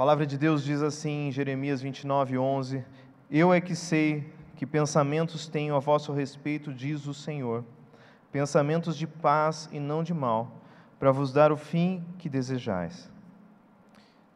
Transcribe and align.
palavra 0.00 0.26
de 0.26 0.38
Deus 0.38 0.64
diz 0.64 0.80
assim 0.80 1.28
em 1.28 1.30
Jeremias 1.30 1.82
29, 1.82 2.38
11: 2.38 2.82
Eu 3.30 3.52
é 3.52 3.60
que 3.60 3.76
sei 3.76 4.32
que 4.56 4.64
pensamentos 4.64 5.46
tenho 5.46 5.76
a 5.76 5.78
vosso 5.78 6.10
respeito, 6.10 6.72
diz 6.72 7.06
o 7.06 7.12
Senhor, 7.12 7.62
pensamentos 8.32 8.96
de 8.96 9.06
paz 9.06 9.68
e 9.70 9.78
não 9.78 10.02
de 10.02 10.14
mal, 10.14 10.52
para 10.98 11.12
vos 11.12 11.34
dar 11.34 11.52
o 11.52 11.56
fim 11.58 12.02
que 12.18 12.30
desejais. 12.30 13.10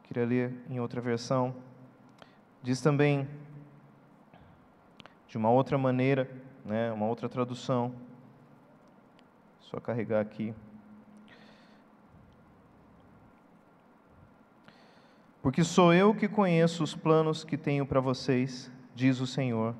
Queria 0.02 0.26
ler 0.26 0.54
em 0.68 0.80
outra 0.80 1.00
versão. 1.00 1.54
Diz 2.62 2.82
também, 2.82 3.26
de 5.26 5.38
uma 5.38 5.48
outra 5.48 5.78
maneira, 5.78 6.30
né, 6.62 6.92
uma 6.92 7.06
outra 7.06 7.26
tradução. 7.26 7.94
Só 9.62 9.80
carregar 9.80 10.20
aqui. 10.20 10.54
Porque 15.44 15.62
sou 15.62 15.92
eu 15.92 16.14
que 16.14 16.26
conheço 16.26 16.82
os 16.82 16.94
planos 16.94 17.44
que 17.44 17.58
tenho 17.58 17.84
para 17.84 18.00
vocês, 18.00 18.72
diz 18.94 19.20
o 19.20 19.26
Senhor, 19.26 19.74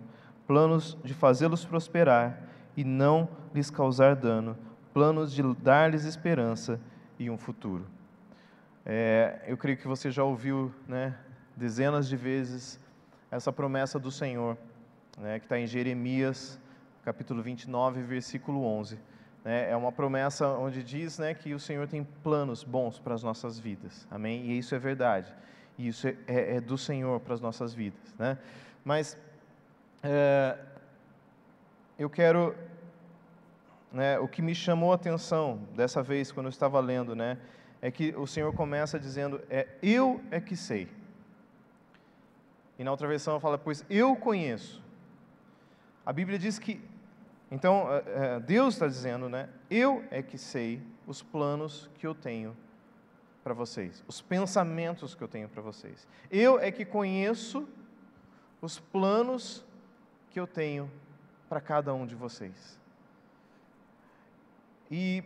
planos 0.46 0.95
de 1.02 1.14
fazê-los 1.14 1.64
prosperar 1.64 2.38
e 2.77 2.84
não 2.84 3.27
lhes 3.54 3.70
causar 3.70 4.14
dano, 4.14 4.59
planos 4.92 5.32
de 5.32 5.42
dar-lhes 5.54 6.04
esperança 6.04 6.78
e 7.18 7.30
um 7.30 7.38
futuro. 7.38 7.87
É, 8.84 9.42
eu 9.46 9.56
creio 9.56 9.78
que 9.78 9.88
você 9.88 10.10
já 10.10 10.23
ouviu 10.23 10.70
né, 10.87 11.16
dezenas 11.56 12.10
de 12.10 12.16
vezes 12.18 12.78
essa 13.30 13.51
promessa 13.51 13.98
do 13.98 14.10
Senhor, 14.10 14.59
né, 15.16 15.38
que 15.38 15.46
está 15.46 15.59
em 15.59 15.66
Jeremias, 15.66 16.60
capítulo 17.02 17.42
29, 17.42 18.02
versículo 18.02 18.66
11. 18.66 18.98
Né, 19.42 19.70
é 19.70 19.74
uma 19.74 19.90
promessa 19.90 20.46
onde 20.46 20.82
diz 20.82 21.18
né, 21.18 21.32
que 21.32 21.54
o 21.54 21.59
Senhor 21.59 21.88
tem 21.88 22.04
planos 22.23 22.62
bons 22.62 22.98
para 22.98 23.15
as 23.15 23.23
nossas 23.23 23.59
vidas, 23.59 24.06
amém? 24.10 24.45
E 24.45 24.59
isso 24.59 24.74
é 24.74 24.78
verdade, 24.78 25.34
e 25.78 25.88
isso 25.88 26.06
é, 26.06 26.16
é, 26.26 26.56
é 26.56 26.60
do 26.60 26.78
Senhor 26.78 27.20
para 27.20 27.34
as 27.34 27.40
nossas 27.40 27.74
vidas. 27.74 28.14
Né? 28.18 28.38
Mas 28.84 29.18
é, 30.02 30.58
eu 31.98 32.08
quero 32.08 32.54
né, 33.92 34.18
o 34.18 34.26
que 34.26 34.42
me 34.42 34.54
chamou 34.54 34.92
a 34.92 34.96
atenção 34.96 35.60
dessa 35.74 36.02
vez, 36.02 36.32
quando 36.32 36.46
eu 36.46 36.50
estava 36.50 36.80
lendo, 36.80 37.14
né, 37.14 37.38
é 37.80 37.90
que 37.90 38.14
o 38.16 38.26
Senhor 38.26 38.52
começa 38.52 38.98
dizendo: 38.98 39.40
é, 39.50 39.68
Eu 39.82 40.20
é 40.30 40.40
que 40.40 40.56
sei. 40.56 40.88
E 42.78 42.82
na 42.82 42.90
outra 42.90 43.06
versão 43.06 43.38
fala: 43.38 43.58
Pois 43.58 43.84
eu 43.88 44.16
conheço. 44.16 44.82
A 46.04 46.12
Bíblia 46.12 46.38
diz 46.38 46.58
que. 46.58 46.80
Então, 47.50 47.86
é, 47.92 48.36
é, 48.36 48.40
Deus 48.40 48.74
está 48.74 48.86
dizendo, 48.86 49.28
né? 49.28 49.48
Eu 49.70 50.02
é 50.10 50.22
que 50.22 50.38
sei 50.38 50.82
os 51.06 51.22
planos 51.22 51.90
que 51.98 52.06
eu 52.06 52.14
tenho 52.14 52.56
para 53.45 53.52
vocês, 53.52 54.02
os 54.09 54.23
pensamentos 54.23 55.14
que 55.14 55.23
eu 55.23 55.28
tenho 55.28 55.50
para 55.50 55.60
vocês. 55.60 56.09
Eu 56.30 56.59
é 56.59 56.73
que 56.73 56.84
conheço 56.84 57.68
os 58.62 58.80
planos 58.80 59.62
que 60.30 60.40
eu 60.40 60.46
tenho 60.46 60.90
para 61.46 61.60
cada 61.60 61.92
um 61.92 62.06
de 62.06 62.14
vocês. 62.14 62.80
E 64.91 65.22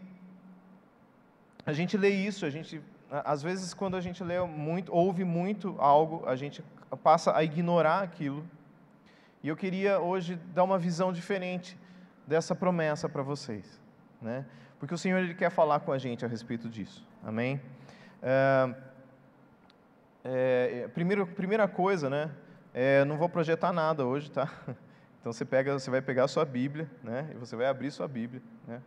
a 1.64 1.72
gente 1.72 1.97
lê 1.97 2.10
isso, 2.10 2.44
a 2.44 2.50
gente 2.50 2.83
às 3.10 3.41
vezes 3.41 3.72
quando 3.72 3.97
a 3.97 4.00
gente 4.00 4.22
lê 4.22 4.38
muito, 4.44 4.92
ouve 4.92 5.22
muito 5.25 5.77
algo, 5.78 6.27
a 6.27 6.34
gente 6.34 6.62
passa 7.03 7.36
a 7.36 7.44
ignorar 7.44 8.03
aquilo. 8.03 8.44
E 9.44 9.48
eu 9.48 9.56
queria 9.56 10.00
hoje 10.00 10.34
dar 10.53 10.64
uma 10.64 10.78
visão 10.78 11.12
diferente 11.12 11.78
dessa 12.27 12.55
promessa 12.55 13.08
para 13.08 13.22
vocês, 13.22 13.80
né? 14.20 14.44
Porque 14.80 14.92
o 14.92 14.98
Senhor 14.98 15.19
ele 15.19 15.34
quer 15.34 15.50
falar 15.50 15.80
com 15.80 15.92
a 15.92 15.98
gente 15.98 16.25
a 16.25 16.28
respeito 16.28 16.69
disso. 16.69 17.06
Amém? 17.22 17.60
É, 18.22 18.74
é, 20.24 20.88
primeiro, 20.88 21.27
primeira 21.27 21.66
coisa, 21.69 22.11
né? 22.11 22.30
É, 22.75 23.05
não 23.05 23.16
vou 23.16 23.28
projetar 23.28 23.72
nada 23.72 24.05
hoje, 24.05 24.30
tá? 24.30 24.50
Então 25.20 25.32
você 25.32 25.44
pega, 25.44 25.76
você 25.76 25.91
vai 25.91 26.00
pegar 26.00 26.25
a 26.25 26.28
sua 26.28 26.44
Bíblia, 26.44 26.88
né? 27.03 27.28
E 27.34 27.34
você 27.37 27.56
vai 27.56 27.66
abrir 27.66 27.91
sua 27.91 28.06
Bíblia, 28.06 28.41
né? 28.66 28.81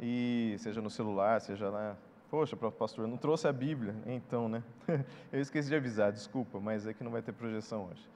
e 0.00 0.56
seja 0.58 0.80
no 0.80 0.88
celular, 0.88 1.40
seja 1.40 1.68
lá. 1.68 1.96
Poxa, 2.30 2.56
pastor, 2.56 3.06
não 3.06 3.16
trouxe 3.16 3.46
a 3.46 3.52
Bíblia. 3.52 3.94
Então, 4.06 4.48
né? 4.48 4.62
Eu 5.30 5.40
esqueci 5.40 5.68
de 5.68 5.74
avisar, 5.74 6.12
desculpa, 6.12 6.58
mas 6.58 6.86
é 6.86 6.94
que 6.94 7.04
não 7.04 7.10
vai 7.10 7.20
ter 7.20 7.32
projeção 7.32 7.88
hoje. 7.90 8.08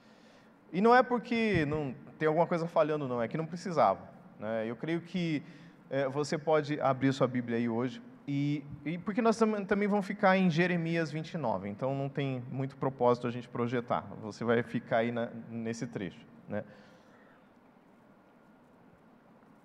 E 0.73 0.81
não 0.81 0.95
é 0.95 1.03
porque 1.03 1.65
não 1.65 1.93
tem 2.17 2.27
alguma 2.27 2.47
coisa 2.47 2.65
falhando, 2.65 3.07
não, 3.07 3.21
é 3.21 3.27
que 3.27 3.37
não 3.37 3.45
precisava. 3.45 4.01
Né? 4.39 4.65
Eu 4.65 4.75
creio 4.75 5.01
que 5.01 5.43
é, 5.89 6.07
você 6.07 6.37
pode 6.37 6.79
abrir 6.81 7.13
sua 7.13 7.27
Bíblia 7.27 7.57
aí 7.57 7.69
hoje, 7.69 8.01
e, 8.27 8.63
e 8.83 8.97
porque 8.97 9.21
nós 9.21 9.37
tam, 9.37 9.63
também 9.65 9.87
vamos 9.87 10.05
ficar 10.05 10.35
em 10.37 10.49
Jeremias 10.49 11.11
29, 11.11 11.69
então 11.69 11.93
não 11.93 12.09
tem 12.09 12.43
muito 12.51 12.75
propósito 12.75 13.27
a 13.27 13.31
gente 13.31 13.47
projetar. 13.47 14.01
Você 14.21 14.43
vai 14.43 14.63
ficar 14.63 14.97
aí 14.97 15.11
na, 15.11 15.29
nesse 15.49 15.85
trecho. 15.85 16.19
Né? 16.49 16.63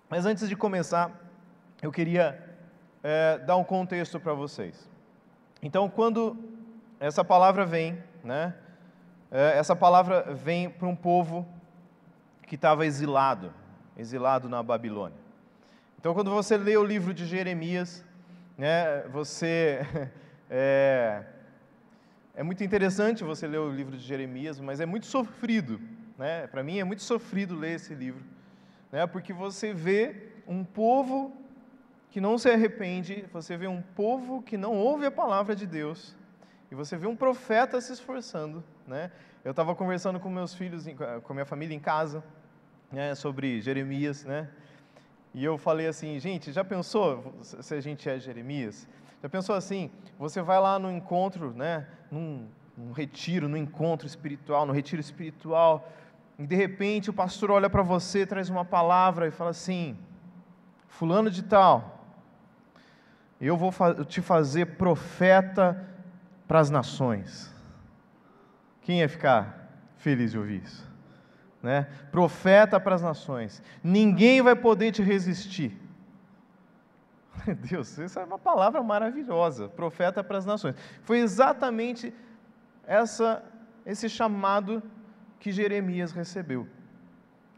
Mas 0.07 0.25
antes 0.25 0.47
de 0.47 0.55
começar, 0.55 1.11
eu 1.81 1.91
queria 1.91 2.39
é, 3.01 3.39
dar 3.39 3.55
um 3.55 3.63
contexto 3.63 4.19
para 4.19 4.33
vocês. 4.33 4.87
Então, 5.61 5.89
quando 5.89 6.37
essa 6.99 7.23
palavra 7.23 7.65
vem, 7.65 7.97
né, 8.23 8.53
é, 9.31 9.57
essa 9.57 9.75
palavra 9.75 10.33
vem 10.33 10.69
para 10.69 10.87
um 10.87 10.95
povo 10.95 11.47
que 12.45 12.55
estava 12.55 12.85
exilado, 12.85 13.51
exilado 13.97 14.47
na 14.47 14.61
Babilônia. 14.61 15.17
Então, 15.97 16.13
quando 16.13 16.29
você 16.29 16.57
lê 16.57 16.77
o 16.77 16.83
livro 16.83 17.13
de 17.13 17.25
Jeremias, 17.25 18.03
né, 18.61 19.01
você 19.07 19.79
é, 20.47 21.23
é 22.35 22.43
muito 22.43 22.63
interessante 22.63 23.23
você 23.23 23.47
ler 23.47 23.57
o 23.57 23.71
livro 23.71 23.97
de 23.97 24.03
Jeremias, 24.03 24.59
mas 24.59 24.79
é 24.79 24.85
muito 24.85 25.07
sofrido, 25.07 25.81
né? 26.15 26.45
Para 26.45 26.61
mim 26.61 26.77
é 26.77 26.83
muito 26.83 27.01
sofrido 27.01 27.55
ler 27.55 27.77
esse 27.77 27.95
livro, 27.95 28.23
né? 28.91 29.07
Porque 29.07 29.33
você 29.33 29.73
vê 29.73 30.27
um 30.47 30.63
povo 30.63 31.35
que 32.11 32.21
não 32.21 32.37
se 32.37 32.51
arrepende, 32.51 33.25
você 33.33 33.57
vê 33.57 33.65
um 33.65 33.81
povo 33.81 34.43
que 34.43 34.57
não 34.57 34.77
ouve 34.77 35.07
a 35.07 35.11
palavra 35.11 35.55
de 35.55 35.65
Deus, 35.65 36.15
e 36.69 36.75
você 36.75 36.95
vê 36.95 37.07
um 37.07 37.15
profeta 37.15 37.81
se 37.81 37.91
esforçando. 37.91 38.63
Né? 38.85 39.09
Eu 39.43 39.51
estava 39.51 39.73
conversando 39.73 40.19
com 40.19 40.29
meus 40.29 40.53
filhos, 40.53 40.85
com 41.23 41.33
a 41.33 41.33
minha 41.33 41.45
família 41.47 41.75
em 41.75 41.79
casa, 41.79 42.23
né, 42.91 43.15
sobre 43.15 43.59
Jeremias, 43.59 44.23
né? 44.23 44.47
E 45.33 45.43
eu 45.43 45.57
falei 45.57 45.87
assim, 45.87 46.19
gente, 46.19 46.51
já 46.51 46.63
pensou 46.63 47.33
se 47.41 47.73
a 47.73 47.79
gente 47.79 48.09
é 48.09 48.19
Jeremias? 48.19 48.87
Já 49.21 49.29
pensou 49.29 49.55
assim, 49.55 49.89
você 50.19 50.41
vai 50.41 50.59
lá 50.59 50.77
no 50.77 50.91
encontro, 50.91 51.53
né, 51.53 51.87
num, 52.11 52.47
num 52.75 52.91
retiro, 52.91 53.47
no 53.47 53.55
encontro 53.55 54.05
espiritual, 54.05 54.65
no 54.65 54.73
retiro 54.73 54.99
espiritual, 54.99 55.89
e 56.37 56.45
de 56.45 56.55
repente 56.55 57.09
o 57.09 57.13
pastor 57.13 57.51
olha 57.51 57.69
para 57.69 57.83
você, 57.83 58.25
traz 58.25 58.49
uma 58.49 58.65
palavra 58.65 59.27
e 59.27 59.31
fala 59.31 59.51
assim, 59.51 59.97
fulano 60.87 61.29
de 61.29 61.43
tal, 61.43 62.03
eu 63.39 63.55
vou 63.55 63.71
te 64.05 64.21
fazer 64.21 64.77
profeta 64.77 65.87
para 66.47 66.59
as 66.59 66.69
nações. 66.69 67.53
Quem 68.81 68.99
ia 68.99 69.09
ficar 69.09 69.69
feliz 69.95 70.31
de 70.31 70.37
ouvir 70.37 70.63
isso? 70.63 70.90
Né? 71.61 71.87
Profeta 72.11 72.79
para 72.79 72.95
as 72.95 73.01
nações. 73.01 73.61
Ninguém 73.83 74.41
vai 74.41 74.55
poder 74.55 74.91
te 74.91 75.03
resistir. 75.03 75.79
Deus, 77.69 77.97
essa 77.99 78.21
é 78.21 78.25
uma 78.25 78.39
palavra 78.39 78.81
maravilhosa. 78.81 79.69
Profeta 79.69 80.23
para 80.23 80.37
as 80.37 80.45
nações. 80.45 80.75
Foi 81.03 81.19
exatamente 81.19 82.13
essa, 82.85 83.43
esse 83.85 84.09
chamado 84.09 84.81
que 85.39 85.51
Jeremias 85.51 86.11
recebeu. 86.11 86.67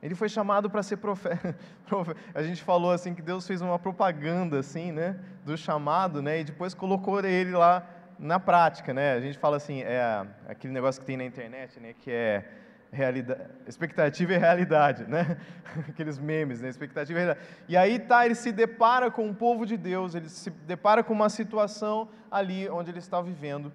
Ele 0.02 0.16
foi 0.16 0.28
chamado 0.28 0.70
para 0.70 0.84
ser 0.84 0.98
profeta. 0.98 1.56
A 2.36 2.44
gente 2.44 2.62
falou 2.62 2.92
assim 2.92 3.14
que 3.14 3.22
Deus 3.22 3.48
fez 3.48 3.62
uma 3.62 3.80
propaganda 3.80 4.60
assim, 4.60 4.92
né, 4.92 5.18
do 5.46 5.58
chamado, 5.58 6.22
né, 6.22 6.42
e 6.42 6.44
depois 6.44 6.74
colocou 6.74 7.24
ele 7.24 7.52
lá 7.52 7.88
na 8.20 8.38
prática, 8.40 8.94
né? 8.94 9.14
A 9.14 9.22
gente 9.22 9.38
fala 9.38 9.58
assim, 9.58 9.82
é 9.82 10.26
aquele 10.48 10.74
negócio 10.74 11.00
que 11.00 11.08
tem 11.08 11.16
na 11.16 11.24
internet, 11.24 11.80
né, 11.80 11.94
que 11.94 12.12
é 12.12 12.46
realidade, 12.94 13.42
expectativa 13.68 14.34
e 14.34 14.38
realidade, 14.38 15.06
né? 15.06 15.38
Aqueles 15.90 16.20
memes, 16.20 16.62
né? 16.62 16.70
Expectativa 16.70 17.20
e 17.20 17.24
realidade. 17.24 17.48
E 17.68 17.76
aí 17.76 18.00
tá, 18.00 18.26
ele 18.26 18.36
se 18.36 18.52
depara 18.52 19.10
com 19.10 19.30
o 19.30 19.34
povo 19.36 19.66
de 19.66 19.76
Deus, 19.76 20.16
ele 20.16 20.30
se 20.30 20.50
depara 20.50 21.04
com 21.04 21.14
uma 21.14 21.30
situação 21.30 22.08
ali 22.32 22.70
onde 22.70 22.92
ele 22.92 23.00
está 23.00 23.22
vivendo, 23.22 23.74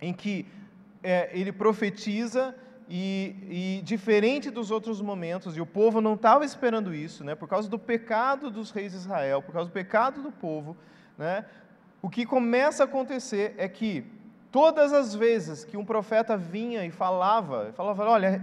em 0.00 0.12
que 0.12 0.46
é, 1.02 1.30
ele 1.32 1.50
profetiza 1.50 2.54
e, 2.88 3.78
e, 3.78 3.82
diferente 3.82 4.50
dos 4.50 4.70
outros 4.70 5.00
momentos, 5.00 5.56
e 5.56 5.60
o 5.60 5.66
povo 5.66 6.00
não 6.00 6.14
estava 6.14 6.44
esperando 6.44 6.94
isso, 6.94 7.24
né, 7.24 7.34
por 7.34 7.48
causa 7.48 7.68
do 7.68 7.78
pecado 7.78 8.50
dos 8.50 8.70
reis 8.70 8.92
de 8.92 8.98
Israel, 8.98 9.40
por 9.40 9.52
causa 9.52 9.70
do 9.70 9.72
pecado 9.72 10.22
do 10.22 10.30
povo, 10.30 10.76
né, 11.16 11.46
o 12.02 12.10
que 12.10 12.26
começa 12.26 12.82
a 12.82 12.86
acontecer 12.86 13.54
é 13.56 13.68
que 13.68 14.04
todas 14.52 14.92
as 14.92 15.14
vezes 15.14 15.64
que 15.64 15.76
um 15.76 15.84
profeta 15.84 16.36
vinha 16.36 16.84
e 16.84 16.90
falava, 16.90 17.72
falava, 17.74 18.04
olha, 18.04 18.40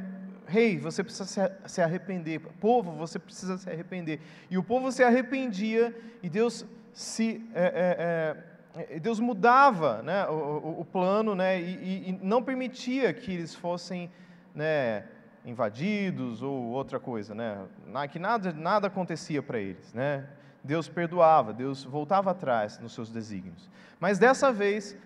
rei, 0.47 0.79
você 0.79 1.03
precisa 1.03 1.55
se 1.65 1.81
arrepender, 1.81 2.39
povo, 2.59 2.91
você 2.93 3.19
precisa 3.19 3.57
se 3.57 3.69
arrepender, 3.69 4.19
e 4.49 4.57
o 4.57 4.63
povo 4.63 4.91
se 4.91 5.03
arrependia, 5.03 5.95
e 6.23 6.27
Deus 6.27 6.65
se 6.91 7.47
é, 7.53 8.35
é, 8.75 8.99
Deus 8.99 9.19
mudava 9.19 10.01
né, 10.01 10.27
o, 10.27 10.33
o, 10.33 10.81
o 10.81 10.85
plano 10.85 11.35
né, 11.35 11.61
e, 11.61 12.09
e, 12.09 12.19
não 12.21 12.41
permitia 12.41 13.13
que 13.13 13.31
eles 13.31 13.53
fossem 13.53 14.11
né, 14.53 15.05
invadidos 15.45 16.41
ou 16.41 16.65
outra 16.65 16.99
coisa, 16.99 17.35
né, 17.35 17.65
que 18.11 18.19
nada, 18.19 18.51
nada 18.51 18.87
acontecia 18.87 19.41
para 19.41 19.59
eles. 19.59 19.93
Né? 19.93 20.25
Deus 20.63 20.89
perdoava, 20.89 21.53
Deus 21.53 21.83
voltava 21.83 22.31
atrás 22.31 22.79
nos 22.79 22.93
seus 22.93 23.09
desígnios. 23.09 23.69
Mas 23.99 24.17
dessa 24.17 24.51
vez 24.51 24.97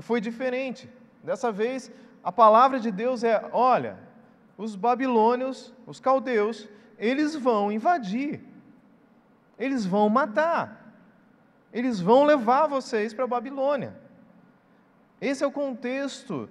foi 0.00 0.20
diferente. 0.20 0.88
Dessa 1.22 1.50
vez 1.50 1.90
a 2.22 2.30
palavra 2.30 2.78
de 2.78 2.90
Deus 2.90 3.24
é: 3.24 3.48
olha, 3.52 3.98
os 4.56 4.76
babilônios, 4.76 5.72
os 5.86 6.00
caldeus, 6.00 6.68
eles 6.98 7.34
vão 7.34 7.72
invadir, 7.72 8.40
eles 9.58 9.86
vão 9.86 10.08
matar. 10.08 10.78
Eles 11.72 12.00
vão 12.00 12.24
levar 12.24 12.66
vocês 12.66 13.14
para 13.14 13.24
a 13.24 13.28
Babilônia. 13.28 13.96
Esse 15.20 15.44
é 15.44 15.46
o 15.46 15.52
contexto 15.52 16.48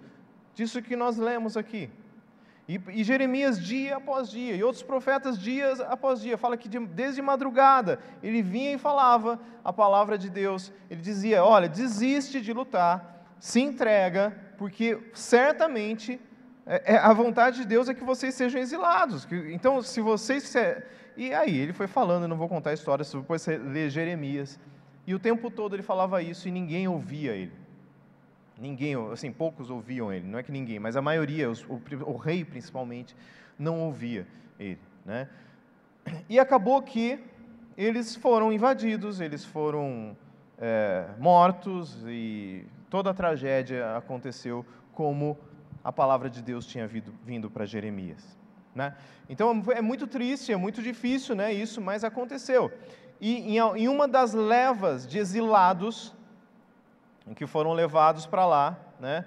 disso 0.54 0.82
que 0.82 0.96
nós 0.96 1.18
lemos 1.18 1.58
aqui. 1.58 1.90
E, 2.68 2.80
e, 2.90 3.04
Jeremias, 3.04 3.60
dia 3.60 3.98
após 3.98 4.30
dia, 4.30 4.56
e 4.56 4.64
outros 4.64 4.84
profetas, 4.84 5.40
dias 5.40 5.82
após 5.82 6.22
dia, 6.22 6.38
fala 6.38 6.56
que 6.56 6.70
de, 6.70 6.80
desde 6.80 7.22
madrugada 7.22 8.00
ele 8.22 8.44
vinha 8.44 8.74
e 8.74 8.78
falava 8.78 9.40
a 9.64 9.74
palavra 9.74 10.18
de 10.18 10.30
Deus. 10.30 10.72
Ele 10.90 11.02
dizia: 11.02 11.44
Olha, 11.44 11.68
desiste 11.68 12.40
de 12.40 12.54
lutar, 12.54 13.19
se 13.40 13.62
entrega, 13.62 14.36
porque 14.58 15.00
certamente 15.14 16.20
é, 16.66 16.94
é, 16.94 16.98
a 16.98 17.12
vontade 17.14 17.58
de 17.58 17.66
Deus 17.66 17.90
é 17.90 17.96
que 17.96 18.04
vocês 18.04 18.36
sejam 18.36 18.62
exilados. 18.62 19.28
Então, 19.52 19.82
se 19.82 20.02
vocês. 20.02 20.54
E 21.18 21.34
aí, 21.34 21.58
ele 21.58 21.74
foi 21.74 21.88
falando, 21.88 22.28
não 22.28 22.38
vou 22.38 22.48
contar 22.48 22.70
a 22.70 22.74
história, 22.74 23.04
depois 23.04 23.42
você 23.42 23.58
lê 23.58 23.90
Jeremias. 23.90 24.60
E 25.08 25.16
o 25.16 25.20
tempo 25.20 25.50
todo 25.50 25.76
ele 25.76 25.82
falava 25.82 26.22
isso 26.22 26.48
e 26.48 26.52
ninguém 26.52 26.88
ouvia 26.88 27.32
ele. 27.32 27.54
Ninguém, 28.60 28.94
assim, 29.12 29.32
poucos 29.32 29.72
ouviam 29.72 30.14
ele, 30.14 30.28
não 30.28 30.38
é 30.38 30.44
que 30.44 30.52
ninguém, 30.52 30.78
mas 30.80 30.96
a 30.96 31.02
maioria, 31.02 31.50
os, 31.50 31.64
o, 31.64 31.82
o, 32.06 32.18
rei 32.18 32.46
principalmente, 32.46 33.16
não 33.58 33.80
ouvia 33.80 34.28
ele. 34.60 34.80
Né? 35.04 35.28
E 36.30 36.38
acabou 36.38 36.82
que 36.82 37.20
eles 37.76 38.16
foram 38.16 38.54
invadidos, 38.54 39.20
eles 39.22 39.44
foram 39.46 40.16
é, 40.60 41.08
mortos 41.18 42.04
e 42.06 42.66
toda 42.90 43.12
a 43.12 43.14
tragédia 43.14 43.96
aconteceu 43.96 44.66
como 44.94 45.38
a 45.84 45.92
palavra 45.92 46.30
de 46.30 46.42
Deus 46.42 46.66
tinha 46.66 46.88
vindo, 46.88 47.14
vindo 47.24 47.50
para 47.50 47.66
Jeremias. 47.66 48.38
Né? 48.74 48.96
Então 49.30 49.64
é 49.72 49.82
muito 49.82 50.08
triste, 50.08 50.52
é 50.52 50.58
muito 50.58 50.82
difícil 50.82 51.36
né, 51.36 51.54
isso, 51.54 51.82
mas 51.82 52.04
aconteceu. 52.04 52.72
E 53.22 53.58
em 53.58 53.88
uma 53.88 54.08
das 54.08 54.34
levas 54.34 55.06
de 55.06 55.20
exilados, 55.20 56.16
em 57.28 57.34
que 57.34 57.46
foram 57.46 57.74
levados 57.74 58.26
para 58.26 58.46
lá, 58.46 58.78
né, 59.00 59.26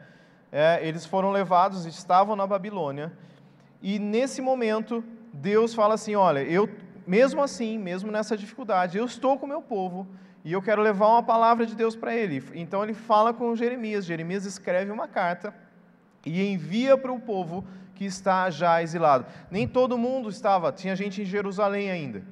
é, 0.51 0.87
eles 0.87 1.05
foram 1.05 1.31
levados, 1.31 1.87
estavam 1.87 2.35
na 2.37 2.47
Babilônia, 2.47 3.13
e 3.83 3.99
nesse 3.99 4.41
momento 4.41 5.05
Deus 5.33 5.75
fala 5.75 5.95
assim: 5.95 6.15
olha, 6.15 6.41
eu, 6.41 6.69
mesmo 7.07 7.43
assim, 7.43 7.79
mesmo 7.79 8.11
nessa 8.11 8.37
dificuldade, 8.37 8.99
eu 8.99 9.05
estou 9.05 9.39
com 9.39 9.47
o 9.47 9.49
meu 9.49 9.63
povo 9.63 10.07
e 10.45 10.53
eu 10.53 10.61
quero 10.61 10.83
levar 10.83 11.09
uma 11.09 11.23
palavra 11.23 11.65
de 11.65 11.75
Deus 11.75 11.95
para 11.95 12.15
ele. 12.15 12.43
Então 12.55 12.83
ele 12.83 12.95
fala 12.95 13.33
com 13.33 13.55
Jeremias. 13.55 14.05
Jeremias 14.05 14.45
escreve 14.45 14.91
uma 14.91 15.07
carta 15.07 15.55
e 16.27 16.43
envia 16.43 16.97
para 16.97 17.13
o 17.13 17.21
povo 17.21 17.65
que 17.95 18.05
está 18.05 18.51
já 18.51 18.83
exilado. 18.83 19.27
Nem 19.51 19.69
todo 19.69 19.99
mundo 19.99 20.29
estava, 20.29 20.73
tinha 20.73 20.97
gente 20.97 21.23
em 21.23 21.25
Jerusalém 21.25 21.91
ainda 21.91 22.23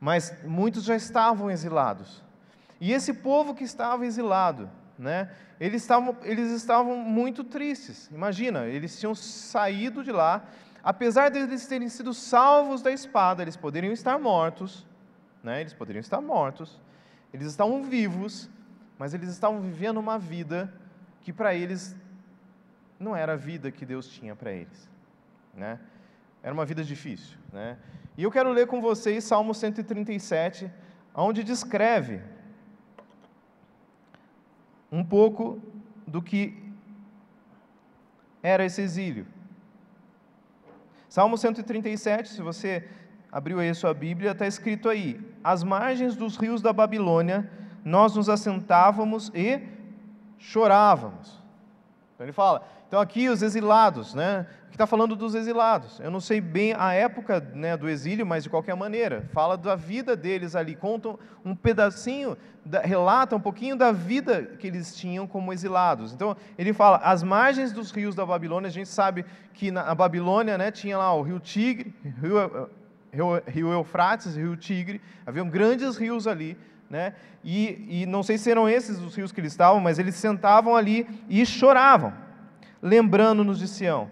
mas 0.00 0.34
muitos 0.44 0.84
já 0.84 0.96
estavam 0.96 1.50
exilados. 1.50 2.22
E 2.80 2.92
esse 2.92 3.12
povo 3.12 3.54
que 3.54 3.64
estava 3.64 4.06
exilado, 4.06 4.70
né, 4.98 5.30
eles, 5.58 5.82
estavam, 5.82 6.16
eles 6.22 6.50
estavam 6.52 6.96
muito 6.96 7.42
tristes. 7.42 8.08
Imagina, 8.12 8.66
eles 8.66 8.98
tinham 8.98 9.14
saído 9.14 10.04
de 10.04 10.12
lá, 10.12 10.44
apesar 10.82 11.28
de 11.30 11.38
eles 11.38 11.66
terem 11.66 11.88
sido 11.88 12.14
salvos 12.14 12.82
da 12.82 12.92
espada, 12.92 13.42
eles 13.42 13.56
poderiam 13.56 13.92
estar 13.92 14.18
mortos, 14.18 14.86
né, 15.42 15.60
eles 15.60 15.74
poderiam 15.74 16.00
estar 16.00 16.20
mortos, 16.20 16.80
eles 17.32 17.46
estavam 17.48 17.82
vivos, 17.82 18.48
mas 18.98 19.14
eles 19.14 19.28
estavam 19.28 19.60
vivendo 19.60 19.98
uma 19.98 20.18
vida 20.18 20.72
que 21.20 21.32
para 21.32 21.54
eles 21.54 21.94
não 22.98 23.14
era 23.14 23.34
a 23.34 23.36
vida 23.36 23.70
que 23.70 23.84
Deus 23.84 24.08
tinha 24.08 24.34
para 24.34 24.52
eles. 24.52 24.88
Né? 25.54 25.78
Era 26.42 26.52
uma 26.52 26.64
vida 26.64 26.82
difícil. 26.82 27.36
Né? 27.52 27.76
E 28.16 28.22
eu 28.22 28.30
quero 28.30 28.50
ler 28.50 28.66
com 28.66 28.80
vocês 28.80 29.24
Salmo 29.24 29.54
137, 29.54 30.70
onde 31.14 31.44
descreve 31.44 32.20
um 34.90 35.04
pouco 35.04 35.60
do 36.06 36.22
que 36.22 36.56
era 38.42 38.64
esse 38.64 38.80
exílio. 38.80 39.26
Salmo 41.08 41.36
137, 41.36 42.30
se 42.30 42.42
você 42.42 42.88
abriu 43.30 43.60
aí 43.60 43.68
a 43.68 43.74
sua 43.74 43.94
Bíblia, 43.94 44.32
está 44.32 44.46
escrito 44.46 44.88
aí: 44.88 45.20
Às 45.42 45.62
margens 45.62 46.16
dos 46.16 46.36
rios 46.36 46.62
da 46.62 46.72
Babilônia, 46.72 47.50
nós 47.84 48.14
nos 48.14 48.28
assentávamos 48.28 49.30
e 49.34 49.60
chorávamos. 50.38 51.42
Então 52.14 52.24
ele 52.26 52.32
fala: 52.32 52.64
então, 52.88 53.00
aqui 53.00 53.28
os 53.28 53.42
exilados, 53.42 54.14
né? 54.14 54.46
Aqui 54.64 54.74
está 54.74 54.86
falando 54.86 55.14
dos 55.14 55.34
exilados. 55.34 56.00
Eu 56.00 56.10
não 56.10 56.20
sei 56.20 56.40
bem 56.40 56.72
a 56.72 56.94
época 56.94 57.38
né, 57.54 57.76
do 57.76 57.86
exílio, 57.86 58.24
mas 58.24 58.44
de 58.44 58.48
qualquer 58.48 58.74
maneira, 58.74 59.28
fala 59.30 59.58
da 59.58 59.76
vida 59.76 60.16
deles 60.16 60.56
ali, 60.56 60.74
conta 60.74 61.14
um 61.44 61.54
pedacinho, 61.54 62.34
da, 62.64 62.80
relata 62.80 63.36
um 63.36 63.40
pouquinho 63.40 63.76
da 63.76 63.92
vida 63.92 64.42
que 64.58 64.66
eles 64.66 64.96
tinham 64.96 65.26
como 65.26 65.52
exilados. 65.52 66.14
Então, 66.14 66.34
ele 66.56 66.72
fala, 66.72 66.96
as 66.98 67.22
margens 67.22 67.72
dos 67.72 67.90
rios 67.90 68.14
da 68.14 68.24
Babilônia, 68.24 68.68
a 68.68 68.72
gente 68.72 68.88
sabe 68.88 69.26
que 69.52 69.70
na 69.70 69.94
Babilônia 69.94 70.56
né, 70.56 70.70
tinha 70.70 70.96
lá 70.96 71.12
o 71.12 71.20
rio 71.20 71.38
Tigre, 71.38 71.94
rio, 72.02 72.70
rio, 73.12 73.72
Eufrates, 73.72 74.36
rio 74.36 74.56
Tigre, 74.56 75.00
haviam 75.26 75.48
grandes 75.48 75.96
rios 75.96 76.26
ali, 76.26 76.56
né? 76.88 77.14
E, 77.44 78.02
e 78.02 78.06
não 78.06 78.22
sei 78.22 78.38
se 78.38 78.50
eram 78.50 78.68
esses 78.68 78.98
os 79.00 79.14
rios 79.14 79.32
que 79.32 79.40
eles 79.40 79.52
estavam, 79.52 79.80
mas 79.80 79.98
eles 79.98 80.14
sentavam 80.14 80.76
ali 80.76 81.06
e 81.28 81.44
choravam 81.44 82.28
lembrando-nos 82.82 83.58
de 83.58 83.68
Sião. 83.68 84.08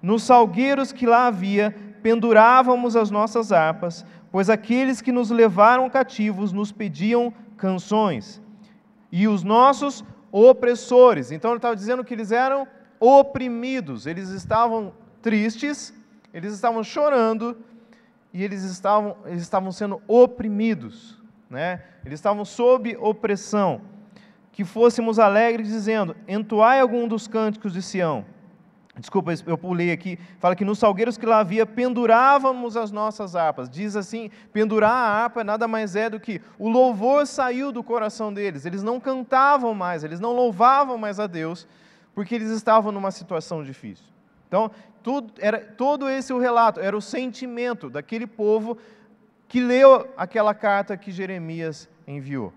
Nos 0.00 0.22
salgueiros 0.22 0.92
que 0.92 1.06
lá 1.06 1.26
havia, 1.26 1.74
pendurávamos 2.02 2.96
as 2.96 3.10
nossas 3.10 3.52
harpas, 3.52 4.04
pois 4.30 4.50
aqueles 4.50 5.00
que 5.00 5.12
nos 5.12 5.30
levaram 5.30 5.88
cativos 5.88 6.52
nos 6.52 6.70
pediam 6.72 7.32
canções. 7.56 8.40
E 9.10 9.26
os 9.28 9.42
nossos 9.42 10.04
opressores, 10.30 11.30
então 11.30 11.52
ele 11.52 11.58
estava 11.58 11.76
dizendo 11.76 12.04
que 12.04 12.12
eles 12.12 12.32
eram 12.32 12.66
oprimidos, 12.98 14.06
eles 14.06 14.30
estavam 14.30 14.92
tristes, 15.22 15.94
eles 16.32 16.52
estavam 16.52 16.82
chorando 16.82 17.56
e 18.34 18.42
eles 18.42 18.64
estavam, 18.64 19.16
eles 19.24 19.42
estavam 19.42 19.70
sendo 19.70 20.02
oprimidos, 20.08 21.22
né? 21.48 21.84
eles 22.04 22.18
estavam 22.18 22.44
sob 22.44 22.96
opressão 22.96 23.80
que 24.50 24.64
fôssemos 24.64 25.20
alegres, 25.20 25.68
dizendo: 25.68 26.16
Entoai 26.26 26.80
algum 26.80 27.06
dos 27.06 27.28
cânticos 27.28 27.72
de 27.72 27.80
Sião. 27.80 28.24
Desculpa, 28.96 29.32
eu 29.46 29.58
pulei 29.58 29.90
aqui. 29.90 30.18
Fala 30.38 30.54
que 30.54 30.64
nos 30.64 30.78
salgueiros 30.78 31.18
que 31.18 31.26
lá 31.26 31.40
havia, 31.40 31.66
pendurávamos 31.66 32.76
as 32.76 32.92
nossas 32.92 33.34
harpas. 33.36 33.70
Diz 33.70 33.94
assim: 33.94 34.30
pendurar 34.52 34.90
a 34.90 35.22
harpa 35.22 35.44
nada 35.44 35.68
mais 35.68 35.94
é 35.94 36.10
do 36.10 36.18
que 36.18 36.40
o 36.58 36.68
louvor 36.68 37.26
saiu 37.26 37.70
do 37.70 37.82
coração 37.84 38.32
deles. 38.32 38.66
Eles 38.66 38.82
não 38.82 38.98
cantavam 38.98 39.74
mais, 39.74 40.02
eles 40.02 40.18
não 40.18 40.32
louvavam 40.32 40.98
mais 40.98 41.20
a 41.20 41.28
Deus, 41.28 41.68
porque 42.14 42.34
eles 42.34 42.50
estavam 42.50 42.90
numa 42.90 43.10
situação 43.12 43.62
difícil. 43.62 44.06
Então, 44.46 44.70
tudo, 45.04 45.34
era, 45.38 45.60
todo 45.60 46.08
esse 46.08 46.32
o 46.32 46.38
relato, 46.38 46.80
era 46.80 46.96
o 46.96 47.00
sentimento 47.00 47.90
daquele 47.90 48.26
povo 48.26 48.78
que 49.46 49.60
leu 49.60 50.08
aquela 50.16 50.54
carta 50.54 50.96
que 50.96 51.12
Jeremias 51.12 51.88
enviou. 52.08 52.52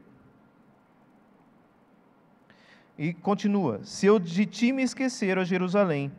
E 2.98 3.14
continua: 3.14 3.82
Se 3.84 4.06
eu 4.06 4.18
de 4.18 4.46
ti 4.46 4.72
me 4.72 4.82
esquecer, 4.82 5.38
ó 5.38 5.44
Jerusalém, 5.44 6.10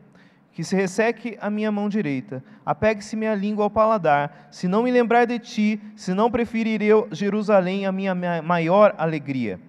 que 0.53 0.63
se 0.63 0.75
resseque 0.75 1.35
a 1.41 1.49
minha 1.49 1.71
mão 1.71 1.89
direita, 1.89 2.43
apegue-se 2.63 3.15
minha 3.15 3.33
língua 3.33 3.63
ao 3.63 3.69
paladar, 3.69 4.49
se 4.51 4.67
não 4.67 4.83
me 4.83 4.91
lembrar 4.91 5.25
de 5.25 5.39
ti, 5.39 5.81
se 5.95 6.13
não 6.13 6.29
preferir 6.29 6.79
eu 6.81 7.07
Jerusalém 7.11 7.87
a 7.87 7.91
minha 7.91 8.13
maior 8.43 8.93
alegria. 8.99 9.59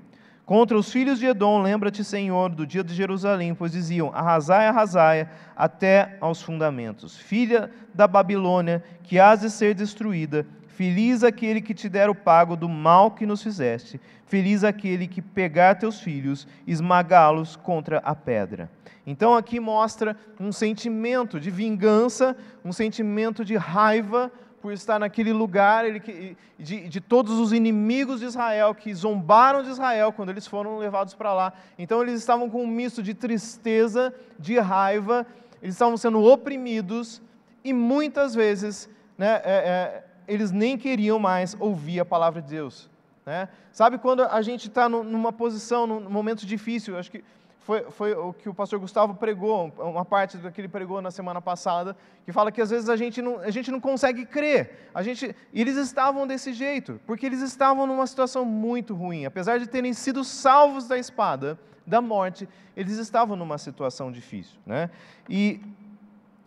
Contra 0.51 0.77
os 0.77 0.91
filhos 0.91 1.21
de 1.21 1.27
Edom, 1.27 1.63
lembra-te, 1.63 2.03
Senhor, 2.03 2.49
do 2.49 2.67
dia 2.67 2.83
de 2.83 2.93
Jerusalém, 2.93 3.55
pois 3.55 3.71
diziam: 3.71 4.11
Arrasai, 4.13 4.67
arrasai, 4.67 5.29
até 5.55 6.17
aos 6.21 6.43
fundamentos. 6.43 7.17
Filha 7.17 7.71
da 7.95 8.09
Babilônia, 8.09 8.83
que 9.05 9.21
has 9.21 9.43
de 9.43 9.49
ser 9.49 9.77
destruída, 9.77 10.45
Feliz 10.81 11.23
aquele 11.23 11.61
que 11.61 11.75
te 11.75 11.91
der 11.91 12.09
o 12.09 12.15
pago 12.15 12.57
do 12.57 12.67
mal 12.67 13.11
que 13.11 13.27
nos 13.27 13.43
fizeste. 13.43 14.01
Feliz 14.25 14.65
aquele 14.65 15.07
que 15.07 15.21
pegar 15.21 15.75
teus 15.75 16.01
filhos, 16.01 16.49
esmagá-los 16.67 17.55
contra 17.55 17.99
a 17.99 18.15
pedra. 18.15 18.71
Então 19.07 19.37
aqui 19.37 19.61
mostra 19.61 20.17
um 20.41 20.51
sentimento 20.51 21.39
de 21.39 21.51
vingança, 21.51 22.35
um 22.65 22.73
sentimento 22.73 23.45
de 23.45 23.57
raiva 23.57 24.33
por 24.61 24.73
estar 24.73 24.99
naquele 24.99 25.33
lugar, 25.33 25.85
ele, 25.85 26.37
de, 26.59 26.89
de 26.89 27.01
todos 27.01 27.39
os 27.39 27.53
inimigos 27.53 28.21
de 28.21 28.27
Israel 28.27 28.75
que 28.75 28.93
zombaram 28.95 29.63
de 29.63 29.71
Israel 29.71 30.13
quando 30.13 30.29
eles 30.29 30.47
foram 30.47 30.79
levados 30.79 31.15
para 31.15 31.33
lá. 31.33 31.53
Então 31.79 32.03
eles 32.03 32.15
estavam 32.21 32.51
com 32.51 32.63
um 32.63 32.67
misto 32.67 33.03
de 33.03 33.15
tristeza, 33.15 34.15
de 34.39 34.59
raiva, 34.59 35.27
eles 35.63 35.75
estavam 35.75 35.97
sendo 35.97 36.23
oprimidos 36.23 37.23
e 37.65 37.73
muitas 37.73 38.35
vezes 38.35 38.89
né, 39.17 39.41
é, 39.45 39.53
é, 39.53 40.05
eles 40.29 40.51
nem 40.51 40.77
queriam 40.77 41.19
mais 41.19 41.57
ouvir 41.59 42.01
a 42.01 42.05
palavra 42.05 42.43
de 42.43 42.51
Deus. 42.51 42.91
Né? 43.25 43.49
Sabe 43.73 43.99
quando 43.99 44.23
a 44.23 44.43
gente 44.43 44.69
está 44.69 44.89
numa 44.89 45.33
posição, 45.33 45.87
num 45.87 46.11
momento 46.11 46.45
difícil, 46.45 46.99
acho 46.99 47.11
que 47.11 47.25
foi, 47.71 47.83
foi 47.93 48.13
o 48.15 48.33
que 48.33 48.49
o 48.49 48.55
pastor 48.55 48.81
Gustavo 48.81 49.15
pregou, 49.15 49.73
uma 49.79 50.05
parte 50.05 50.37
do 50.37 50.51
que 50.51 50.61
ele 50.61 50.67
pregou 50.67 51.01
na 51.01 51.13
semana 51.13 51.41
passada, 51.41 51.97
que 52.25 52.33
fala 52.33 52.51
que 52.51 52.61
às 52.61 52.71
vezes 52.71 52.89
a 52.89 52.97
gente 52.97 53.23
não, 53.23 53.39
a 53.39 53.51
gente 53.51 53.71
não 53.71 53.79
consegue 53.79 54.27
crer. 54.27 54.89
A 54.93 55.05
gente, 55.05 55.37
eles 55.55 55.77
estavam 55.77 56.27
desse 56.27 56.53
jeito, 56.53 57.01
porque 57.07 57.25
eles 57.25 57.41
estavam 57.41 57.87
numa 57.87 58.09
situação 58.09 58.45
muito 58.45 58.93
ruim. 58.93 59.25
Apesar 59.25 59.61
de 59.61 59.69
terem 59.69 59.93
sido 59.93 60.25
salvos 60.25 60.89
da 60.89 60.99
espada, 60.99 61.57
da 61.87 62.01
morte, 62.01 62.49
eles 62.77 62.99
estavam 62.99 63.37
numa 63.37 63.57
situação 63.57 64.11
difícil. 64.11 64.59
Né? 64.67 64.91
E 65.29 65.61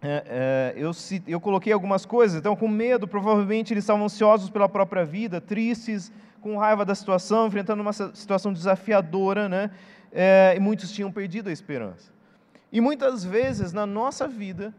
é, 0.01 0.25
é, 0.27 0.73
eu, 0.75 0.91
eu 1.25 1.39
coloquei 1.39 1.71
algumas 1.71 2.05
coisas, 2.05 2.37
então, 2.37 2.53
com 2.53 2.67
medo, 2.67 3.07
provavelmente 3.07 3.73
eles 3.73 3.85
estavam 3.85 4.03
ansiosos 4.03 4.49
pela 4.49 4.67
própria 4.67 5.05
vida, 5.05 5.39
tristes, 5.39 6.11
com 6.43 6.57
raiva 6.57 6.85
da 6.85 6.93
situação, 6.93 7.47
enfrentando 7.47 7.81
uma 7.81 7.93
situação 7.93 8.53
desafiadora, 8.53 9.49
né? 9.49 9.71
é, 10.13 10.53
e 10.55 10.59
muitos 10.59 10.91
tinham 10.91 11.11
perdido 11.11 11.49
a 11.49 11.51
esperança. 11.51 12.11
E 12.71 12.79
muitas 12.79 13.23
vezes 13.23 13.73
na 13.73 13.85
nossa 13.85 14.27
vida, 14.27 14.73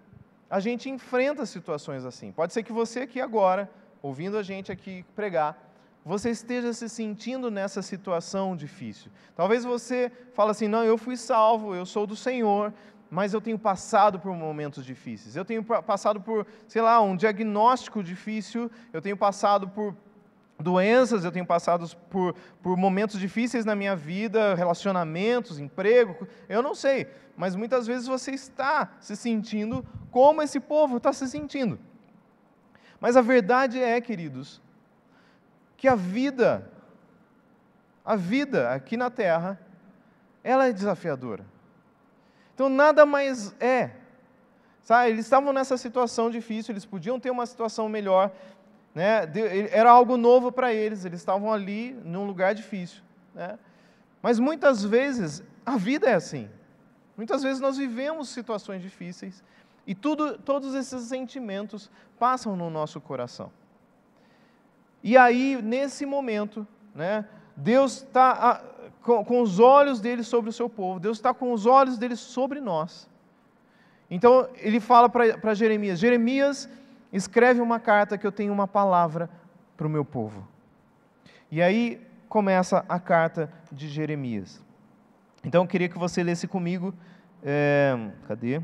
a 0.48 0.60
gente 0.60 0.88
enfrenta 0.88 1.44
situações 1.44 2.04
assim. 2.04 2.30
Pode 2.30 2.52
ser 2.52 2.62
que 2.62 2.72
você 2.72 3.00
aqui 3.00 3.20
agora, 3.20 3.68
ouvindo 4.00 4.38
a 4.38 4.42
gente 4.42 4.70
aqui 4.70 5.04
pregar, 5.16 5.60
você 6.04 6.30
esteja 6.30 6.72
se 6.72 6.88
sentindo 6.88 7.50
nessa 7.50 7.82
situação 7.82 8.54
difícil. 8.54 9.10
Talvez 9.34 9.64
você 9.64 10.12
fale 10.34 10.50
assim: 10.50 10.68
não, 10.68 10.84
eu 10.84 10.96
fui 10.96 11.16
salvo, 11.16 11.74
eu 11.74 11.86
sou 11.86 12.06
do 12.06 12.14
Senhor, 12.14 12.72
mas 13.10 13.32
eu 13.32 13.40
tenho 13.40 13.58
passado 13.58 14.20
por 14.20 14.34
momentos 14.34 14.84
difíceis. 14.84 15.34
Eu 15.34 15.44
tenho 15.44 15.64
passado 15.64 16.20
por, 16.20 16.46
sei 16.68 16.82
lá, 16.82 17.00
um 17.00 17.16
diagnóstico 17.16 18.02
difícil, 18.02 18.70
eu 18.92 19.00
tenho 19.00 19.16
passado 19.16 19.68
por 19.68 19.96
doenças, 20.58 21.24
eu 21.24 21.32
tenho 21.32 21.46
passado 21.46 21.88
por, 22.08 22.34
por 22.62 22.76
momentos 22.76 23.18
difíceis 23.18 23.64
na 23.64 23.74
minha 23.74 23.96
vida, 23.96 24.54
relacionamentos, 24.54 25.58
emprego, 25.58 26.26
eu 26.48 26.62
não 26.62 26.74
sei, 26.74 27.08
mas 27.36 27.56
muitas 27.56 27.86
vezes 27.86 28.06
você 28.06 28.32
está 28.32 28.92
se 29.00 29.16
sentindo 29.16 29.84
como 30.10 30.42
esse 30.42 30.60
povo 30.60 30.98
está 30.98 31.12
se 31.12 31.28
sentindo. 31.28 31.78
Mas 33.00 33.16
a 33.16 33.22
verdade 33.22 33.82
é, 33.82 34.00
queridos, 34.00 34.62
que 35.76 35.88
a 35.88 35.94
vida, 35.94 36.70
a 38.04 38.16
vida 38.16 38.70
aqui 38.70 38.96
na 38.96 39.10
terra, 39.10 39.60
ela 40.42 40.68
é 40.68 40.72
desafiadora. 40.72 41.44
Então 42.54 42.68
nada 42.68 43.04
mais 43.04 43.54
é. 43.60 43.90
Sabe, 44.82 45.10
eles 45.10 45.24
estavam 45.24 45.52
nessa 45.52 45.76
situação 45.78 46.30
difícil, 46.30 46.72
eles 46.72 46.84
podiam 46.84 47.18
ter 47.18 47.30
uma 47.30 47.46
situação 47.46 47.88
melhor, 47.88 48.30
né? 48.94 49.22
Era 49.70 49.90
algo 49.90 50.16
novo 50.16 50.52
para 50.52 50.72
eles, 50.72 51.04
eles 51.04 51.20
estavam 51.20 51.52
ali 51.52 51.92
num 52.04 52.26
lugar 52.26 52.54
difícil. 52.54 53.02
Né? 53.34 53.58
Mas 54.22 54.38
muitas 54.38 54.84
vezes 54.84 55.42
a 55.66 55.76
vida 55.76 56.08
é 56.08 56.14
assim. 56.14 56.48
Muitas 57.16 57.42
vezes 57.42 57.60
nós 57.60 57.76
vivemos 57.76 58.28
situações 58.28 58.82
difíceis 58.82 59.42
e 59.86 59.94
tudo, 59.94 60.38
todos 60.38 60.74
esses 60.74 61.02
sentimentos 61.02 61.90
passam 62.18 62.56
no 62.56 62.70
nosso 62.70 63.00
coração. 63.00 63.50
E 65.02 65.16
aí, 65.16 65.60
nesse 65.60 66.06
momento, 66.06 66.66
né, 66.94 67.26
Deus 67.54 67.98
está 67.98 68.64
com, 69.02 69.22
com, 69.24 69.42
os 69.42 69.58
olhos 69.60 70.00
dele 70.00 70.22
sobre 70.22 70.48
o 70.48 70.52
seu 70.52 70.68
povo, 70.68 70.98
Deus 70.98 71.18
está 71.18 71.34
com 71.34 71.52
os 71.52 71.66
olhos 71.66 71.98
dele 71.98 72.16
sobre 72.16 72.60
nós. 72.60 73.08
Então, 74.10 74.48
ele 74.56 74.80
fala 74.80 75.08
para 75.08 75.54
Jeremias: 75.54 75.98
Jeremias, 75.98 76.68
escreve 77.16 77.60
uma 77.60 77.78
carta 77.78 78.18
que 78.18 78.26
eu 78.26 78.32
tenho 78.32 78.52
uma 78.52 78.66
palavra 78.66 79.30
para 79.76 79.86
o 79.86 79.90
meu 79.90 80.04
povo. 80.04 80.46
E 81.50 81.62
aí 81.62 82.04
começa 82.28 82.84
a 82.88 82.98
carta 82.98 83.50
de 83.70 83.88
Jeremias. 83.88 84.62
Então 85.44 85.62
eu 85.62 85.68
queria 85.68 85.88
que 85.88 85.98
você 85.98 86.22
lesse 86.22 86.48
comigo. 86.48 86.92
É, 87.42 87.94
cadê? 88.26 88.60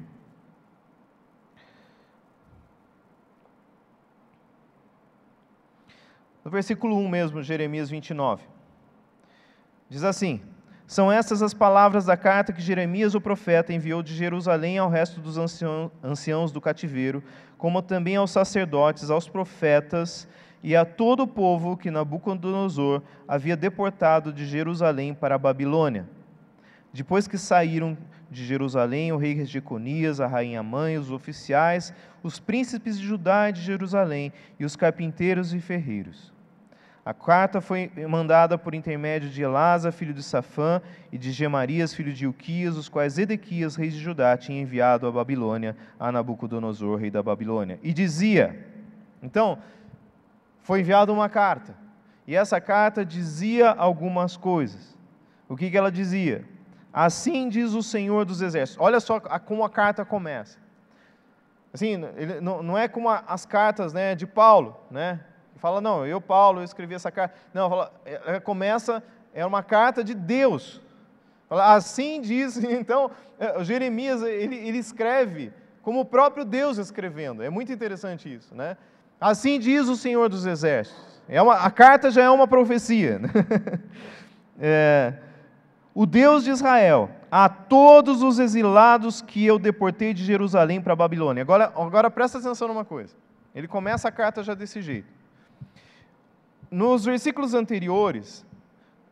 No 6.44 6.50
versículo 6.50 6.96
1 6.96 7.08
mesmo, 7.08 7.42
Jeremias 7.42 7.88
29. 7.88 8.42
Diz 9.88 10.02
assim: 10.02 10.42
São 10.90 11.12
estas 11.12 11.40
as 11.40 11.54
palavras 11.54 12.06
da 12.06 12.16
carta 12.16 12.52
que 12.52 12.60
Jeremias, 12.60 13.14
o 13.14 13.20
profeta, 13.20 13.72
enviou 13.72 14.02
de 14.02 14.12
Jerusalém 14.12 14.76
ao 14.76 14.90
resto 14.90 15.20
dos 15.20 15.38
anciãos 16.02 16.50
do 16.50 16.60
cativeiro, 16.60 17.22
como 17.56 17.80
também 17.80 18.16
aos 18.16 18.32
sacerdotes, 18.32 19.08
aos 19.08 19.28
profetas 19.28 20.26
e 20.64 20.74
a 20.74 20.84
todo 20.84 21.22
o 21.22 21.28
povo 21.28 21.76
que 21.76 21.92
Nabucodonosor 21.92 23.02
havia 23.28 23.56
deportado 23.56 24.32
de 24.32 24.44
Jerusalém 24.44 25.14
para 25.14 25.36
a 25.36 25.38
Babilônia. 25.38 26.08
Depois 26.92 27.28
que 27.28 27.38
saíram 27.38 27.96
de 28.28 28.44
Jerusalém 28.44 29.12
o 29.12 29.16
rei 29.16 29.44
Jeconias, 29.44 30.20
a 30.20 30.26
rainha 30.26 30.60
mãe, 30.60 30.98
os 30.98 31.12
oficiais, 31.12 31.94
os 32.20 32.40
príncipes 32.40 32.98
de 32.98 33.06
Judá 33.06 33.48
e 33.48 33.52
de 33.52 33.62
Jerusalém 33.62 34.32
e 34.58 34.64
os 34.64 34.74
carpinteiros 34.74 35.54
e 35.54 35.60
ferreiros. 35.60 36.32
A 37.04 37.14
carta 37.14 37.60
foi 37.60 37.90
mandada 38.08 38.58
por 38.58 38.74
intermédio 38.74 39.30
de 39.30 39.42
Elasa, 39.42 39.90
filho 39.90 40.12
de 40.12 40.22
Safã, 40.22 40.82
e 41.10 41.16
de 41.16 41.32
Gemarias, 41.32 41.94
filho 41.94 42.12
de 42.12 42.24
Ilquias, 42.24 42.76
os 42.76 42.88
quais 42.88 43.18
Edequias, 43.18 43.74
rei 43.74 43.88
de 43.88 43.98
Judá, 43.98 44.36
tinha 44.36 44.60
enviado 44.60 45.06
à 45.06 45.10
Babilônia, 45.10 45.76
a 45.98 46.12
Nabucodonosor, 46.12 46.98
rei 46.98 47.10
da 47.10 47.22
Babilônia. 47.22 47.80
E 47.82 47.92
dizia: 47.94 48.66
Então, 49.22 49.58
foi 50.60 50.80
enviada 50.80 51.10
uma 51.10 51.28
carta, 51.28 51.74
e 52.26 52.36
essa 52.36 52.60
carta 52.60 53.04
dizia 53.04 53.70
algumas 53.70 54.36
coisas. 54.36 54.94
O 55.48 55.56
que, 55.56 55.70
que 55.70 55.76
ela 55.76 55.90
dizia? 55.90 56.44
Assim 56.92 57.48
diz 57.48 57.72
o 57.72 57.82
Senhor 57.82 58.24
dos 58.24 58.42
Exércitos. 58.42 58.84
Olha 58.84 59.00
só 59.00 59.18
como 59.20 59.64
a 59.64 59.70
carta 59.70 60.04
começa. 60.04 60.58
Assim, 61.72 61.96
não 62.42 62.76
é 62.76 62.88
como 62.88 63.08
as 63.08 63.46
cartas 63.46 63.92
né, 63.92 64.14
de 64.14 64.26
Paulo, 64.26 64.76
né? 64.90 65.20
Fala, 65.60 65.80
não, 65.80 66.06
eu, 66.06 66.20
Paulo, 66.20 66.60
eu 66.60 66.64
escrevi 66.64 66.94
essa 66.94 67.10
carta. 67.10 67.34
Não, 67.52 67.68
fala, 67.68 67.92
é, 68.04 68.36
é, 68.36 68.40
começa, 68.40 69.02
é 69.34 69.44
uma 69.44 69.62
carta 69.62 70.02
de 70.02 70.14
Deus. 70.14 70.80
Fala, 71.48 71.74
assim 71.74 72.20
diz, 72.20 72.56
então, 72.64 73.10
é, 73.38 73.62
Jeremias, 73.62 74.22
ele, 74.22 74.56
ele 74.56 74.78
escreve 74.78 75.52
como 75.82 76.00
o 76.00 76.04
próprio 76.04 76.44
Deus 76.44 76.78
escrevendo. 76.78 77.42
É 77.42 77.50
muito 77.50 77.72
interessante 77.72 78.32
isso, 78.32 78.54
né? 78.54 78.76
Assim 79.20 79.58
diz 79.58 79.86
o 79.86 79.96
Senhor 79.96 80.28
dos 80.28 80.46
Exércitos. 80.46 81.20
É 81.28 81.40
uma, 81.40 81.56
a 81.56 81.70
carta 81.70 82.10
já 82.10 82.22
é 82.22 82.30
uma 82.30 82.48
profecia. 82.48 83.18
Né? 83.18 83.28
é, 84.58 85.14
o 85.94 86.06
Deus 86.06 86.42
de 86.42 86.50
Israel, 86.50 87.10
a 87.30 87.48
todos 87.48 88.22
os 88.22 88.38
exilados 88.38 89.20
que 89.20 89.44
eu 89.44 89.58
deportei 89.58 90.14
de 90.14 90.24
Jerusalém 90.24 90.80
para 90.80 90.94
a 90.94 90.96
Babilônia. 90.96 91.42
Agora, 91.42 91.66
agora 91.76 92.10
presta 92.10 92.38
atenção 92.38 92.68
numa 92.68 92.84
coisa. 92.84 93.14
Ele 93.54 93.68
começa 93.68 94.08
a 94.08 94.12
carta 94.12 94.42
já 94.42 94.54
desse 94.54 94.80
jeito. 94.80 95.19
Nos 96.70 97.04
versículos 97.04 97.52
anteriores, 97.52 98.46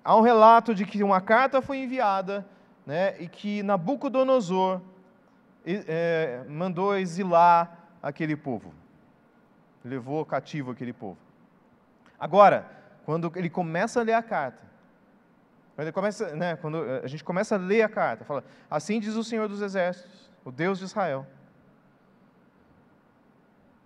há 0.04 0.16
um 0.16 0.20
relato 0.20 0.74
de 0.74 0.84
que 0.84 1.02
uma 1.02 1.20
carta 1.20 1.60
foi 1.60 1.78
enviada 1.78 2.46
né, 2.86 3.20
e 3.20 3.28
que 3.28 3.62
Nabucodonosor 3.62 4.80
é, 5.66 6.44
mandou 6.48 6.96
exilar 6.96 7.76
aquele 8.02 8.36
povo, 8.36 8.72
levou 9.84 10.24
cativo 10.24 10.70
aquele 10.70 10.92
povo. 10.92 11.18
Agora, 12.18 12.66
quando 13.04 13.32
ele 13.34 13.50
começa 13.50 14.00
a 14.00 14.02
ler 14.02 14.14
a 14.14 14.22
carta, 14.22 14.62
quando, 15.74 15.92
começa, 15.92 16.34
né, 16.34 16.56
quando 16.56 16.82
a 17.02 17.06
gente 17.06 17.22
começa 17.22 17.54
a 17.54 17.58
ler 17.58 17.82
a 17.82 17.88
carta, 17.88 18.24
fala: 18.24 18.42
Assim 18.70 18.98
diz 18.98 19.14
o 19.14 19.22
Senhor 19.22 19.48
dos 19.48 19.62
Exércitos, 19.62 20.30
o 20.44 20.50
Deus 20.50 20.78
de 20.78 20.84
Israel. 20.84 21.26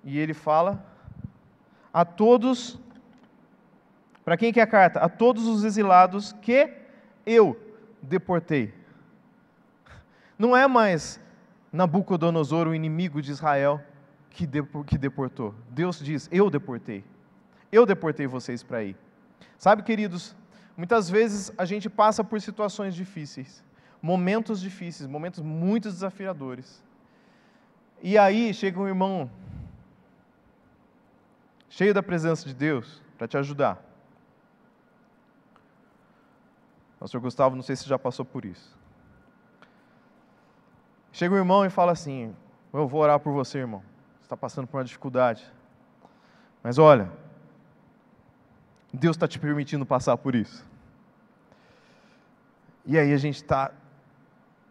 E 0.04 0.18
ele 0.18 0.34
fala 0.34 0.84
a 1.92 2.04
todos 2.04 2.80
para 4.24 4.36
quem 4.36 4.52
que 4.52 4.60
é 4.60 4.62
a 4.62 4.66
carta? 4.66 5.00
A 5.00 5.08
todos 5.08 5.46
os 5.46 5.64
exilados 5.64 6.32
que 6.32 6.72
eu 7.26 7.58
deportei. 8.00 8.72
Não 10.38 10.56
é 10.56 10.66
mais 10.66 11.20
Nabucodonosor, 11.72 12.68
o 12.68 12.74
inimigo 12.74 13.22
de 13.22 13.30
Israel, 13.30 13.80
que, 14.30 14.46
que 14.86 14.98
deportou. 14.98 15.54
Deus 15.70 15.98
diz: 15.98 16.28
Eu 16.30 16.50
deportei. 16.50 17.04
Eu 17.70 17.86
deportei 17.86 18.26
vocês 18.26 18.62
para 18.62 18.78
aí. 18.78 18.94
Sabe, 19.56 19.82
queridos, 19.82 20.36
muitas 20.76 21.08
vezes 21.08 21.50
a 21.56 21.64
gente 21.64 21.88
passa 21.88 22.22
por 22.22 22.40
situações 22.40 22.94
difíceis, 22.94 23.64
momentos 24.02 24.60
difíceis, 24.60 25.08
momentos 25.08 25.40
muito 25.40 25.88
desafiadores. 25.88 26.82
E 28.02 28.18
aí 28.18 28.52
chega 28.52 28.78
um 28.78 28.86
irmão 28.86 29.30
cheio 31.70 31.94
da 31.94 32.02
presença 32.02 32.46
de 32.46 32.52
Deus, 32.52 33.00
para 33.16 33.26
te 33.26 33.38
ajudar. 33.38 33.91
Pastor 37.02 37.21
Gustavo, 37.21 37.56
não 37.56 37.64
sei 37.64 37.75
se 37.75 37.88
já 37.88 37.99
passou 37.99 38.25
por 38.25 38.44
isso. 38.44 38.78
Chega 41.11 41.35
o 41.35 41.37
irmão 41.37 41.66
e 41.66 41.68
fala 41.68 41.90
assim: 41.90 42.32
Eu 42.73 42.87
vou 42.87 43.00
orar 43.00 43.18
por 43.18 43.32
você, 43.32 43.59
irmão. 43.59 43.82
Você 44.21 44.26
está 44.26 44.37
passando 44.37 44.68
por 44.68 44.76
uma 44.76 44.85
dificuldade. 44.85 45.44
Mas 46.62 46.78
olha, 46.78 47.11
Deus 48.94 49.16
está 49.16 49.26
te 49.26 49.37
permitindo 49.40 49.85
passar 49.85 50.16
por 50.16 50.37
isso. 50.37 50.64
E 52.87 52.97
aí 52.97 53.12
a 53.12 53.16
gente 53.16 53.42
está 53.42 53.73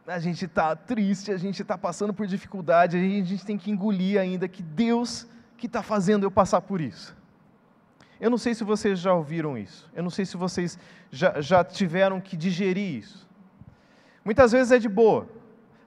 a 0.07 0.19
gente 0.19 0.45
está 0.45 0.73
triste, 0.73 1.33
a 1.33 1.37
gente 1.37 1.61
está 1.61 1.77
passando 1.77 2.13
por 2.13 2.25
dificuldade, 2.25 2.95
a 2.95 3.01
gente 3.01 3.45
tem 3.45 3.57
que 3.57 3.69
engolir 3.69 4.17
ainda 4.17 4.47
que 4.47 4.63
Deus 4.63 5.27
que 5.57 5.65
está 5.65 5.83
fazendo 5.83 6.23
eu 6.23 6.31
passar 6.31 6.61
por 6.61 6.79
isso. 6.79 7.13
Eu 8.21 8.29
não 8.29 8.37
sei 8.37 8.53
se 8.53 8.63
vocês 8.63 8.99
já 8.99 9.15
ouviram 9.15 9.57
isso, 9.57 9.89
eu 9.95 10.03
não 10.03 10.11
sei 10.11 10.25
se 10.25 10.37
vocês 10.37 10.77
já, 11.09 11.41
já 11.41 11.63
tiveram 11.63 12.21
que 12.21 12.37
digerir 12.37 12.99
isso. 12.99 13.27
Muitas 14.23 14.51
vezes 14.51 14.71
é 14.71 14.77
de 14.77 14.87
boa, 14.87 15.27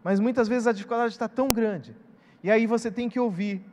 mas 0.02 0.18
muitas 0.18 0.48
vezes 0.48 0.66
a 0.66 0.72
dificuldade 0.72 1.12
está 1.12 1.28
tão 1.28 1.52
grande, 1.52 1.96
e 2.42 2.50
aí 2.50 2.66
você 2.66 2.90
tem 2.90 3.08
que 3.08 3.20
ouvir. 3.20 3.64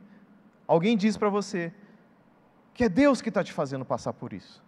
Alguém 0.64 0.96
diz 0.96 1.16
para 1.16 1.28
você 1.28 1.74
que 2.72 2.84
é 2.84 2.88
Deus 2.88 3.20
que 3.20 3.30
está 3.30 3.42
te 3.42 3.52
fazendo 3.52 3.84
passar 3.84 4.12
por 4.12 4.32
isso. 4.32 4.62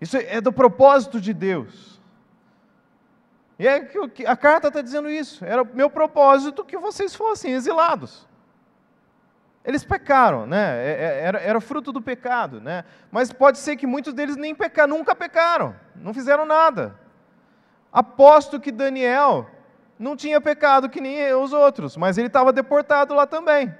Isso 0.00 0.16
é 0.16 0.40
do 0.40 0.52
propósito 0.52 1.20
de 1.20 1.34
Deus. 1.34 2.00
E 3.58 3.66
é 3.66 3.80
que 3.80 4.24
a 4.24 4.36
carta 4.36 4.68
está 4.68 4.80
dizendo 4.80 5.10
isso. 5.10 5.44
Era 5.44 5.62
o 5.62 5.68
meu 5.74 5.90
propósito 5.90 6.64
que 6.64 6.78
vocês 6.78 7.14
fossem 7.14 7.52
exilados. 7.52 8.26
Eles 9.64 9.84
pecaram, 9.84 10.46
né? 10.46 10.84
É, 10.84 10.90
é, 10.90 11.20
era, 11.24 11.38
era, 11.38 11.60
fruto 11.60 11.92
do 11.92 12.00
pecado, 12.00 12.60
né? 12.60 12.84
Mas 13.10 13.32
pode 13.32 13.58
ser 13.58 13.76
que 13.76 13.86
muitos 13.86 14.14
deles 14.14 14.36
nem 14.36 14.54
pecaram, 14.54 14.96
nunca 14.96 15.14
pecaram, 15.14 15.76
não 15.94 16.14
fizeram 16.14 16.46
nada. 16.46 16.98
Aposto 17.92 18.58
que 18.58 18.72
Daniel 18.72 19.50
não 19.98 20.16
tinha 20.16 20.40
pecado 20.40 20.88
que 20.88 21.00
nem 21.00 21.34
os 21.34 21.52
outros, 21.52 21.96
mas 21.96 22.16
ele 22.16 22.28
estava 22.28 22.52
deportado 22.52 23.14
lá 23.14 23.26
também. 23.26 23.74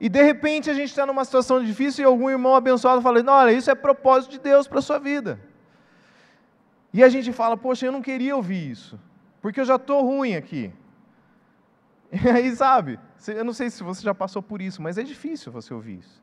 E 0.00 0.08
de 0.08 0.22
repente 0.22 0.68
a 0.68 0.74
gente 0.74 0.90
está 0.90 1.06
numa 1.06 1.24
situação 1.24 1.62
difícil 1.64 2.02
e 2.02 2.06
algum 2.06 2.28
irmão 2.28 2.56
abençoado 2.56 3.00
fala: 3.00 3.22
Olha, 3.26 3.52
isso 3.52 3.70
é 3.70 3.74
propósito 3.74 4.32
de 4.32 4.40
Deus 4.40 4.66
para 4.66 4.80
a 4.80 4.82
sua 4.82 4.98
vida. 4.98 5.38
E 6.94 7.02
a 7.02 7.08
gente 7.08 7.32
fala, 7.32 7.56
poxa, 7.56 7.84
eu 7.84 7.90
não 7.90 8.00
queria 8.00 8.36
ouvir 8.36 8.70
isso, 8.70 8.96
porque 9.42 9.58
eu 9.58 9.64
já 9.64 9.74
estou 9.74 10.00
ruim 10.02 10.36
aqui. 10.36 10.72
E 12.12 12.28
aí, 12.30 12.54
sabe, 12.54 13.00
eu 13.32 13.44
não 13.44 13.52
sei 13.52 13.70
se 13.70 13.82
você 13.82 14.02
já 14.02 14.14
passou 14.14 14.42
por 14.42 14.60
isso, 14.60 14.82
mas 14.82 14.98
é 14.98 15.02
difícil 15.02 15.52
você 15.52 15.72
ouvir 15.72 15.98
isso. 16.00 16.22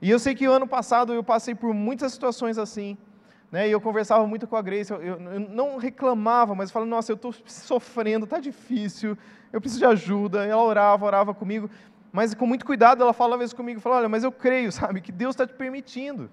E 0.00 0.10
eu 0.10 0.18
sei 0.18 0.34
que 0.34 0.46
o 0.46 0.52
ano 0.52 0.66
passado 0.66 1.12
eu 1.12 1.22
passei 1.22 1.54
por 1.54 1.72
muitas 1.72 2.12
situações 2.12 2.58
assim, 2.58 2.96
né, 3.50 3.68
e 3.68 3.70
eu 3.70 3.80
conversava 3.80 4.26
muito 4.26 4.46
com 4.46 4.56
a 4.56 4.62
Grace, 4.62 4.92
eu, 4.92 5.00
eu, 5.00 5.20
eu 5.20 5.40
não 5.40 5.78
reclamava, 5.78 6.54
mas 6.54 6.70
falava, 6.70 6.90
nossa, 6.90 7.12
eu 7.12 7.16
estou 7.16 7.32
sofrendo, 7.46 8.24
está 8.24 8.38
difícil, 8.38 9.16
eu 9.52 9.60
preciso 9.60 9.80
de 9.80 9.86
ajuda. 9.86 10.44
Ela 10.44 10.62
orava, 10.62 11.04
orava 11.04 11.34
comigo, 11.34 11.70
mas 12.12 12.34
com 12.34 12.46
muito 12.46 12.66
cuidado 12.66 13.02
ela 13.02 13.12
falava 13.12 13.44
isso 13.44 13.54
comigo, 13.54 13.80
falava, 13.80 14.00
olha, 14.02 14.08
mas 14.08 14.24
eu 14.24 14.32
creio, 14.32 14.72
sabe, 14.72 15.00
que 15.00 15.12
Deus 15.12 15.34
está 15.34 15.46
te 15.46 15.54
permitindo. 15.54 16.30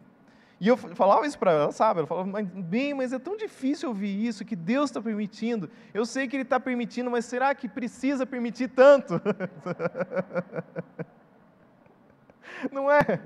E 0.63 0.67
eu 0.70 0.77
falava 0.77 1.27
isso 1.27 1.38
para 1.38 1.51
ela, 1.51 1.72
sabe? 1.74 2.00
Ela 2.00 2.08
falava, 2.08 2.41
bem, 2.41 2.93
mas 2.93 3.12
é 3.12 3.20
tão 3.20 3.36
difícil 3.36 3.89
ouvir 3.89 4.25
isso, 4.25 4.46
que 4.46 4.55
Deus 4.55 4.89
está 4.89 5.01
permitindo. 5.01 5.70
Eu 5.93 6.05
sei 6.05 6.25
que 6.25 6.38
Ele 6.38 6.43
está 6.43 6.58
permitindo, 6.58 7.12
mas 7.12 7.25
será 7.25 7.53
que 7.53 7.67
precisa 7.67 8.25
permitir 8.25 8.70
tanto? 8.70 9.22
Não 12.72 12.89
é? 12.89 13.20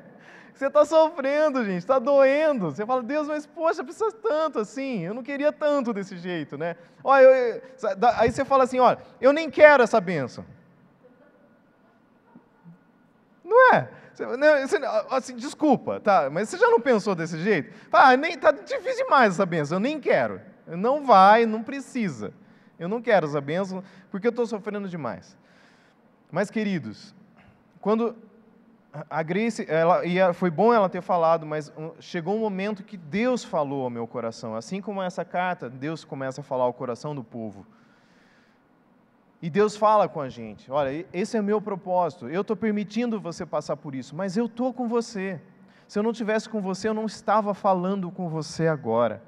Você 0.52 0.66
está 0.66 0.84
sofrendo, 0.84 1.64
gente, 1.64 1.78
está 1.78 2.00
doendo. 2.00 2.72
Você 2.72 2.84
fala, 2.88 3.04
Deus, 3.04 3.28
mas 3.28 3.46
poxa, 3.46 3.84
precisa 3.84 4.12
tanto 4.12 4.58
assim. 4.58 5.06
Eu 5.06 5.14
não 5.14 5.22
queria 5.22 5.52
tanto 5.52 5.94
desse 5.94 6.18
jeito, 6.18 6.58
né? 6.58 6.76
Olha, 7.04 7.24
eu, 7.24 7.62
aí 8.16 8.32
você 8.32 8.44
fala 8.44 8.64
assim, 8.64 8.80
olha, 8.80 8.98
eu 9.22 9.32
nem 9.32 9.52
quero 9.52 9.84
essa 9.84 10.02
benção. 10.02 10.44
Não 13.44 13.76
é? 13.76 13.90
Você, 14.18 14.80
assim, 15.12 15.36
desculpa, 15.36 16.00
tá? 16.00 16.28
Mas 16.32 16.50
você 16.50 16.58
já 16.58 16.68
não 16.70 16.82
pensou 16.82 17.14
desse 17.14 17.38
jeito? 17.38 17.72
Ah, 17.92 18.18
nem 18.18 18.36
tá 18.36 18.52
difícil 18.52 19.06
demais 19.06 19.36
essa 19.36 19.46
benção, 19.46 19.76
eu 19.76 19.80
nem 19.80 20.00
quero. 20.00 20.42
Não 20.66 21.06
vai, 21.06 21.46
não 21.46 21.62
precisa. 21.62 22.34
Eu 22.80 22.90
não 22.90 23.00
quero 23.00 23.28
essa 23.28 23.40
benção 23.40 23.84
porque 24.10 24.26
eu 24.26 24.32
estou 24.32 24.48
sofrendo 24.48 24.90
demais. 24.90 25.38
Mas, 26.32 26.50
queridos, 26.50 27.14
quando 27.80 28.16
a 29.08 29.22
Grace, 29.22 29.64
ela, 29.70 30.04
e 30.04 30.18
foi 30.34 30.50
bom 30.50 30.74
ela 30.74 30.90
ter 30.90 31.02
falado, 31.02 31.46
mas 31.46 31.72
chegou 32.00 32.36
um 32.36 32.40
momento 32.40 32.84
que 32.84 32.98
Deus 32.98 33.44
falou 33.44 33.84
ao 33.84 33.90
meu 33.92 34.08
coração. 34.08 34.56
Assim 34.56 34.82
como 34.82 35.00
essa 35.00 35.24
carta, 35.24 35.70
Deus 35.70 36.04
começa 36.04 36.42
a 36.42 36.44
falar 36.44 36.64
ao 36.64 36.74
coração 36.74 37.14
do 37.14 37.24
povo. 37.24 37.68
E 39.42 39.50
Deus 39.50 39.76
fala 39.76 40.08
com 40.08 40.20
a 40.20 40.30
gente: 40.30 40.72
olha, 40.72 41.06
esse 41.14 41.38
é 41.38 41.42
meu 41.42 41.62
propósito, 41.62 42.28
eu 42.28 42.42
estou 42.42 42.56
permitindo 42.56 43.20
você 43.20 43.46
passar 43.46 43.78
por 43.78 43.94
isso, 43.94 44.16
mas 44.16 44.36
eu 44.36 44.46
estou 44.46 44.74
com 44.74 44.88
você. 44.88 45.42
Se 45.88 45.98
eu 45.98 46.04
não 46.04 46.12
tivesse 46.12 46.50
com 46.50 46.62
você, 46.62 46.90
eu 46.90 46.94
não 46.94 47.06
estava 47.06 47.54
falando 47.54 48.12
com 48.12 48.28
você 48.28 48.68
agora. 48.68 49.22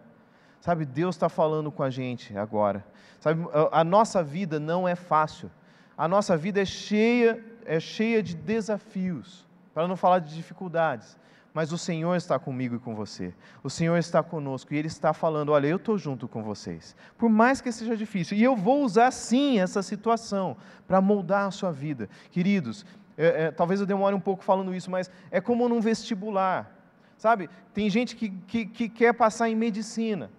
Sabe, 0.60 0.84
Deus 0.84 1.16
está 1.16 1.30
falando 1.30 1.72
com 1.72 1.84
a 1.84 1.90
gente 1.90 2.38
agora. 2.38 2.86
Sabe, 3.20 3.48
a 3.72 3.84
nossa 3.84 4.22
vida 4.22 4.60
não 4.60 4.86
é 4.86 4.94
fácil. 4.94 5.50
A 5.98 6.08
nossa 6.08 6.36
vida 6.36 6.62
é 6.62 6.66
cheia, 6.66 7.42
é 7.66 7.80
cheia 7.80 8.22
de 8.22 8.36
desafios, 8.36 9.48
para 9.74 9.88
não 9.88 9.96
falar 9.96 10.20
de 10.20 10.36
dificuldades 10.36 11.18
mas 11.54 11.72
o 11.72 11.78
Senhor 11.78 12.16
está 12.16 12.38
comigo 12.38 12.76
e 12.76 12.80
com 12.80 12.94
você. 12.94 13.34
O 13.64 13.70
Senhor 13.70 13.98
está 13.98 14.22
conosco 14.22 14.74
e 14.74 14.78
Ele 14.78 14.88
está 14.88 15.14
falando: 15.14 15.52
olha, 15.52 15.68
eu 15.68 15.78
estou 15.78 15.98
junto 15.98 16.28
com 16.28 16.44
vocês. 16.44 16.96
Por 17.18 17.30
mais 17.30 17.60
que 17.60 17.72
seja 17.72 17.98
difícil, 17.98 18.38
e 18.38 18.44
eu 18.44 18.56
vou 18.56 18.84
usar 18.84 19.12
sim 19.12 19.60
essa 19.60 19.82
situação 19.82 20.56
para 20.88 21.02
moldar 21.02 21.48
a 21.48 21.52
sua 21.52 21.72
vida. 21.72 22.08
Queridos, 22.32 22.86
é, 23.18 23.46
é, 23.46 23.52
talvez 23.52 23.80
eu 23.80 23.86
demore 23.86 24.16
um 24.16 24.20
pouco 24.20 24.44
falando 24.44 24.74
isso, 24.74 24.90
mas 24.90 25.10
é 25.32 25.42
como 25.42 25.68
num 25.68 25.82
vestibular. 25.82 26.76
Sabe, 27.18 27.50
tem 27.74 27.90
gente 27.90 28.16
que, 28.16 28.30
que, 28.30 28.66
que 28.66 28.88
quer 28.88 29.14
passar 29.14 29.50
em 29.50 29.56
medicina. 29.56 30.32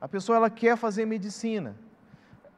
A 0.00 0.06
pessoa 0.06 0.36
ela 0.36 0.50
quer 0.50 0.76
fazer 0.76 1.06
medicina. 1.06 1.74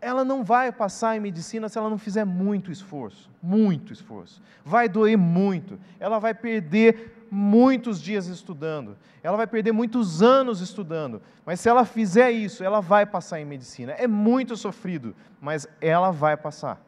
Ela 0.01 0.25
não 0.25 0.42
vai 0.42 0.73
passar 0.73 1.16
em 1.16 1.20
medicina 1.20 1.68
se 1.68 1.79
ela 1.79 1.90
não 1.90 1.99
fizer 1.99 2.25
muito 2.25 2.73
esforço, 2.73 3.31
muito 3.42 3.92
esforço. 3.92 4.42
Vai 4.64 4.88
doer 4.88 5.16
muito. 5.16 5.79
Ela 6.01 6.18
vai 6.18 6.35
perder 6.35 7.19
muitos 7.30 8.00
dias 8.00 8.26
estudando, 8.26 8.98
ela 9.22 9.36
vai 9.36 9.46
perder 9.46 9.72
muitos 9.72 10.22
anos 10.22 10.60
estudando, 10.60 11.22
mas 11.46 11.60
se 11.60 11.68
ela 11.68 11.84
fizer 11.84 12.30
isso, 12.30 12.64
ela 12.64 12.80
vai 12.80 13.06
passar 13.06 13.40
em 13.40 13.44
medicina. 13.44 13.92
É 13.92 14.06
muito 14.06 14.56
sofrido, 14.56 15.14
mas 15.40 15.68
ela 15.80 16.10
vai 16.10 16.36
passar. 16.36 16.80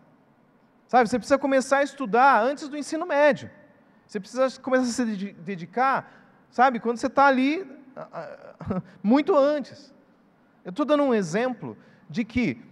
Sabe, 0.88 1.08
você 1.08 1.18
precisa 1.18 1.38
começar 1.38 1.78
a 1.78 1.82
estudar 1.82 2.42
antes 2.42 2.68
do 2.68 2.76
ensino 2.76 3.06
médio. 3.06 3.50
Você 4.06 4.20
precisa 4.20 4.60
começar 4.60 4.84
a 4.84 4.86
se 4.86 5.32
dedicar, 5.32 6.12
sabe, 6.50 6.80
quando 6.80 6.98
você 6.98 7.06
está 7.06 7.26
ali, 7.26 7.66
muito 9.02 9.36
antes. 9.36 9.94
Eu 10.64 10.70
estou 10.70 10.84
dando 10.84 11.02
um 11.02 11.14
exemplo 11.14 11.76
de 12.10 12.24
que 12.24 12.62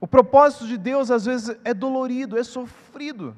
o 0.00 0.06
propósito 0.06 0.66
de 0.66 0.76
Deus 0.76 1.10
às 1.10 1.24
vezes 1.24 1.56
é 1.64 1.72
dolorido, 1.72 2.38
é 2.38 2.42
sofrido, 2.42 3.36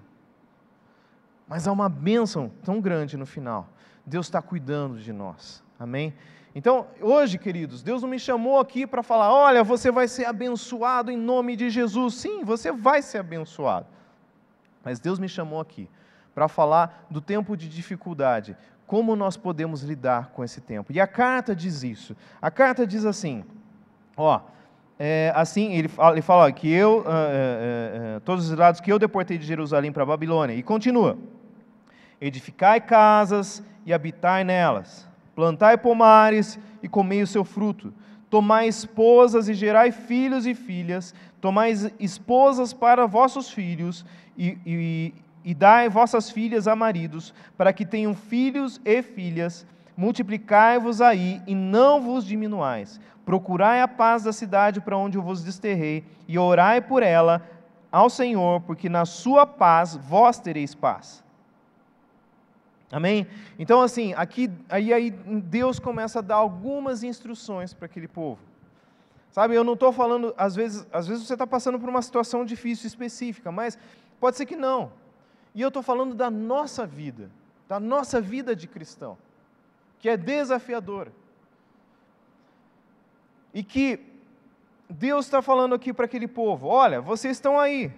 mas 1.47 1.69
há 1.69 1.73
uma 1.73 1.89
bênção 1.89 2.51
tão 2.65 2.81
grande 2.81 3.17
no 3.17 3.27
final. 3.27 3.69
Deus 4.05 4.27
está 4.27 4.43
cuidando 4.43 4.99
de 4.99 5.13
nós. 5.13 5.63
Amém? 5.79 6.15
Então, 6.55 6.87
hoje, 7.01 7.39
queridos, 7.39 7.83
Deus 7.83 8.03
não 8.03 8.09
me 8.09 8.19
chamou 8.19 8.59
aqui 8.59 8.87
para 8.87 9.03
falar: 9.03 9.33
olha, 9.33 9.65
você 9.65 9.91
vai 9.91 10.07
ser 10.07 10.27
abençoado 10.27 11.11
em 11.11 11.17
nome 11.17 11.57
de 11.57 11.71
Jesus. 11.71 12.15
Sim, 12.15 12.45
você 12.45 12.71
vai 12.71 13.01
ser 13.01 13.19
abençoado. 13.19 13.87
Mas 14.85 15.01
Deus 15.01 15.19
me 15.19 15.29
chamou 15.29 15.61
aqui 15.61 15.89
para 16.35 16.49
falar 16.49 17.07
do 17.11 17.21
tempo 17.21 17.57
de 17.57 17.69
dificuldade, 17.69 18.57
como 18.87 19.17
nós 19.17 19.37
podemos 19.37 19.83
lidar 19.83 20.31
com 20.31 20.45
esse 20.45 20.61
tempo. 20.61 20.93
E 20.93 21.01
a 21.01 21.07
carta 21.07 21.55
diz 21.55 21.83
isso. 21.83 22.15
A 22.41 22.51
carta 22.51 22.87
diz 22.87 23.07
assim: 23.07 23.45
ó, 24.17 24.41
é, 24.99 25.33
assim, 25.35 25.73
ele 25.73 25.89
fala, 25.89 26.13
ele 26.13 26.23
fala 26.23 26.53
que 26.53 26.71
eu, 26.71 27.05
é, 27.07 28.17
é, 28.17 28.21
todos 28.21 28.51
os 28.51 28.57
lados 28.57 28.81
que 28.81 28.93
eu 28.93 28.99
deportei 28.99 29.39
de 29.39 29.47
Jerusalém 29.47 29.91
para 29.91 30.05
Babilônia. 30.05 30.55
E 30.55 30.63
continua: 30.63 31.17
edificai 32.23 32.81
casas 32.81 33.63
e 33.85 33.93
habitai 33.93 34.45
nelas. 34.45 35.09
Plantai 35.35 35.77
pomares 35.77 36.57
e 36.81 36.89
comei 36.89 37.21
o 37.21 37.27
seu 37.27 37.45
fruto. 37.45 37.93
Tomai 38.31 38.69
esposas 38.69 39.49
e 39.49 39.55
gerai 39.55 39.91
filhos 39.91 40.47
e 40.47 40.55
filhas. 40.55 41.13
Tomai 41.41 41.73
esposas 41.99 42.73
para 42.73 43.07
vossos 43.07 43.51
filhos 43.51 44.07
e, 44.39 44.57
e, 44.65 45.15
e 45.45 45.53
dai 45.53 45.89
vossas 45.89 46.31
filhas 46.31 46.69
a 46.69 46.77
maridos, 46.77 47.35
para 47.59 47.73
que 47.73 47.85
tenham 47.85 48.15
filhos 48.15 48.81
e 48.85 49.03
filhas. 49.03 49.67
Multiplicai-vos 49.97 51.01
aí 51.01 51.43
e 51.47 51.57
não 51.57 52.01
vos 52.01 52.25
diminuais. 52.25 53.01
Procurai 53.27 53.81
a 53.83 53.89
paz 53.89 54.23
da 54.23 54.33
cidade 54.33 54.81
para 54.81 54.97
onde 54.97 55.19
eu 55.19 55.23
vos 55.23 55.43
desterrei 55.43 56.05
e 56.29 56.39
orai 56.39 56.81
por 56.81 57.03
ela 57.03 57.43
ao 57.91 58.09
Senhor, 58.09 58.61
porque 58.63 58.89
na 58.89 59.05
sua 59.05 59.45
paz 59.45 59.97
vós 59.97 60.39
tereis 60.39 60.75
paz. 60.75 61.23
Amém? 62.93 63.27
Então, 63.59 63.81
assim, 63.81 64.13
aqui, 64.13 64.51
aí, 64.69 64.93
aí 64.93 65.11
Deus 65.11 65.79
começa 65.79 66.19
a 66.19 66.23
dar 66.23 66.35
algumas 66.35 67.03
instruções 67.03 67.73
para 67.73 67.87
aquele 67.87 68.07
povo. 68.07 68.39
Sabe, 69.31 69.55
eu 69.55 69.65
não 69.65 69.73
estou 69.73 69.95
falando, 69.95 70.35
às 70.37 70.55
vezes, 70.55 70.87
às 70.93 71.07
vezes 71.07 71.27
você 71.27 71.33
está 71.33 71.47
passando 71.47 71.81
por 71.81 71.89
uma 71.89 72.03
situação 72.03 72.45
difícil, 72.45 72.87
específica, 72.87 73.51
mas 73.51 73.79
pode 74.21 74.37
ser 74.37 74.45
que 74.45 74.55
não. 74.55 74.93
E 75.55 75.63
eu 75.63 75.69
estou 75.69 75.83
falando 75.83 76.15
da 76.15 76.31
nossa 76.31 76.87
vida, 76.87 77.31
da 77.67 77.81
nossa 77.81 78.21
vida 78.21 78.55
de 78.55 78.69
cristão, 78.69 79.17
que 79.99 80.11
é 80.11 80.17
desafiadora. 80.19 81.11
E 83.55 83.63
que 83.63 84.01
Deus 84.89 85.25
está 85.25 85.41
falando 85.41 85.75
aqui 85.75 85.95
para 85.95 86.05
aquele 86.05 86.29
povo: 86.29 86.67
olha, 86.67 87.01
vocês 87.01 87.39
estão 87.39 87.59
aí, 87.59 87.91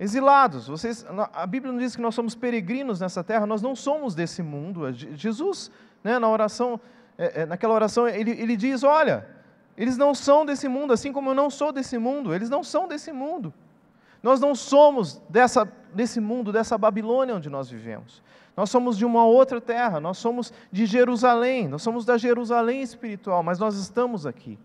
exilados. 0.00 0.66
Vocês, 0.66 1.04
a 1.34 1.46
Bíblia 1.46 1.70
não 1.70 1.78
diz 1.78 1.94
que 1.94 2.00
nós 2.00 2.14
somos 2.14 2.34
peregrinos 2.34 2.98
nessa 2.98 3.22
terra, 3.22 3.46
nós 3.46 3.60
não 3.60 3.76
somos 3.76 4.14
desse 4.14 4.42
mundo. 4.42 4.90
Jesus, 4.92 5.70
né, 6.02 6.18
na 6.18 6.26
oração, 6.26 6.80
é, 7.18 7.42
é, 7.42 7.46
naquela 7.46 7.74
oração, 7.74 8.08
ele, 8.08 8.30
ele 8.30 8.56
diz: 8.56 8.82
olha, 8.82 9.26
eles 9.76 9.98
não 9.98 10.14
são 10.14 10.46
desse 10.46 10.66
mundo, 10.66 10.94
assim 10.94 11.12
como 11.12 11.30
eu 11.30 11.34
não 11.34 11.50
sou 11.50 11.70
desse 11.70 11.98
mundo, 11.98 12.34
eles 12.34 12.48
não 12.48 12.64
são 12.64 12.88
desse 12.88 13.12
mundo. 13.12 13.52
Nós 14.22 14.40
não 14.40 14.54
somos 14.54 15.20
dessa, 15.28 15.70
desse 15.94 16.18
mundo, 16.18 16.50
dessa 16.50 16.76
Babilônia 16.78 17.36
onde 17.36 17.50
nós 17.50 17.68
vivemos. 17.70 18.22
Nós 18.56 18.70
somos 18.70 18.96
de 18.96 19.04
uma 19.04 19.24
outra 19.24 19.60
terra, 19.60 20.00
nós 20.00 20.18
somos 20.18 20.52
de 20.72 20.84
Jerusalém, 20.86 21.68
nós 21.68 21.82
somos 21.82 22.04
da 22.04 22.18
Jerusalém 22.18 22.82
espiritual, 22.82 23.42
mas 23.42 23.58
nós 23.58 23.76
estamos 23.76 24.26
aqui. 24.26 24.58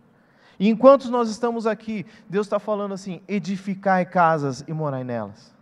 E 0.60 0.70
enquanto 0.70 1.10
nós 1.10 1.30
estamos 1.30 1.68
aqui, 1.68 2.06
Deus 2.30 2.46
está 2.46 2.60
falando 2.60 2.94
assim: 2.94 3.22
edificai 3.28 4.06
casas 4.06 4.63
e 4.68 4.74
morai 4.74 5.04
nelas. 5.04 5.54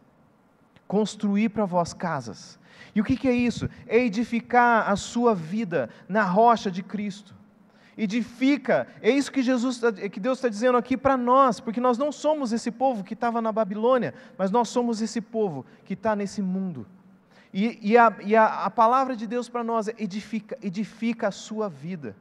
Construir 0.87 1.49
para 1.49 1.65
vós 1.65 1.93
casas. 1.93 2.59
E 2.95 3.01
o 3.01 3.03
que, 3.03 3.17
que 3.17 3.27
é 3.27 3.33
isso? 3.33 3.69
É 3.87 3.97
edificar 3.97 4.89
a 4.89 4.95
sua 4.95 5.33
vida 5.33 5.89
na 6.07 6.23
rocha 6.23 6.69
de 6.69 6.83
Cristo. 6.83 7.33
Edifica, 7.97 8.87
é 9.01 9.11
isso 9.11 9.31
que 9.31 9.43
Jesus, 9.43 9.79
tá, 9.79 9.91
que 9.91 10.19
Deus 10.19 10.39
está 10.39 10.49
dizendo 10.49 10.77
aqui 10.77 10.97
para 10.97 11.15
nós, 11.15 11.59
porque 11.59 11.79
nós 11.79 11.97
não 11.97 12.11
somos 12.11 12.51
esse 12.51 12.71
povo 12.71 13.03
que 13.03 13.13
estava 13.13 13.39
na 13.39 13.51
Babilônia, 13.51 14.15
mas 14.35 14.49
nós 14.49 14.69
somos 14.69 14.99
esse 15.01 15.21
povo 15.21 15.63
que 15.85 15.93
está 15.93 16.15
nesse 16.15 16.41
mundo. 16.41 16.87
E, 17.53 17.91
e, 17.91 17.97
a, 17.97 18.11
e 18.25 18.35
a, 18.35 18.65
a 18.65 18.69
palavra 18.69 19.15
de 19.15 19.27
Deus 19.27 19.47
para 19.47 19.63
nós 19.63 19.87
é 19.87 19.93
edifica, 19.99 20.57
edifica 20.61 21.27
a 21.27 21.31
sua 21.31 21.69
vida. 21.69 22.15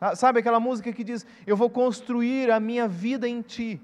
Ah, 0.00 0.16
sabe 0.16 0.40
aquela 0.40 0.58
música 0.58 0.92
que 0.92 1.04
diz: 1.04 1.26
Eu 1.46 1.56
vou 1.56 1.68
construir 1.68 2.50
a 2.50 2.58
minha 2.58 2.88
vida 2.88 3.28
em 3.28 3.42
ti? 3.42 3.80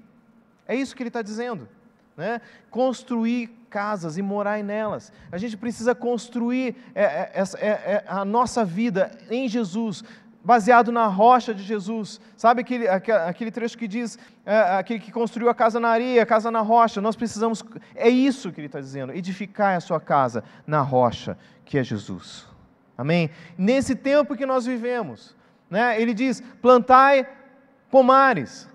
É 0.67 0.75
isso 0.75 0.95
que 0.95 1.03
ele 1.03 1.09
está 1.09 1.21
dizendo. 1.21 1.69
Né? 2.15 2.41
Construir 2.71 3.49
casas 3.69 4.17
e 4.17 4.21
morar 4.21 4.63
nelas. 4.63 5.13
A 5.31 5.37
gente 5.37 5.55
precisa 5.55 5.93
construir 5.93 6.75
é, 6.95 7.03
é, 7.03 7.67
é, 7.67 8.03
a 8.07 8.25
nossa 8.25 8.65
vida 8.65 9.11
em 9.29 9.47
Jesus, 9.47 10.03
baseado 10.43 10.91
na 10.91 11.05
rocha 11.05 11.53
de 11.53 11.61
Jesus. 11.61 12.19
Sabe 12.35 12.61
aquele, 12.61 12.87
aquele 12.87 13.51
trecho 13.51 13.77
que 13.77 13.87
diz: 13.87 14.17
aquele 14.77 14.99
que 14.99 15.11
construiu 15.11 15.49
a 15.49 15.53
casa 15.53 15.79
na 15.79 15.89
areia, 15.89 16.23
a 16.23 16.25
casa 16.25 16.49
na 16.49 16.61
rocha. 16.61 16.99
Nós 16.99 17.15
precisamos. 17.15 17.63
É 17.93 18.09
isso 18.09 18.51
que 18.51 18.59
ele 18.59 18.67
está 18.67 18.79
dizendo: 18.79 19.13
edificar 19.13 19.77
a 19.77 19.79
sua 19.79 19.99
casa 19.99 20.43
na 20.65 20.81
rocha, 20.81 21.37
que 21.63 21.77
é 21.77 21.83
Jesus. 21.83 22.47
Amém? 22.97 23.29
Nesse 23.55 23.95
tempo 23.95 24.35
que 24.35 24.47
nós 24.47 24.65
vivemos, 24.65 25.36
né? 25.69 26.01
Ele 26.01 26.13
diz: 26.13 26.41
plantai 26.61 27.27
pomares. 27.89 28.69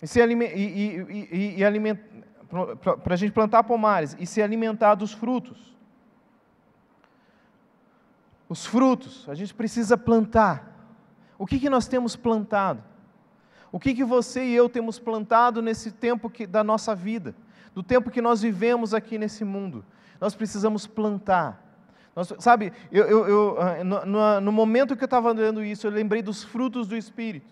E 0.00 0.06
se 0.06 0.20
e, 0.20 0.34
e, 0.34 1.60
e, 1.60 1.64
para 3.02 3.14
a 3.14 3.16
gente 3.16 3.32
plantar 3.32 3.64
pomares 3.64 4.16
e 4.18 4.26
se 4.26 4.42
alimentar 4.42 4.94
dos 4.94 5.12
frutos. 5.12 5.74
Os 8.48 8.66
frutos, 8.66 9.26
a 9.28 9.34
gente 9.34 9.54
precisa 9.54 9.96
plantar. 9.96 10.72
O 11.38 11.46
que, 11.46 11.58
que 11.58 11.70
nós 11.70 11.88
temos 11.88 12.14
plantado? 12.14 12.82
O 13.72 13.80
que, 13.80 13.94
que 13.94 14.04
você 14.04 14.44
e 14.44 14.54
eu 14.54 14.68
temos 14.68 14.98
plantado 14.98 15.60
nesse 15.60 15.90
tempo 15.90 16.30
que, 16.30 16.46
da 16.46 16.62
nossa 16.62 16.94
vida, 16.94 17.34
do 17.74 17.82
tempo 17.82 18.10
que 18.10 18.20
nós 18.20 18.42
vivemos 18.42 18.94
aqui 18.94 19.18
nesse 19.18 19.44
mundo? 19.44 19.84
Nós 20.20 20.34
precisamos 20.34 20.86
plantar. 20.86 21.63
Nós, 22.14 22.32
sabe, 22.38 22.72
eu, 22.92 23.04
eu, 23.06 23.28
eu 23.28 23.56
ah, 23.60 23.82
no, 23.82 24.40
no, 24.40 24.52
momento 24.52 24.96
que 24.96 25.02
eu 25.02 25.06
estava 25.06 25.32
lendo 25.32 25.64
isso, 25.64 25.86
eu 25.86 25.90
lembrei 25.90 26.22
dos 26.22 26.44
frutos 26.44 26.86
do 26.86 26.96
Espírito. 26.96 27.46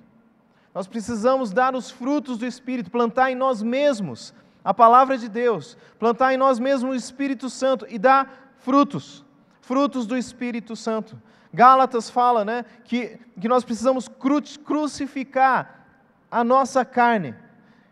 Nós 0.75 0.87
precisamos 0.87 1.53
dar 1.53 1.75
os 1.75 1.91
frutos 1.91 2.39
do 2.39 2.47
Espírito, 2.47 2.91
plantar 2.91 3.31
em 3.31 3.35
nós 3.35 3.63
mesmos 3.63 4.33
a 4.65 4.73
palavra 4.73 5.19
de 5.19 5.29
Deus, 5.29 5.77
plantar 5.99 6.33
em 6.33 6.37
nós 6.37 6.59
mesmos 6.61 6.93
o 6.93 6.97
Espírito 6.97 7.51
Santo 7.51 7.87
e 7.89 7.99
dar 7.99 8.55
frutos, 8.59 9.25
frutos 9.61 10.07
do 10.07 10.17
Espírito 10.17 10.77
Santo. 10.77 11.21
Gálatas 11.53 12.09
fala 12.09 12.45
né, 12.45 12.65
que, 12.85 13.19
que 13.41 13.49
nós 13.49 13.65
precisamos 13.65 14.09
cru, 14.09 14.41
crucificar 14.65 15.87
a 16.31 16.43
nossa 16.43 16.85
carne. 16.85 17.35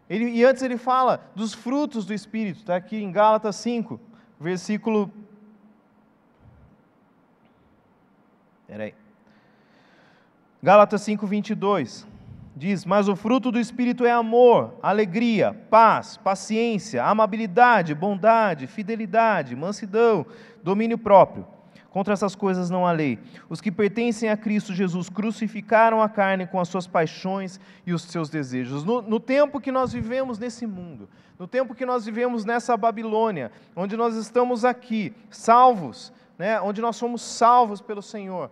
Ele, 0.09 0.31
e 0.31 0.45
antes 0.45 0.63
ele 0.63 0.79
fala 0.79 1.21
dos 1.35 1.53
frutos 1.53 2.07
do 2.07 2.15
Espírito, 2.15 2.61
está 2.61 2.77
aqui 2.77 2.97
em 2.97 3.13
Gálatas 3.13 3.57
5, 3.57 4.01
versículo 4.41 5.13
Peraí. 8.71 8.95
Gálatas 10.63 11.03
5, 11.03 11.27
22 11.27 12.07
diz: 12.55 12.85
Mas 12.85 13.09
o 13.09 13.17
fruto 13.17 13.51
do 13.51 13.59
Espírito 13.59 14.05
é 14.05 14.13
amor, 14.13 14.75
alegria, 14.81 15.53
paz, 15.69 16.17
paciência, 16.17 17.03
amabilidade, 17.03 17.97
bondade, 17.97 18.69
fidelidade, 18.69 19.57
mansidão, 19.57 20.25
domínio 20.63 20.97
próprio. 20.97 21.45
Contra 21.91 22.15
essas 22.15 22.37
coisas 22.37 22.71
não 22.71 22.87
há 22.87 22.93
lei. 22.93 23.19
Os 23.49 23.61
que 23.61 23.73
pertencem 23.73 24.31
a 24.31 24.37
Cristo 24.37 24.73
Jesus 24.73 25.09
crucificaram 25.09 26.01
a 26.01 26.09
carne 26.09 26.47
com 26.47 26.61
as 26.61 26.69
suas 26.69 26.87
paixões 26.87 27.59
e 27.85 27.93
os 27.93 28.03
seus 28.03 28.31
desejos. 28.31 28.85
No, 28.85 29.03
no, 29.03 29.19
tempo 29.19 29.61
que 29.61 29.73
nós 29.73 29.93
vivemos 29.93 30.39
nesse 30.39 30.65
mundo, 30.65 31.09
no 31.37 31.49
tempo 31.49 31.75
que 31.75 31.85
nós 31.85 32.05
vivemos 32.05 32.45
nessa 32.45 32.77
Babilônia, 32.77 33.51
onde 33.75 33.97
nós 33.97 34.15
estamos 34.15 34.65
aqui, 34.65 35.13
salvos, 35.29 36.13
né, 36.41 36.59
onde 36.59 36.81
nós 36.81 36.97
somos 36.97 37.21
salvos 37.21 37.83
pelo 37.83 38.01
Senhor. 38.01 38.51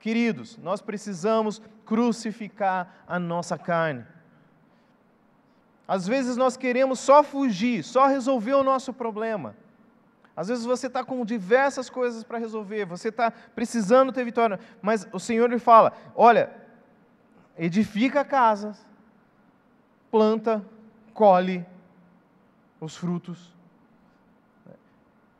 Queridos, 0.00 0.56
nós 0.56 0.80
precisamos 0.80 1.60
crucificar 1.84 3.04
a 3.06 3.18
nossa 3.18 3.58
carne. 3.58 4.06
Às 5.86 6.06
vezes 6.06 6.38
nós 6.38 6.56
queremos 6.56 6.98
só 6.98 7.22
fugir, 7.22 7.82
só 7.82 8.06
resolver 8.06 8.54
o 8.54 8.62
nosso 8.62 8.90
problema. 8.90 9.54
Às 10.34 10.48
vezes 10.48 10.64
você 10.64 10.86
está 10.86 11.04
com 11.04 11.22
diversas 11.26 11.90
coisas 11.90 12.24
para 12.24 12.38
resolver, 12.38 12.86
você 12.86 13.10
está 13.10 13.30
precisando 13.30 14.12
ter 14.12 14.24
vitória, 14.24 14.58
mas 14.80 15.06
o 15.12 15.20
Senhor 15.20 15.50
lhe 15.50 15.58
fala: 15.58 15.92
olha, 16.14 16.50
edifica 17.58 18.24
casas, 18.24 18.82
planta, 20.10 20.64
colhe 21.12 21.66
os 22.80 22.96
frutos, 22.96 23.54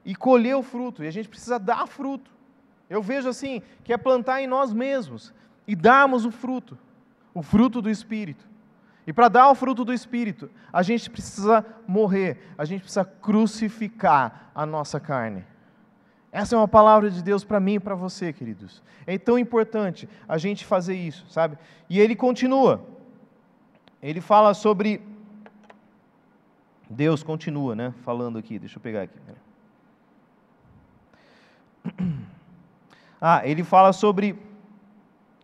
e 0.06 0.14
colher 0.14 0.54
o 0.54 0.62
fruto, 0.62 1.02
e 1.02 1.08
a 1.08 1.10
gente 1.10 1.28
precisa 1.28 1.58
dar 1.58 1.84
fruto. 1.88 2.30
Eu 2.88 3.02
vejo 3.02 3.28
assim, 3.28 3.60
que 3.82 3.92
é 3.92 3.96
plantar 3.96 4.40
em 4.40 4.46
nós 4.46 4.72
mesmos 4.72 5.34
e 5.66 5.74
darmos 5.74 6.24
o 6.24 6.30
fruto, 6.30 6.78
o 7.34 7.42
fruto 7.42 7.82
do 7.82 7.90
Espírito. 7.90 8.46
E 9.04 9.12
para 9.12 9.28
dar 9.28 9.50
o 9.50 9.54
fruto 9.54 9.84
do 9.84 9.92
Espírito, 9.92 10.48
a 10.72 10.80
gente 10.80 11.10
precisa 11.10 11.66
morrer, 11.88 12.38
a 12.56 12.64
gente 12.64 12.82
precisa 12.82 13.04
crucificar 13.04 14.50
a 14.54 14.64
nossa 14.64 15.00
carne. 15.00 15.44
Essa 16.30 16.54
é 16.54 16.58
uma 16.58 16.68
palavra 16.68 17.10
de 17.10 17.22
Deus 17.22 17.42
para 17.42 17.58
mim 17.58 17.74
e 17.74 17.80
para 17.80 17.94
você, 17.96 18.32
queridos. 18.32 18.82
É 19.06 19.18
tão 19.18 19.36
importante 19.36 20.08
a 20.28 20.38
gente 20.38 20.64
fazer 20.64 20.94
isso, 20.94 21.26
sabe? 21.28 21.58
E 21.90 21.98
ele 21.98 22.14
continua. 22.14 22.84
Ele 24.00 24.20
fala 24.20 24.54
sobre. 24.54 25.00
Deus 26.88 27.24
continua, 27.24 27.74
né? 27.74 27.94
Falando 28.04 28.38
aqui, 28.38 28.58
deixa 28.58 28.76
eu 28.76 28.80
pegar 28.80 29.02
aqui. 29.02 29.18
Ah, 33.18 33.40
ele 33.48 33.64
fala 33.64 33.94
sobre 33.94 34.38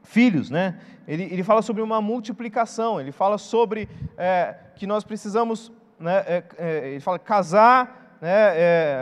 filhos, 0.04 0.50
né? 0.50 0.78
Ele, 1.08 1.24
ele 1.24 1.42
fala 1.42 1.62
sobre 1.62 1.82
uma 1.82 2.00
multiplicação, 2.00 3.00
ele 3.00 3.10
fala 3.10 3.38
sobre 3.38 3.88
é, 4.16 4.54
que 4.76 4.86
nós 4.86 5.04
precisamos, 5.04 5.72
né, 5.98 6.18
é, 6.26 6.44
é, 6.58 6.88
ele 6.90 7.00
fala 7.00 7.18
casar, 7.18 8.18
né, 8.20 8.52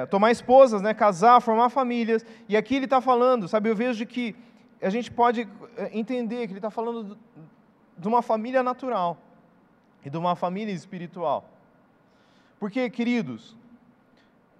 é, 0.03 0.07
tomar 0.07 0.31
esposas, 0.31 0.81
né, 0.81 0.95
casar, 0.95 1.41
formar 1.41 1.69
famílias, 1.69 2.25
e 2.49 2.57
aqui 2.57 2.77
ele 2.77 2.87
está 2.87 3.01
falando, 3.01 3.49
sabe, 3.49 3.69
eu 3.69 3.77
vejo 3.77 4.07
que 4.07 4.35
a 4.81 4.89
gente 4.89 5.11
pode 5.11 5.47
é, 5.77 5.91
entender 5.93 6.47
que 6.47 6.53
ele 6.53 6.59
está 6.59 6.71
falando 6.71 7.19
de 7.99 8.09
uma 8.09 8.23
família 8.23 8.63
natural 8.63 9.19
e 10.05 10.09
de 10.09 10.17
uma 10.17 10.35
família 10.35 10.73
espiritual. 10.73 11.51
Porque, 12.59 12.89
queridos, 12.89 13.57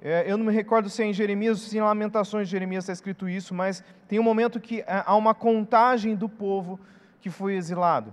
eu 0.03 0.39
não 0.39 0.47
me 0.47 0.53
recordo 0.53 0.89
se 0.89 1.03
é 1.03 1.07
em 1.07 1.13
Jeremias 1.13 1.61
se 1.61 1.77
em 1.77 1.81
Lamentações 1.81 2.49
de 2.49 2.53
Jeremias 2.53 2.85
está 2.85 2.93
escrito 2.93 3.29
isso, 3.29 3.55
mas 3.55 3.85
tem 4.09 4.19
um 4.19 4.23
momento 4.23 4.59
que 4.59 4.81
é, 4.81 5.03
há 5.05 5.15
uma 5.15 5.35
contagem 5.35 6.17
do 6.17 6.29
povo 6.29 6.81
que 7.21 7.29
foi 7.29 7.55
exilado. 7.55 8.13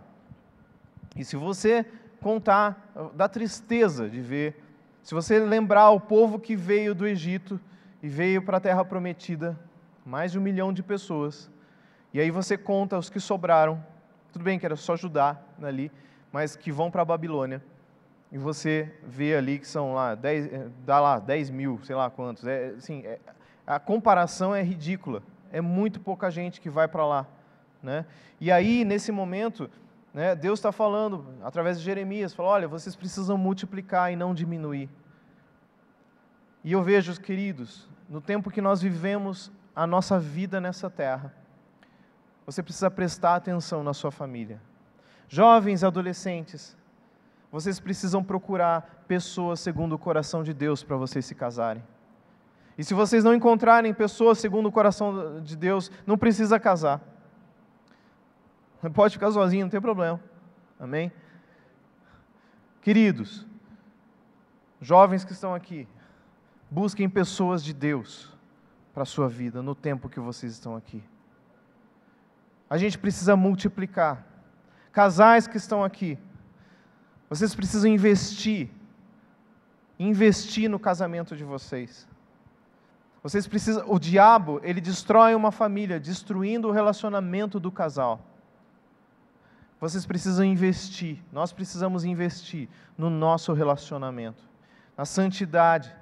E 1.15 1.23
se 1.23 1.37
você 1.37 1.85
contar, 2.21 2.91
dá 3.13 3.29
tristeza 3.29 4.09
de 4.09 4.19
ver, 4.19 4.61
se 5.01 5.13
você 5.13 5.39
lembrar 5.39 5.89
o 5.91 5.99
povo 6.01 6.37
que 6.37 6.55
veio 6.55 6.93
do 6.93 7.07
Egito 7.07 7.59
e 8.03 8.09
veio 8.09 8.41
para 8.41 8.57
a 8.57 8.59
terra 8.59 8.83
prometida, 8.83 9.57
mais 10.05 10.33
de 10.33 10.39
um 10.39 10.41
milhão 10.41 10.73
de 10.73 10.83
pessoas. 10.83 11.49
E 12.13 12.19
aí 12.19 12.29
você 12.29 12.57
conta 12.57 12.97
os 12.97 13.09
que 13.09 13.19
sobraram. 13.19 13.83
Tudo 14.33 14.43
bem 14.43 14.59
que 14.59 14.65
era 14.65 14.75
só 14.75 14.97
Judá 14.97 15.39
ali, 15.61 15.91
mas 16.31 16.55
que 16.55 16.71
vão 16.71 16.91
para 16.91 17.01
a 17.01 17.05
Babilônia. 17.05 17.63
E 18.31 18.37
você 18.37 18.93
vê 19.03 19.35
ali 19.35 19.59
que 19.59 19.67
são 19.67 19.93
lá 19.93 20.13
10, 20.13 20.45
eh, 20.47 20.67
dá 20.85 20.99
lá 20.99 21.19
10 21.19 21.49
mil, 21.49 21.79
sei 21.83 21.95
lá 21.95 22.09
quantos. 22.09 22.45
É, 22.45 22.73
assim, 22.77 23.05
é, 23.05 23.19
a 23.65 23.79
comparação 23.79 24.53
é 24.53 24.61
ridícula. 24.61 25.23
É 25.51 25.61
muito 25.61 25.99
pouca 25.99 26.29
gente 26.29 26.59
que 26.59 26.69
vai 26.69 26.87
para 26.87 27.05
lá. 27.05 27.27
Né? 27.81 28.05
E 28.39 28.51
aí, 28.51 28.83
nesse 28.83 29.11
momento, 29.11 29.69
né, 30.13 30.35
Deus 30.35 30.59
está 30.59 30.71
falando, 30.71 31.25
através 31.41 31.79
de 31.79 31.85
Jeremias, 31.85 32.33
fala, 32.33 32.49
olha, 32.49 32.67
vocês 32.67 32.95
precisam 32.95 33.37
multiplicar 33.37 34.11
e 34.11 34.15
não 34.15 34.33
diminuir. 34.33 34.89
E 36.63 36.73
eu 36.73 36.83
vejo, 36.83 37.19
queridos, 37.21 37.89
no 38.09 38.19
tempo 38.19 38.51
que 38.51 38.61
nós 38.61 38.81
vivemos 38.81 39.51
a 39.75 39.87
nossa 39.87 40.19
vida 40.19 40.59
nessa 40.59 40.89
terra, 40.89 41.33
você 42.45 42.63
precisa 42.63 42.89
prestar 42.89 43.35
atenção 43.35 43.83
na 43.83 43.93
sua 43.93 44.11
família. 44.11 44.61
Jovens, 45.27 45.83
adolescentes, 45.83 46.76
vocês 47.51 47.79
precisam 47.79 48.23
procurar 48.23 49.03
pessoas 49.07 49.59
segundo 49.59 49.93
o 49.93 49.99
coração 49.99 50.43
de 50.43 50.53
Deus 50.53 50.83
para 50.83 50.97
vocês 50.97 51.25
se 51.25 51.33
casarem. 51.33 51.83
E 52.77 52.83
se 52.83 52.93
vocês 52.93 53.23
não 53.23 53.33
encontrarem 53.33 53.93
pessoas 53.93 54.37
segundo 54.37 54.67
o 54.67 54.71
coração 54.71 55.41
de 55.41 55.55
Deus, 55.55 55.91
não 56.05 56.17
precisa 56.17 56.59
casar. 56.59 57.01
Pode 58.93 59.13
ficar 59.13 59.31
sozinho, 59.31 59.65
não 59.65 59.71
tem 59.71 59.81
problema. 59.81 60.19
Amém? 60.79 61.11
Queridos, 62.81 63.45
jovens 64.79 65.25
que 65.25 65.31
estão 65.31 65.55
aqui, 65.55 65.87
busquem 66.69 67.09
pessoas 67.09 67.63
de 67.63 67.73
Deus 67.73 68.31
para 68.93 69.03
a 69.03 69.05
sua 69.05 69.27
vida 69.27 69.61
no 69.61 69.73
tempo 69.73 70.09
que 70.09 70.19
vocês 70.19 70.53
estão 70.53 70.75
aqui. 70.75 71.03
A 72.69 72.77
gente 72.77 72.97
precisa 72.97 73.35
multiplicar. 73.35 74.25
Casais 74.91 75.47
que 75.47 75.57
estão 75.57 75.83
aqui, 75.83 76.17
vocês 77.29 77.53
precisam 77.53 77.89
investir, 77.89 78.69
investir 79.99 80.69
no 80.69 80.79
casamento 80.79 81.35
de 81.35 81.43
vocês. 81.43 82.07
Vocês 83.21 83.45
precisam, 83.45 83.83
o 83.87 83.99
diabo, 83.99 84.61
ele 84.63 84.79
destrói 84.79 85.35
uma 85.35 85.51
família, 85.51 85.99
destruindo 85.99 86.69
o 86.69 86.71
relacionamento 86.71 87.59
do 87.59 87.71
casal. 87.71 88.21
Vocês 89.79 90.05
precisam 90.05 90.45
investir, 90.45 91.21
nós 91.31 91.51
precisamos 91.51 92.05
investir 92.05 92.69
no 92.97 93.09
nosso 93.09 93.53
relacionamento, 93.53 94.43
na 94.95 95.05
santidade. 95.05 95.93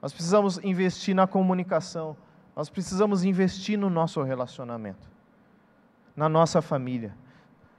Nós 0.00 0.12
precisamos 0.12 0.58
investir 0.62 1.14
na 1.14 1.26
comunicação. 1.26 2.16
Nós 2.54 2.70
precisamos 2.70 3.24
investir 3.24 3.78
no 3.78 3.90
nosso 3.90 4.22
relacionamento, 4.22 5.10
na 6.14 6.28
nossa 6.28 6.62
família. 6.62 7.14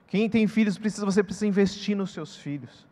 Quem 0.08 0.30
tem 0.30 0.48
filhos, 0.48 0.78
precisa, 0.78 1.06
você 1.06 1.24
precisa 1.24 1.48
investir 1.48 1.96
nos 1.96 2.12
seus 2.12 2.36
filhos. 2.36 2.88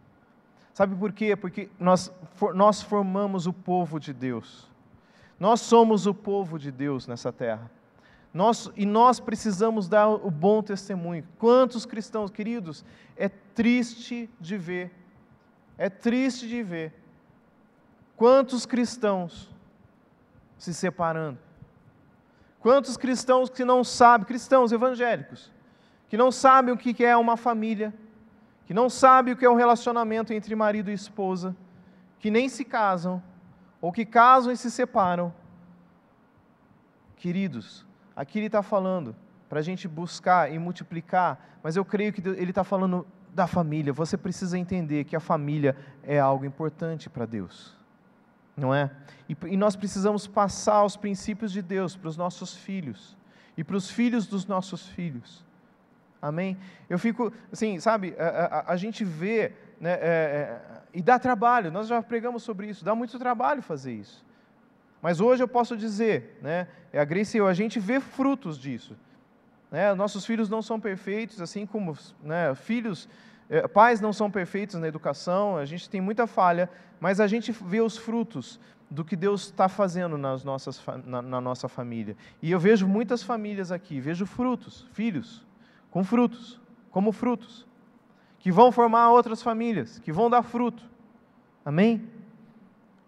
Sabe 0.74 0.96
por 0.96 1.12
quê? 1.12 1.36
Porque 1.36 1.70
nós, 1.80 2.12
nós 2.54 2.82
formamos 2.82 3.46
o 3.46 3.54
povo 3.54 4.00
de 4.00 4.14
Deus. 4.14 4.70
Nós 5.40 5.62
somos 5.62 6.06
o 6.06 6.14
povo 6.14 6.58
de 6.58 6.72
Deus 6.72 7.08
nessa 7.08 7.32
terra. 7.32 7.70
Nós, 8.34 8.72
e 8.76 8.86
nós 8.86 9.20
precisamos 9.20 9.88
dar 9.88 10.08
o 10.08 10.32
bom 10.32 10.64
testemunho. 10.64 11.28
Quantos 11.38 11.86
cristãos, 11.86 12.32
queridos, 12.32 12.86
é 13.18 13.28
triste 13.28 14.30
de 14.40 14.58
ver, 14.58 14.92
é 15.78 15.90
triste 15.90 16.48
de 16.48 16.64
ver 16.64 16.94
quantos 18.16 18.66
cristãos 18.66 19.50
se 20.58 20.74
separando. 20.74 21.40
Quantos 22.60 22.96
cristãos 22.96 23.50
que 23.50 23.66
não 23.66 23.84
sabem, 23.84 24.28
cristãos 24.28 24.72
evangélicos, 24.72 25.52
que 26.12 26.18
não 26.18 26.30
sabem 26.30 26.74
o 26.74 26.78
que 26.78 27.06
é 27.06 27.16
uma 27.16 27.38
família, 27.38 27.94
que 28.66 28.74
não 28.74 28.90
sabem 28.90 29.34
o 29.34 29.38
que 29.38 29.46
é 29.46 29.50
um 29.50 29.56
relacionamento 29.56 30.34
entre 30.34 30.54
marido 30.54 30.92
e 30.92 30.94
esposa, 30.94 31.56
que 32.20 32.30
nem 32.30 32.50
se 32.50 32.66
casam, 32.66 33.24
ou 33.80 33.94
que 33.94 34.06
casam 34.06 34.52
e 34.52 34.58
se 34.58 34.70
separam. 34.70 35.34
Queridos, 37.16 37.86
aqui 38.14 38.40
ele 38.40 38.48
está 38.48 38.62
falando 38.62 39.16
para 39.48 39.60
a 39.60 39.62
gente 39.62 39.88
buscar 39.88 40.52
e 40.52 40.60
multiplicar, 40.60 41.58
mas 41.64 41.78
eu 41.78 41.86
creio 41.86 42.12
que 42.12 42.20
ele 42.28 42.52
está 42.52 42.66
falando 42.66 43.08
da 43.34 43.48
família. 43.48 43.94
Você 43.94 44.18
precisa 44.18 44.60
entender 44.60 45.06
que 45.06 45.16
a 45.16 45.22
família 45.22 45.78
é 46.04 46.20
algo 46.20 46.44
importante 46.44 47.10
para 47.10 47.26
Deus, 47.26 47.74
não 48.58 48.76
é? 48.76 48.92
E, 49.30 49.38
e 49.46 49.56
nós 49.56 49.78
precisamos 49.78 50.28
passar 50.28 50.84
os 50.84 50.98
princípios 50.98 51.54
de 51.54 51.62
Deus 51.62 51.96
para 51.96 52.10
os 52.10 52.18
nossos 52.18 52.54
filhos 52.54 53.16
e 53.56 53.64
para 53.64 53.78
os 53.78 53.90
filhos 53.90 54.28
dos 54.28 54.46
nossos 54.46 54.90
filhos. 54.90 55.50
Amém? 56.22 56.58
Eu 56.88 57.00
fico, 57.00 57.34
assim, 57.52 57.80
sabe, 57.80 58.16
a, 58.20 58.28
a, 58.28 58.74
a 58.74 58.78
gente 58.78 59.04
vê, 59.04 59.54
né, 59.80 59.94
é, 59.94 60.00
é, 60.02 60.62
e 60.94 61.02
dá 61.02 61.18
trabalho, 61.18 61.72
nós 61.72 61.88
já 61.88 62.02
pregamos 62.04 62.44
sobre 62.44 62.68
isso, 62.68 62.86
dá 62.86 62.94
muito 62.94 63.18
trabalho 63.18 63.62
fazer 63.62 63.94
isso. 63.94 64.24
Mas 65.02 65.20
hoje 65.20 65.42
eu 65.42 65.48
posso 65.48 65.76
dizer, 65.76 66.38
né, 66.42 66.68
é 66.94 67.00
a 67.00 67.06
Grace 67.06 67.36
e 67.36 67.40
eu, 67.40 67.48
a 67.48 67.54
gente 67.54 67.80
vê 67.80 68.00
frutos 68.00 68.60
disso. 68.60 68.96
Né, 69.72 69.94
nossos 69.96 70.24
filhos 70.26 70.48
não 70.48 70.62
são 70.62 70.80
perfeitos, 70.80 71.42
assim 71.42 71.66
como 71.66 71.98
né, 72.22 72.54
filhos, 72.54 73.10
é, 73.50 73.68
pais 73.68 74.00
não 74.00 74.14
são 74.14 74.30
perfeitos 74.30 74.76
na 74.76 74.88
educação, 74.88 75.58
a 75.58 75.66
gente 75.66 75.90
tem 75.90 76.00
muita 76.00 76.28
falha, 76.28 76.70
mas 77.00 77.20
a 77.20 77.26
gente 77.26 77.52
vê 77.52 77.82
os 77.82 77.98
frutos 77.98 78.60
do 78.92 79.04
que 79.04 79.16
Deus 79.16 79.46
está 79.46 79.68
fazendo 79.68 80.18
nas 80.20 80.44
nossas, 80.44 80.80
na, 81.04 81.22
na 81.22 81.42
nossa 81.42 81.68
família. 81.68 82.16
E 82.42 82.52
eu 82.52 82.60
vejo 82.60 82.88
muitas 82.88 83.24
famílias 83.24 83.72
aqui, 83.72 84.00
vejo 84.00 84.26
frutos, 84.26 84.86
filhos, 84.92 85.44
com 85.92 86.04
frutos, 86.04 86.60
como 86.90 87.12
frutos, 87.12 87.68
que 88.40 88.52
vão 88.52 88.72
formar 88.72 89.12
outras 89.12 89.44
famílias, 89.44 90.00
que 90.00 90.12
vão 90.12 90.30
dar 90.30 90.42
fruto. 90.42 90.90
Amém? 91.64 92.10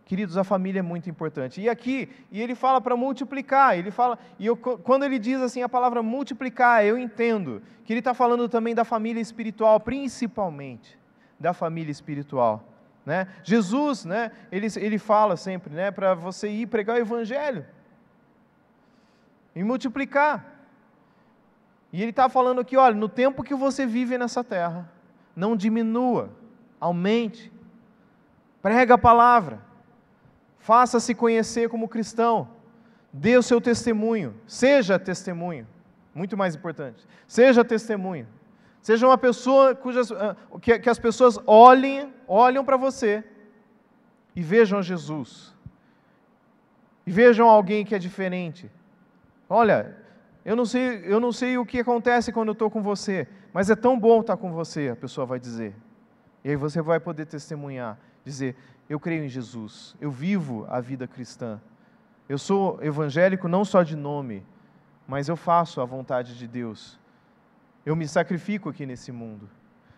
Queridos, 0.05 0.37
a 0.37 0.43
família 0.43 0.79
é 0.79 0.83
muito 0.83 1.09
importante. 1.09 1.61
E 1.61 1.69
aqui, 1.69 2.09
e 2.31 2.41
ele 2.41 2.53
fala 2.53 2.79
para 2.79 2.95
multiplicar, 2.95 3.77
ele 3.77 3.89
fala, 3.89 4.19
e 4.37 4.45
eu, 4.45 4.55
quando 4.55 5.03
ele 5.03 5.17
diz 5.17 5.41
assim 5.41 5.63
a 5.63 5.69
palavra 5.69 6.03
multiplicar, 6.03 6.85
eu 6.85 6.97
entendo 6.97 7.63
que 7.83 7.93
ele 7.93 7.99
está 7.99 8.13
falando 8.13 8.47
também 8.47 8.75
da 8.75 8.83
família 8.83 9.21
espiritual, 9.21 9.79
principalmente 9.79 10.99
da 11.39 11.53
família 11.53 11.91
espiritual. 11.91 12.63
Né? 13.05 13.27
Jesus, 13.43 14.05
né, 14.05 14.31
ele, 14.51 14.67
ele 14.77 14.97
fala 14.97 15.35
sempre 15.35 15.73
né, 15.73 15.89
para 15.89 16.13
você 16.13 16.49
ir 16.49 16.67
pregar 16.67 16.97
o 16.97 16.99
evangelho 16.99 17.65
e 19.55 19.63
multiplicar. 19.63 20.52
E 21.93 22.01
ele 22.01 22.09
está 22.09 22.27
falando 22.27 22.59
aqui, 22.59 22.75
olha, 22.75 22.95
no 22.95 23.07
tempo 23.07 23.43
que 23.43 23.53
você 23.53 23.85
vive 23.85 24.17
nessa 24.17 24.43
terra, 24.43 24.91
não 25.35 25.55
diminua, 25.55 26.31
aumente, 26.79 27.53
prega 28.63 28.95
a 28.95 28.97
palavra, 28.97 29.61
faça-se 30.57 31.13
conhecer 31.13 31.69
como 31.69 31.87
cristão, 31.87 32.49
dê 33.11 33.37
o 33.37 33.43
seu 33.43 33.61
testemunho, 33.61 34.33
seja 34.47 34.97
testemunho, 34.97 35.67
muito 36.15 36.35
mais 36.35 36.55
importante, 36.55 37.07
seja 37.27 37.63
testemunho, 37.63 38.27
seja 38.81 39.05
uma 39.05 39.17
pessoa 39.17 39.75
cujas, 39.75 40.11
ah, 40.11 40.35
que, 40.59 40.79
que 40.79 40.89
as 40.89 40.97
pessoas 40.97 41.37
olhem, 41.45 42.11
olham 42.27 42.65
para 42.65 42.75
você 42.75 43.23
e 44.35 44.41
vejam 44.41 44.81
Jesus, 44.81 45.53
e 47.05 47.11
vejam 47.11 47.47
alguém 47.47 47.85
que 47.85 47.93
é 47.93 47.99
diferente. 47.99 48.71
Olha, 49.47 50.02
eu 50.45 50.55
não 50.55 50.65
sei, 50.65 51.03
eu 51.05 51.19
não 51.19 51.31
sei 51.31 51.57
o 51.57 51.65
que 51.65 51.79
acontece 51.79 52.31
quando 52.31 52.49
eu 52.49 52.53
estou 52.53 52.69
com 52.69 52.81
você, 52.81 53.27
mas 53.53 53.69
é 53.69 53.75
tão 53.75 53.97
bom 53.97 54.19
estar 54.19 54.35
com 54.35 54.51
você, 54.51 54.89
a 54.89 54.95
pessoa 54.95 55.25
vai 55.25 55.39
dizer. 55.39 55.73
E 56.43 56.49
aí 56.49 56.55
você 56.55 56.81
vai 56.81 56.99
poder 56.99 57.25
testemunhar, 57.25 57.97
dizer: 58.25 58.55
Eu 58.89 58.99
creio 58.99 59.23
em 59.23 59.29
Jesus, 59.29 59.95
eu 60.01 60.11
vivo 60.11 60.65
a 60.69 60.81
vida 60.81 61.07
cristã. 61.07 61.61
Eu 62.27 62.37
sou 62.37 62.77
evangélico 62.81 63.47
não 63.47 63.63
só 63.63 63.83
de 63.83 63.95
nome, 63.95 64.45
mas 65.07 65.29
eu 65.29 65.37
faço 65.37 65.79
a 65.79 65.85
vontade 65.85 66.37
de 66.37 66.47
Deus. 66.47 66.99
Eu 67.85 67.95
me 67.95 68.07
sacrifico 68.07 68.69
aqui 68.69 68.85
nesse 68.85 69.11
mundo. 69.11 69.49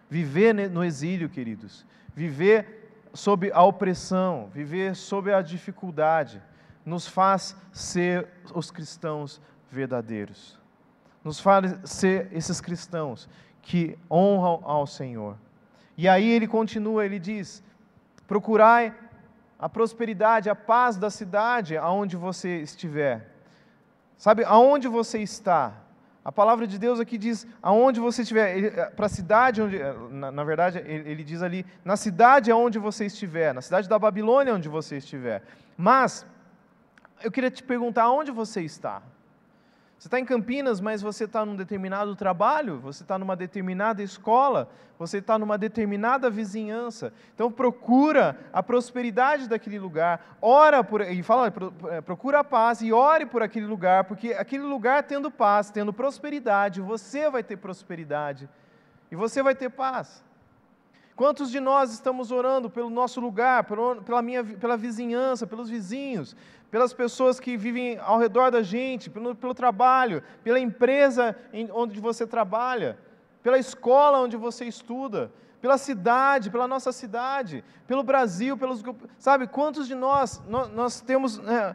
Viver 0.09 0.53
no 0.69 0.83
exílio, 0.83 1.29
queridos, 1.29 1.85
viver 2.13 2.91
sob 3.13 3.51
a 3.51 3.63
opressão, 3.63 4.49
viver 4.53 4.95
sob 4.95 5.33
a 5.33 5.41
dificuldade, 5.41 6.41
nos 6.85 7.07
faz 7.07 7.55
ser 7.71 8.27
os 8.53 8.69
cristãos 8.69 9.41
verdadeiros. 9.75 10.59
Nos 11.23 11.39
faz 11.39 11.77
ser 11.83 12.29
esses 12.31 12.61
cristãos 12.61 13.29
que 13.61 13.97
honram 14.09 14.61
ao 14.63 14.87
Senhor. 14.87 15.35
E 15.97 16.07
aí 16.07 16.29
ele 16.29 16.47
continua, 16.47 17.05
ele 17.05 17.19
diz: 17.19 17.63
procurai 18.27 18.93
a 19.59 19.67
prosperidade, 19.69 20.49
a 20.49 20.55
paz 20.55 20.97
da 20.97 21.09
cidade 21.09 21.77
aonde 21.77 22.15
você 22.15 22.61
estiver. 22.61 23.31
Sabe, 24.17 24.43
aonde 24.45 24.87
você 24.87 25.19
está? 25.19 25.73
A 26.23 26.31
palavra 26.31 26.65
de 26.65 26.79
Deus 26.79 26.99
aqui 26.99 27.17
diz 27.17 27.45
aonde 27.61 27.99
você 27.99 28.23
estiver, 28.23 28.47
eh, 28.57 28.85
para 28.97 29.05
a 29.05 29.09
cidade 29.09 29.61
onde, 29.61 29.77
eh, 29.77 29.95
na, 30.09 30.31
na 30.31 30.43
verdade, 30.43 30.79
ele, 30.79 31.09
ele, 31.11 31.23
diz 31.23 31.43
ali, 31.43 31.63
na 31.83 31.95
cidade 31.95 32.49
aonde 32.49 32.79
você 32.79 33.05
estiver, 33.05 33.53
na 33.53 33.61
cidade 33.61 33.87
da 33.87 33.99
Babilônia 33.99 34.55
onde 34.55 34.67
você 34.67 34.97
estiver. 34.97 35.43
Mas, 35.77 36.25
eu 37.23 37.31
queria 37.31 37.51
te 37.51 37.61
perguntar, 37.61 38.03
aonde 38.03 38.31
você 38.31 38.61
está? 38.61 39.03
Você 39.97 40.07
está 40.07 40.19
em 40.19 40.25
Campinas, 40.25 40.81
mas 40.81 41.01
você 41.01 41.23
está 41.23 41.45
num 41.45 41.55
determinado 41.55 42.15
trabalho, 42.15 42.79
você 42.79 43.01
está 43.01 43.17
numa 43.17 43.35
determinada 43.35 44.03
escola, 44.03 44.69
você 44.99 45.19
está 45.19 45.39
numa 45.39 45.57
determinada 45.57 46.29
vizinhança. 46.29 47.13
Então 47.33 47.51
procura 47.51 48.37
a 48.51 48.61
prosperidade 48.61 49.47
daquele 49.47 49.79
lugar, 49.79 50.37
ora 50.41 50.83
por 50.83 51.01
e 51.01 51.23
fala, 51.23 51.51
é, 51.89 52.01
procura 52.01 52.39
a 52.39 52.43
paz 52.43 52.81
e 52.81 52.91
ore 52.91 53.25
por 53.25 53.41
aquele 53.41 53.65
lugar, 53.65 54.03
porque 54.03 54.33
aquele 54.33 54.63
lugar 54.63 55.03
tendo 55.03 55.31
paz, 55.31 55.71
tendo 55.71 55.93
prosperidade, 55.93 56.81
você 56.81 57.29
vai 57.29 57.41
ter 57.41 57.57
prosperidade 57.57 58.49
e 59.09 59.15
você 59.15 59.41
vai 59.41 59.55
ter 59.55 59.69
paz. 59.69 60.23
Quantos 61.15 61.49
de 61.49 61.61
nós 61.61 61.93
estamos 61.93 62.29
orando 62.29 62.69
pelo 62.69 62.89
nosso 62.89 63.21
lugar, 63.21 63.63
pela, 63.63 64.21
minha, 64.21 64.43
pela 64.43 64.75
vizinhança, 64.75 65.47
pelos 65.47 65.69
vizinhos, 65.69 66.35
pelas 66.75 66.91
pessoas 66.91 67.39
que 67.39 67.55
vivem 67.55 67.97
ao 67.99 68.19
redor 68.19 68.51
da 68.51 68.61
gente, 68.61 69.09
pelo, 69.09 69.33
pelo 69.33 69.53
trabalho, 69.53 70.21
pela 70.43 70.59
empresa 70.59 71.33
onde 71.71 72.01
você 72.01 72.27
trabalha, 72.27 72.97
pela 73.41 73.57
escola 73.57 74.19
onde 74.19 74.35
você 74.35 74.65
estuda, 74.65 75.31
pela 75.61 75.77
cidade, 75.77 76.51
pela 76.51 76.67
nossa 76.67 76.91
cidade, 76.91 77.63
pelo 77.87 78.03
Brasil, 78.03 78.57
pelos 78.57 78.83
sabe 79.17 79.47
quantos 79.47 79.87
de 79.87 79.95
nós 79.95 80.43
nós, 80.49 80.69
nós 80.73 80.99
temos 80.99 81.37
né, 81.37 81.73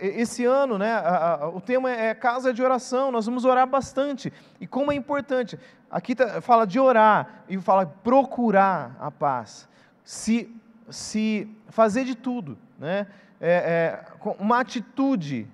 esse 0.00 0.44
ano, 0.44 0.78
né? 0.78 0.94
A, 0.94 1.34
a, 1.34 1.48
o 1.50 1.60
tema 1.60 1.88
é 1.88 2.12
casa 2.12 2.52
de 2.52 2.60
oração. 2.60 3.12
Nós 3.12 3.24
vamos 3.24 3.44
orar 3.44 3.68
bastante 3.68 4.32
e 4.60 4.66
como 4.66 4.90
é 4.90 4.96
importante. 4.96 5.56
Aqui 5.88 6.16
tá, 6.16 6.40
fala 6.40 6.66
de 6.66 6.80
orar 6.80 7.44
e 7.48 7.56
fala 7.60 7.86
procurar 7.86 8.96
a 8.98 9.12
paz, 9.12 9.68
se 10.02 10.52
se 10.90 11.48
fazer 11.68 12.04
de 12.04 12.16
tudo, 12.16 12.58
né? 12.78 13.06
É, 13.40 14.04
é, 14.04 14.34
uma 14.38 14.60
atitude 14.60 15.48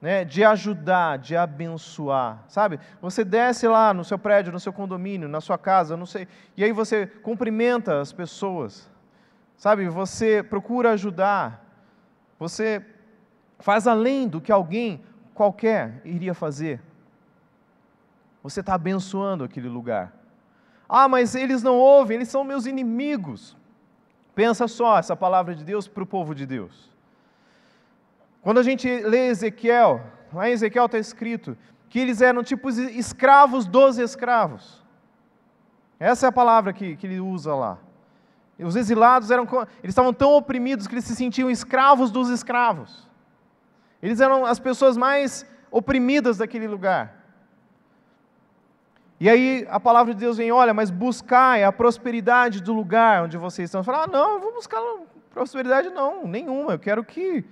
né, 0.00 0.24
de 0.24 0.44
ajudar, 0.44 1.18
de 1.18 1.36
abençoar, 1.36 2.44
sabe? 2.48 2.78
Você 3.00 3.24
desce 3.24 3.66
lá 3.66 3.94
no 3.94 4.04
seu 4.04 4.18
prédio, 4.18 4.52
no 4.52 4.60
seu 4.60 4.72
condomínio, 4.72 5.28
na 5.28 5.40
sua 5.40 5.56
casa, 5.56 5.96
não 5.96 6.06
sei, 6.06 6.28
e 6.56 6.62
aí 6.62 6.72
você 6.72 7.06
cumprimenta 7.06 8.00
as 8.00 8.12
pessoas, 8.12 8.90
sabe? 9.56 9.88
Você 9.88 10.42
procura 10.42 10.92
ajudar, 10.92 11.64
você 12.38 12.84
faz 13.58 13.86
além 13.86 14.28
do 14.28 14.40
que 14.40 14.52
alguém 14.52 15.02
qualquer 15.34 16.00
iria 16.04 16.34
fazer. 16.34 16.80
Você 18.42 18.60
está 18.60 18.74
abençoando 18.74 19.44
aquele 19.44 19.68
lugar. 19.68 20.12
Ah, 20.88 21.08
mas 21.08 21.34
eles 21.34 21.62
não 21.62 21.76
ouvem, 21.78 22.16
eles 22.16 22.28
são 22.28 22.44
meus 22.44 22.66
inimigos. 22.66 23.56
Pensa 24.36 24.68
só 24.68 24.98
essa 24.98 25.16
palavra 25.16 25.54
de 25.54 25.64
Deus 25.64 25.88
para 25.88 26.02
o 26.02 26.06
povo 26.06 26.34
de 26.34 26.44
Deus. 26.44 26.90
Quando 28.42 28.58
a 28.58 28.62
gente 28.62 28.86
lê 28.86 29.28
Ezequiel, 29.28 30.04
lá 30.30 30.46
em 30.46 30.52
Ezequiel 30.52 30.84
está 30.84 30.98
escrito 30.98 31.56
que 31.88 31.98
eles 31.98 32.20
eram 32.20 32.44
tipo 32.44 32.68
escravos 32.68 33.64
dos 33.64 33.96
escravos. 33.96 34.84
Essa 35.98 36.26
é 36.26 36.28
a 36.28 36.32
palavra 36.32 36.74
que, 36.74 36.96
que 36.96 37.06
ele 37.06 37.18
usa 37.18 37.54
lá. 37.54 37.78
Os 38.58 38.76
exilados 38.76 39.30
eram, 39.30 39.44
eles 39.82 39.92
estavam 39.94 40.12
tão 40.12 40.34
oprimidos 40.34 40.86
que 40.86 40.94
eles 40.94 41.06
se 41.06 41.16
sentiam 41.16 41.50
escravos 41.50 42.10
dos 42.10 42.28
escravos. 42.28 43.08
Eles 44.02 44.20
eram 44.20 44.44
as 44.44 44.60
pessoas 44.60 44.98
mais 44.98 45.46
oprimidas 45.70 46.36
daquele 46.36 46.68
lugar. 46.68 47.25
E 49.18 49.28
aí 49.30 49.66
a 49.70 49.80
palavra 49.80 50.12
de 50.12 50.20
Deus 50.20 50.36
vem, 50.36 50.52
olha, 50.52 50.74
mas 50.74 50.90
buscai 50.90 51.64
a 51.64 51.72
prosperidade 51.72 52.62
do 52.62 52.72
lugar 52.72 53.24
onde 53.24 53.36
vocês 53.36 53.68
estão. 53.68 53.82
Fala, 53.82 54.04
ah, 54.04 54.06
não, 54.06 54.34
eu 54.34 54.40
vou 54.40 54.52
buscar 54.52 54.80
prosperidade 55.30 55.90
não, 55.90 56.26
nenhuma. 56.26 56.72
Eu 56.72 56.78
quero 56.78 57.04
que 57.04 57.44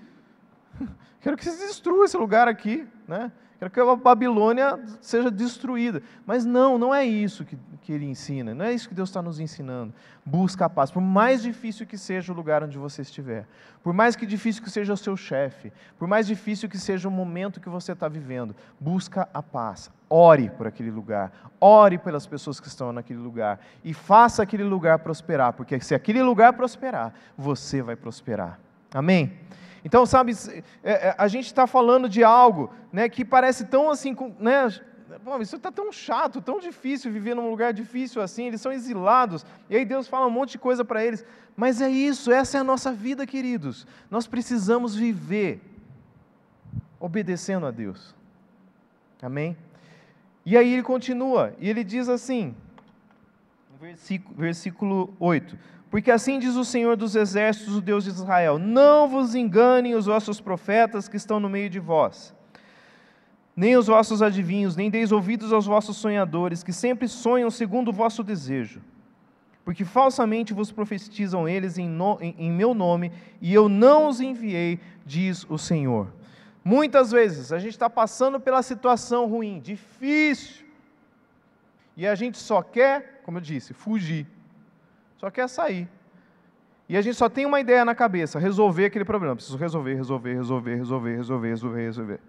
Quero 1.20 1.36
que 1.36 1.44
se 1.44 1.66
destrua 1.66 2.04
esse 2.04 2.16
lugar 2.16 2.48
aqui, 2.48 2.86
né? 3.06 3.30
Quero 3.58 3.70
que 3.70 3.80
a 3.80 3.96
Babilônia 3.96 4.78
seja 5.00 5.30
destruída. 5.30 6.02
Mas 6.26 6.44
não, 6.44 6.76
não 6.76 6.94
é 6.94 7.04
isso 7.04 7.44
que, 7.44 7.56
que 7.80 7.92
ele 7.92 8.04
ensina, 8.04 8.54
não 8.54 8.64
é 8.64 8.74
isso 8.74 8.88
que 8.88 8.94
Deus 8.94 9.08
está 9.08 9.22
nos 9.22 9.40
ensinando. 9.40 9.94
Busca 10.24 10.66
a 10.66 10.68
paz, 10.68 10.90
por 10.90 11.00
mais 11.00 11.42
difícil 11.42 11.86
que 11.86 11.96
seja 11.96 12.32
o 12.32 12.36
lugar 12.36 12.62
onde 12.62 12.76
você 12.76 13.02
estiver, 13.02 13.46
por 13.82 13.94
mais 13.94 14.16
que 14.16 14.26
difícil 14.26 14.62
que 14.62 14.70
seja 14.70 14.92
o 14.92 14.96
seu 14.96 15.16
chefe, 15.16 15.72
por 15.98 16.06
mais 16.06 16.26
difícil 16.26 16.68
que 16.68 16.78
seja 16.78 17.08
o 17.08 17.10
momento 17.10 17.60
que 17.60 17.68
você 17.68 17.92
está 17.92 18.08
vivendo, 18.08 18.54
busca 18.78 19.28
a 19.32 19.42
paz. 19.42 19.90
Ore 20.16 20.48
por 20.48 20.64
aquele 20.68 20.92
lugar, 20.92 21.32
ore 21.60 21.98
pelas 21.98 22.24
pessoas 22.24 22.60
que 22.60 22.68
estão 22.68 22.92
naquele 22.92 23.18
lugar 23.18 23.58
e 23.82 23.92
faça 23.92 24.44
aquele 24.44 24.62
lugar 24.62 25.00
prosperar, 25.00 25.52
porque 25.54 25.80
se 25.80 25.92
aquele 25.92 26.22
lugar 26.22 26.52
prosperar, 26.52 27.12
você 27.36 27.82
vai 27.82 27.96
prosperar. 27.96 28.60
Amém? 28.92 29.36
Então, 29.84 30.06
sabe, 30.06 30.30
é, 30.84 31.08
é, 31.08 31.14
a 31.18 31.26
gente 31.26 31.46
está 31.46 31.66
falando 31.66 32.08
de 32.08 32.22
algo 32.22 32.72
né, 32.92 33.08
que 33.08 33.24
parece 33.24 33.64
tão 33.64 33.90
assim, 33.90 34.16
né, 34.38 34.68
isso 35.40 35.56
está 35.56 35.72
tão 35.72 35.90
chato, 35.90 36.40
tão 36.40 36.60
difícil 36.60 37.10
viver 37.10 37.34
num 37.34 37.50
lugar 37.50 37.72
difícil 37.72 38.22
assim, 38.22 38.46
eles 38.46 38.60
são 38.60 38.70
exilados, 38.70 39.44
e 39.68 39.76
aí 39.76 39.84
Deus 39.84 40.06
fala 40.06 40.28
um 40.28 40.30
monte 40.30 40.52
de 40.52 40.58
coisa 40.58 40.84
para 40.84 41.04
eles, 41.04 41.26
mas 41.56 41.80
é 41.80 41.90
isso, 41.90 42.30
essa 42.30 42.56
é 42.56 42.60
a 42.60 42.64
nossa 42.64 42.92
vida, 42.92 43.26
queridos. 43.26 43.84
Nós 44.08 44.28
precisamos 44.28 44.94
viver 44.94 45.60
obedecendo 47.00 47.66
a 47.66 47.72
Deus. 47.72 48.14
Amém? 49.20 49.56
E 50.44 50.56
aí 50.56 50.74
ele 50.74 50.82
continua, 50.82 51.54
e 51.58 51.68
ele 51.70 51.82
diz 51.82 52.08
assim, 52.08 52.54
versículo, 53.80 54.34
versículo 54.36 55.14
8: 55.18 55.56
porque 55.94 56.10
assim 56.10 56.40
diz 56.40 56.56
o 56.56 56.64
Senhor 56.64 56.96
dos 56.96 57.14
Exércitos, 57.14 57.76
o 57.76 57.80
Deus 57.80 58.02
de 58.02 58.10
Israel: 58.10 58.58
Não 58.58 59.08
vos 59.08 59.32
enganem 59.36 59.94
os 59.94 60.06
vossos 60.06 60.40
profetas 60.40 61.08
que 61.08 61.16
estão 61.16 61.38
no 61.38 61.48
meio 61.48 61.70
de 61.70 61.78
vós, 61.78 62.34
nem 63.54 63.76
os 63.76 63.86
vossos 63.86 64.20
adivinhos, 64.20 64.74
nem 64.74 64.90
deis 64.90 65.12
ouvidos 65.12 65.52
aos 65.52 65.66
vossos 65.66 65.96
sonhadores, 65.96 66.64
que 66.64 66.72
sempre 66.72 67.06
sonham 67.06 67.48
segundo 67.48 67.90
o 67.90 67.92
vosso 67.92 68.24
desejo. 68.24 68.82
Porque 69.64 69.84
falsamente 69.84 70.52
vos 70.52 70.72
profetizam 70.72 71.48
eles 71.48 71.78
em, 71.78 71.88
no, 71.88 72.18
em, 72.20 72.34
em 72.38 72.50
meu 72.50 72.74
nome, 72.74 73.12
e 73.40 73.54
eu 73.54 73.68
não 73.68 74.08
os 74.08 74.20
enviei, 74.20 74.80
diz 75.06 75.46
o 75.48 75.56
Senhor. 75.56 76.08
Muitas 76.64 77.10
vezes 77.10 77.52
a 77.52 77.58
gente 77.58 77.72
está 77.72 77.90
passando 77.90 78.40
pela 78.40 78.62
situação 78.62 79.26
ruim, 79.26 79.60
difícil, 79.60 80.64
e 81.96 82.06
a 82.06 82.14
gente 82.14 82.38
só 82.38 82.62
quer, 82.62 83.20
como 83.24 83.38
eu 83.38 83.42
disse, 83.42 83.74
fugir 83.74 84.26
só 85.24 85.30
quer 85.30 85.48
sair. 85.48 85.88
E 86.86 86.98
a 86.98 87.00
gente 87.00 87.16
só 87.16 87.30
tem 87.30 87.46
uma 87.46 87.58
ideia 87.58 87.82
na 87.82 87.94
cabeça, 87.94 88.38
resolver 88.38 88.84
aquele 88.84 89.06
problema. 89.06 89.34
Preciso 89.34 89.56
resolver, 89.56 89.94
resolver, 89.94 90.34
resolver, 90.34 90.76
resolver, 90.76 91.16
resolver, 91.16 91.48
resolver, 91.48 91.82
resolver. 91.82 92.20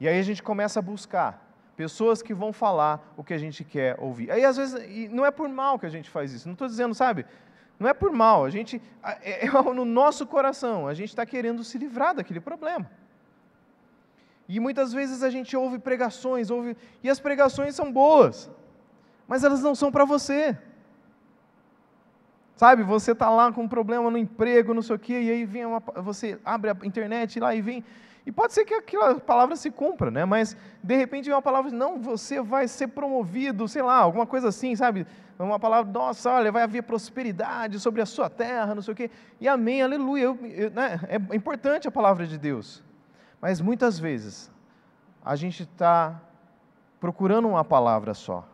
E 0.00 0.08
aí 0.08 0.18
a 0.18 0.22
gente 0.22 0.42
começa 0.42 0.80
a 0.80 0.82
buscar 0.82 1.46
pessoas 1.76 2.22
que 2.22 2.34
vão 2.34 2.52
falar 2.52 3.14
o 3.16 3.22
que 3.22 3.32
a 3.32 3.38
gente 3.38 3.62
quer 3.62 3.94
ouvir. 4.00 4.32
Aí 4.32 4.44
às 4.44 4.56
vezes, 4.56 5.10
não 5.10 5.24
é 5.24 5.30
por 5.30 5.48
mal 5.48 5.78
que 5.78 5.86
a 5.86 5.90
gente 5.90 6.10
faz 6.10 6.32
isso, 6.32 6.48
não 6.48 6.54
estou 6.54 6.66
dizendo, 6.66 6.92
sabe? 6.92 7.24
Não 7.80 7.88
é 7.88 7.94
por 7.94 8.12
mal, 8.12 8.44
a 8.44 8.50
gente, 8.50 8.80
é, 9.02 9.46
é 9.46 9.50
no 9.80 9.86
nosso 9.86 10.26
coração, 10.26 10.86
a 10.86 10.92
gente 10.92 11.08
está 11.08 11.24
querendo 11.24 11.64
se 11.64 11.78
livrar 11.78 12.14
daquele 12.14 12.38
problema. 12.38 12.90
E 14.46 14.60
muitas 14.60 14.92
vezes 14.92 15.22
a 15.22 15.30
gente 15.30 15.56
ouve 15.56 15.78
pregações, 15.78 16.50
ouve, 16.50 16.76
e 17.02 17.08
as 17.08 17.18
pregações 17.18 17.74
são 17.74 17.90
boas, 17.90 18.50
mas 19.26 19.44
elas 19.44 19.62
não 19.62 19.74
são 19.74 19.90
para 19.90 20.04
você. 20.04 20.58
Sabe, 22.54 22.82
você 22.82 23.12
está 23.12 23.30
lá 23.30 23.50
com 23.50 23.62
um 23.62 23.68
problema 23.68 24.10
no 24.10 24.18
emprego, 24.18 24.74
não 24.74 24.82
sei 24.82 24.96
o 24.96 24.98
quê, 24.98 25.18
e 25.18 25.30
aí 25.30 25.46
vem 25.46 25.64
uma, 25.64 25.80
você 26.02 26.38
abre 26.44 26.70
a 26.70 26.76
internet 26.84 27.40
lá 27.40 27.54
e 27.54 27.62
vem. 27.62 27.82
E 28.30 28.32
pode 28.32 28.52
ser 28.52 28.64
que 28.64 28.72
aquela 28.72 29.18
palavra 29.18 29.56
se 29.56 29.72
cumpra, 29.72 30.08
né? 30.08 30.24
Mas 30.24 30.56
de 30.80 30.94
repente 30.94 31.28
uma 31.28 31.42
palavra, 31.42 31.68
não, 31.72 32.00
você 32.00 32.40
vai 32.40 32.68
ser 32.68 32.86
promovido, 32.86 33.66
sei 33.66 33.82
lá, 33.82 33.96
alguma 33.96 34.24
coisa 34.24 34.50
assim, 34.50 34.76
sabe? 34.76 35.04
Uma 35.36 35.58
palavra, 35.58 35.90
nossa, 35.90 36.30
olha, 36.30 36.52
vai 36.52 36.62
haver 36.62 36.84
prosperidade 36.84 37.80
sobre 37.80 38.00
a 38.00 38.06
sua 38.06 38.30
terra, 38.30 38.72
não 38.72 38.82
sei 38.82 38.92
o 38.92 38.96
quê. 38.96 39.10
E 39.40 39.48
amém, 39.48 39.82
aleluia. 39.82 40.22
Eu, 40.22 40.38
eu, 40.46 40.70
né? 40.70 41.00
É 41.08 41.34
importante 41.34 41.88
a 41.88 41.90
palavra 41.90 42.24
de 42.24 42.38
Deus. 42.38 42.84
Mas 43.40 43.60
muitas 43.60 43.98
vezes 43.98 44.48
a 45.24 45.34
gente 45.34 45.64
está 45.64 46.22
procurando 47.00 47.48
uma 47.48 47.64
palavra 47.64 48.14
só. 48.14 48.46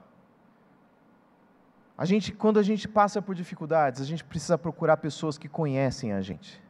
A 1.99 2.07
gente, 2.07 2.33
quando 2.33 2.59
a 2.59 2.63
gente 2.63 2.89
passa 2.89 3.21
por 3.21 3.35
dificuldades, 3.35 4.01
a 4.01 4.07
gente 4.07 4.25
precisa 4.25 4.57
procurar 4.57 4.97
pessoas 4.97 5.37
que 5.37 5.51
conhecem 5.51 6.15
a 6.15 6.23
gente. 6.23 6.65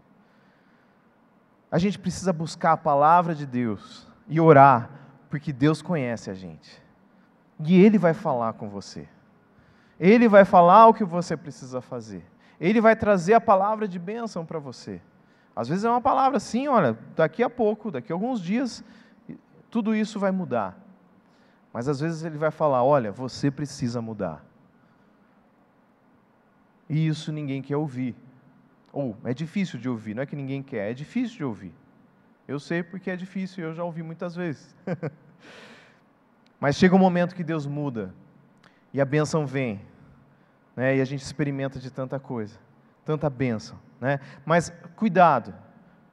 A 1.76 1.78
gente 1.78 1.98
precisa 1.98 2.32
buscar 2.32 2.72
a 2.72 2.76
palavra 2.78 3.34
de 3.34 3.44
Deus 3.44 4.06
e 4.26 4.40
orar, 4.40 4.88
porque 5.28 5.52
Deus 5.52 5.82
conhece 5.82 6.30
a 6.30 6.32
gente. 6.32 6.82
E 7.62 7.78
Ele 7.78 7.98
vai 7.98 8.14
falar 8.14 8.54
com 8.54 8.66
você. 8.66 9.06
Ele 10.00 10.26
vai 10.26 10.46
falar 10.46 10.86
o 10.86 10.94
que 10.94 11.04
você 11.04 11.36
precisa 11.36 11.82
fazer. 11.82 12.24
Ele 12.58 12.80
vai 12.80 12.96
trazer 12.96 13.34
a 13.34 13.40
palavra 13.42 13.86
de 13.86 13.98
bênção 13.98 14.42
para 14.42 14.58
você. 14.58 15.02
Às 15.54 15.68
vezes 15.68 15.84
é 15.84 15.90
uma 15.90 16.00
palavra 16.00 16.38
assim, 16.38 16.66
olha, 16.66 16.98
daqui 17.14 17.42
a 17.42 17.50
pouco, 17.50 17.90
daqui 17.90 18.10
a 18.10 18.14
alguns 18.14 18.40
dias, 18.40 18.82
tudo 19.70 19.94
isso 19.94 20.18
vai 20.18 20.30
mudar. 20.30 20.78
Mas 21.74 21.88
às 21.88 22.00
vezes 22.00 22.24
ele 22.24 22.38
vai 22.38 22.50
falar: 22.50 22.84
olha, 22.84 23.12
você 23.12 23.50
precisa 23.50 24.00
mudar. 24.00 24.42
E 26.88 27.06
isso 27.06 27.30
ninguém 27.30 27.60
quer 27.60 27.76
ouvir. 27.76 28.16
Ou 28.96 29.14
é 29.24 29.34
difícil 29.34 29.78
de 29.78 29.90
ouvir, 29.90 30.14
não 30.14 30.22
é 30.22 30.26
que 30.26 30.34
ninguém 30.34 30.62
quer, 30.62 30.90
é 30.90 30.94
difícil 30.94 31.36
de 31.36 31.44
ouvir. 31.44 31.74
Eu 32.48 32.58
sei 32.58 32.82
porque 32.82 33.10
é 33.10 33.14
difícil, 33.14 33.62
eu 33.62 33.74
já 33.74 33.84
ouvi 33.84 34.02
muitas 34.02 34.34
vezes. 34.34 34.74
Mas 36.58 36.76
chega 36.76 36.94
um 36.94 36.98
momento 36.98 37.34
que 37.34 37.44
Deus 37.44 37.66
muda 37.66 38.14
e 38.94 39.00
a 39.00 39.04
bênção 39.04 39.44
vem, 39.46 39.82
né? 40.74 40.96
e 40.96 41.02
a 41.02 41.04
gente 41.04 41.20
experimenta 41.20 41.78
de 41.78 41.90
tanta 41.90 42.18
coisa, 42.18 42.58
tanta 43.04 43.28
bênção. 43.28 43.78
Né? 44.00 44.18
Mas 44.46 44.72
cuidado, 44.96 45.54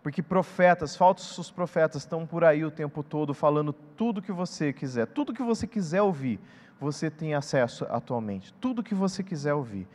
porque 0.02 0.22
profetas, 0.22 0.94
falsos 0.94 1.50
profetas 1.50 2.02
estão 2.02 2.28
por 2.28 2.44
aí 2.44 2.66
o 2.66 2.72
tempo 2.72 3.02
todo 3.02 3.34
falando 3.34 3.72
tudo 3.72 4.22
que 4.22 4.34
você 4.34 4.74
quiser, 4.74 5.08
tudo 5.08 5.34
que 5.34 5.42
você 5.42 5.66
quiser 5.66 6.02
ouvir, 6.02 6.38
você 6.82 7.10
tem 7.10 7.34
acesso 7.34 7.86
atualmente, 7.90 8.54
tudo 8.56 8.84
que 8.84 8.94
você 8.94 9.24
quiser 9.24 9.54
ouvir. 9.54 9.88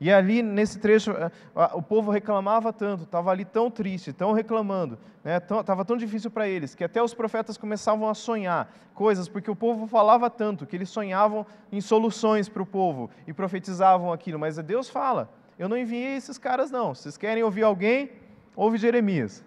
E 0.00 0.12
ali, 0.12 0.42
nesse 0.42 0.78
trecho, 0.78 1.12
eh, 1.12 1.30
o 1.72 1.82
povo 1.82 2.10
reclamava 2.10 2.72
tanto, 2.72 3.04
estava 3.04 3.30
ali 3.30 3.44
tão 3.44 3.70
triste, 3.70 4.12
tão 4.12 4.32
reclamando, 4.32 4.98
estava 5.24 5.82
né? 5.82 5.84
tão 5.84 5.96
difícil 5.96 6.30
para 6.30 6.48
eles, 6.48 6.74
que 6.74 6.82
até 6.82 7.02
os 7.02 7.14
profetas 7.14 7.56
começavam 7.56 8.08
a 8.08 8.14
sonhar 8.14 8.72
coisas, 8.94 9.28
porque 9.28 9.50
o 9.50 9.56
povo 9.56 9.86
falava 9.86 10.28
tanto, 10.28 10.66
que 10.66 10.76
eles 10.76 10.90
sonhavam 10.90 11.46
em 11.70 11.80
soluções 11.80 12.48
para 12.48 12.62
o 12.62 12.66
povo 12.66 13.08
e 13.26 13.32
profetizavam 13.32 14.12
aquilo. 14.12 14.38
Mas 14.38 14.56
Deus 14.58 14.88
fala: 14.90 15.30
Eu 15.58 15.68
não 15.68 15.76
enviei 15.76 16.16
esses 16.16 16.38
caras, 16.38 16.70
não. 16.70 16.94
Vocês 16.94 17.16
querem 17.16 17.42
ouvir 17.42 17.62
alguém? 17.62 18.10
Ouve 18.56 18.78
Jeremias. 18.78 19.44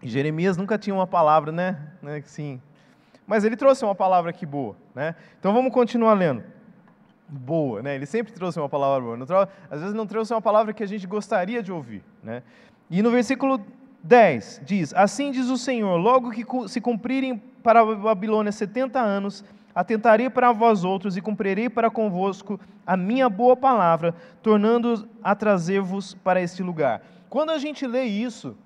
E 0.00 0.08
Jeremias 0.08 0.56
nunca 0.56 0.78
tinha 0.78 0.94
uma 0.94 1.08
palavra, 1.08 1.50
né? 1.50 1.92
né? 2.00 2.22
Sim. 2.24 2.62
Mas 3.26 3.44
ele 3.44 3.56
trouxe 3.56 3.84
uma 3.84 3.96
palavra 3.96 4.30
aqui 4.30 4.46
boa, 4.46 4.76
né? 4.94 5.16
Então 5.38 5.52
vamos 5.52 5.72
continuar 5.72 6.14
lendo 6.14 6.57
boa, 7.28 7.82
né? 7.82 7.94
Ele 7.94 8.06
sempre 8.06 8.32
trouxe 8.32 8.58
uma 8.58 8.68
palavra 8.68 9.16
boa. 9.16 9.48
Às 9.70 9.80
vezes 9.80 9.94
não 9.94 10.06
trouxe 10.06 10.32
uma 10.32 10.40
palavra 10.40 10.72
que 10.72 10.82
a 10.82 10.86
gente 10.86 11.06
gostaria 11.06 11.62
de 11.62 11.70
ouvir, 11.70 12.02
né? 12.22 12.42
E 12.90 13.02
no 13.02 13.10
versículo 13.10 13.60
10 14.02 14.62
diz: 14.64 14.94
Assim 14.94 15.30
diz 15.30 15.48
o 15.48 15.58
Senhor: 15.58 15.96
Logo 15.96 16.30
que 16.30 16.44
se 16.68 16.80
cumprirem 16.80 17.42
para 17.62 17.80
a 17.80 17.94
Babilônia 17.94 18.50
70 18.50 18.98
anos, 18.98 19.44
atentarei 19.74 20.30
para 20.30 20.52
vós 20.52 20.84
outros 20.84 21.16
e 21.16 21.20
cumprirei 21.20 21.68
para 21.68 21.90
convosco 21.90 22.58
a 22.86 22.96
minha 22.96 23.28
boa 23.28 23.56
palavra, 23.56 24.14
tornando 24.42 25.08
a 25.22 25.34
trazer-vos 25.34 26.14
para 26.14 26.40
este 26.40 26.62
lugar. 26.62 27.02
Quando 27.28 27.50
a 27.50 27.58
gente 27.58 27.86
lê 27.86 28.04
isso, 28.04 28.56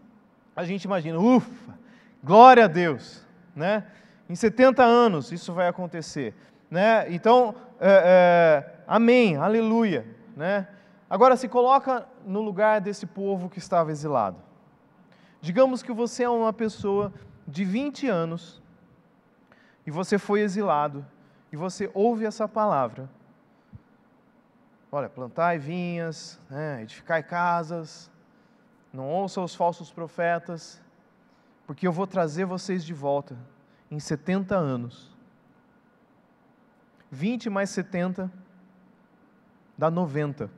a 0.54 0.64
gente 0.64 0.84
imagina, 0.84 1.18
ufa, 1.18 1.74
glória 2.22 2.64
a 2.64 2.68
Deus, 2.68 3.26
né? 3.56 3.84
Em 4.28 4.34
70 4.34 4.82
anos 4.82 5.32
isso 5.32 5.52
vai 5.52 5.66
acontecer. 5.66 6.34
Né? 6.72 7.12
Então, 7.12 7.54
é, 7.78 8.64
é, 8.66 8.82
amém, 8.86 9.36
aleluia. 9.36 10.06
Né? 10.34 10.66
Agora, 11.10 11.36
se 11.36 11.46
coloca 11.46 12.08
no 12.24 12.40
lugar 12.40 12.80
desse 12.80 13.04
povo 13.04 13.50
que 13.50 13.58
estava 13.58 13.90
exilado. 13.90 14.38
Digamos 15.38 15.82
que 15.82 15.92
você 15.92 16.22
é 16.22 16.30
uma 16.30 16.50
pessoa 16.50 17.12
de 17.46 17.62
20 17.62 18.08
anos 18.08 18.62
e 19.86 19.90
você 19.90 20.16
foi 20.16 20.40
exilado 20.40 21.04
e 21.52 21.56
você 21.56 21.90
ouve 21.92 22.24
essa 22.24 22.48
palavra. 22.48 23.06
Olha, 24.90 25.10
plantai 25.10 25.58
vinhas, 25.58 26.40
né, 26.48 26.80
edificai 26.80 27.22
casas, 27.22 28.10
não 28.90 29.10
ouça 29.10 29.42
os 29.42 29.54
falsos 29.54 29.92
profetas, 29.92 30.80
porque 31.66 31.86
eu 31.86 31.92
vou 31.92 32.06
trazer 32.06 32.46
vocês 32.46 32.82
de 32.82 32.94
volta 32.94 33.36
em 33.90 34.00
70 34.00 34.56
anos. 34.56 35.11
20 37.12 37.50
mais 37.50 37.68
70 37.68 38.32
dá 39.76 39.90
90. 39.90 40.50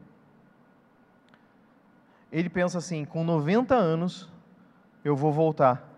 Ele 2.31 2.49
pensa 2.49 2.79
assim: 2.79 3.05
com 3.05 3.25
90 3.25 3.75
anos 3.75 4.31
eu 5.05 5.17
vou 5.17 5.33
voltar. 5.33 5.91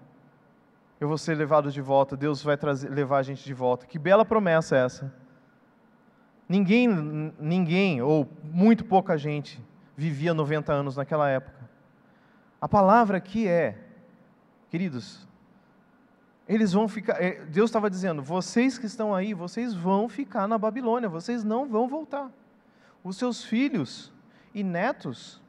Eu 0.98 1.08
vou 1.08 1.18
ser 1.18 1.34
levado 1.34 1.70
de 1.70 1.82
volta, 1.82 2.16
Deus 2.16 2.42
vai 2.42 2.56
trazer, 2.56 2.88
levar 2.88 3.18
a 3.18 3.22
gente 3.22 3.44
de 3.44 3.52
volta. 3.52 3.84
Que 3.86 3.98
bela 3.98 4.24
promessa 4.24 4.76
é 4.76 4.84
essa. 4.84 5.14
Ninguém, 6.48 6.88
ninguém, 7.38 8.00
ou 8.00 8.26
muito 8.42 8.82
pouca 8.82 9.18
gente, 9.18 9.62
vivia 9.94 10.32
90 10.32 10.72
anos 10.72 10.96
naquela 10.96 11.28
época. 11.28 11.68
A 12.58 12.66
palavra 12.66 13.18
aqui 13.18 13.46
é, 13.46 13.78
queridos, 14.70 15.25
eles 16.48 16.72
vão 16.72 16.86
ficar. 16.86 17.20
Eh, 17.22 17.44
Deus 17.46 17.70
estava 17.70 17.90
dizendo: 17.90 18.22
vocês 18.22 18.78
que 18.78 18.86
estão 18.86 19.14
aí, 19.14 19.34
vocês 19.34 19.74
vão 19.74 20.08
ficar 20.08 20.46
na 20.46 20.56
Babilônia, 20.56 21.08
vocês 21.08 21.42
não 21.42 21.66
vão 21.68 21.88
voltar. 21.88 22.30
Os 23.02 23.16
seus 23.16 23.44
filhos 23.44 24.12
e 24.54 24.62
netos, 24.62 25.40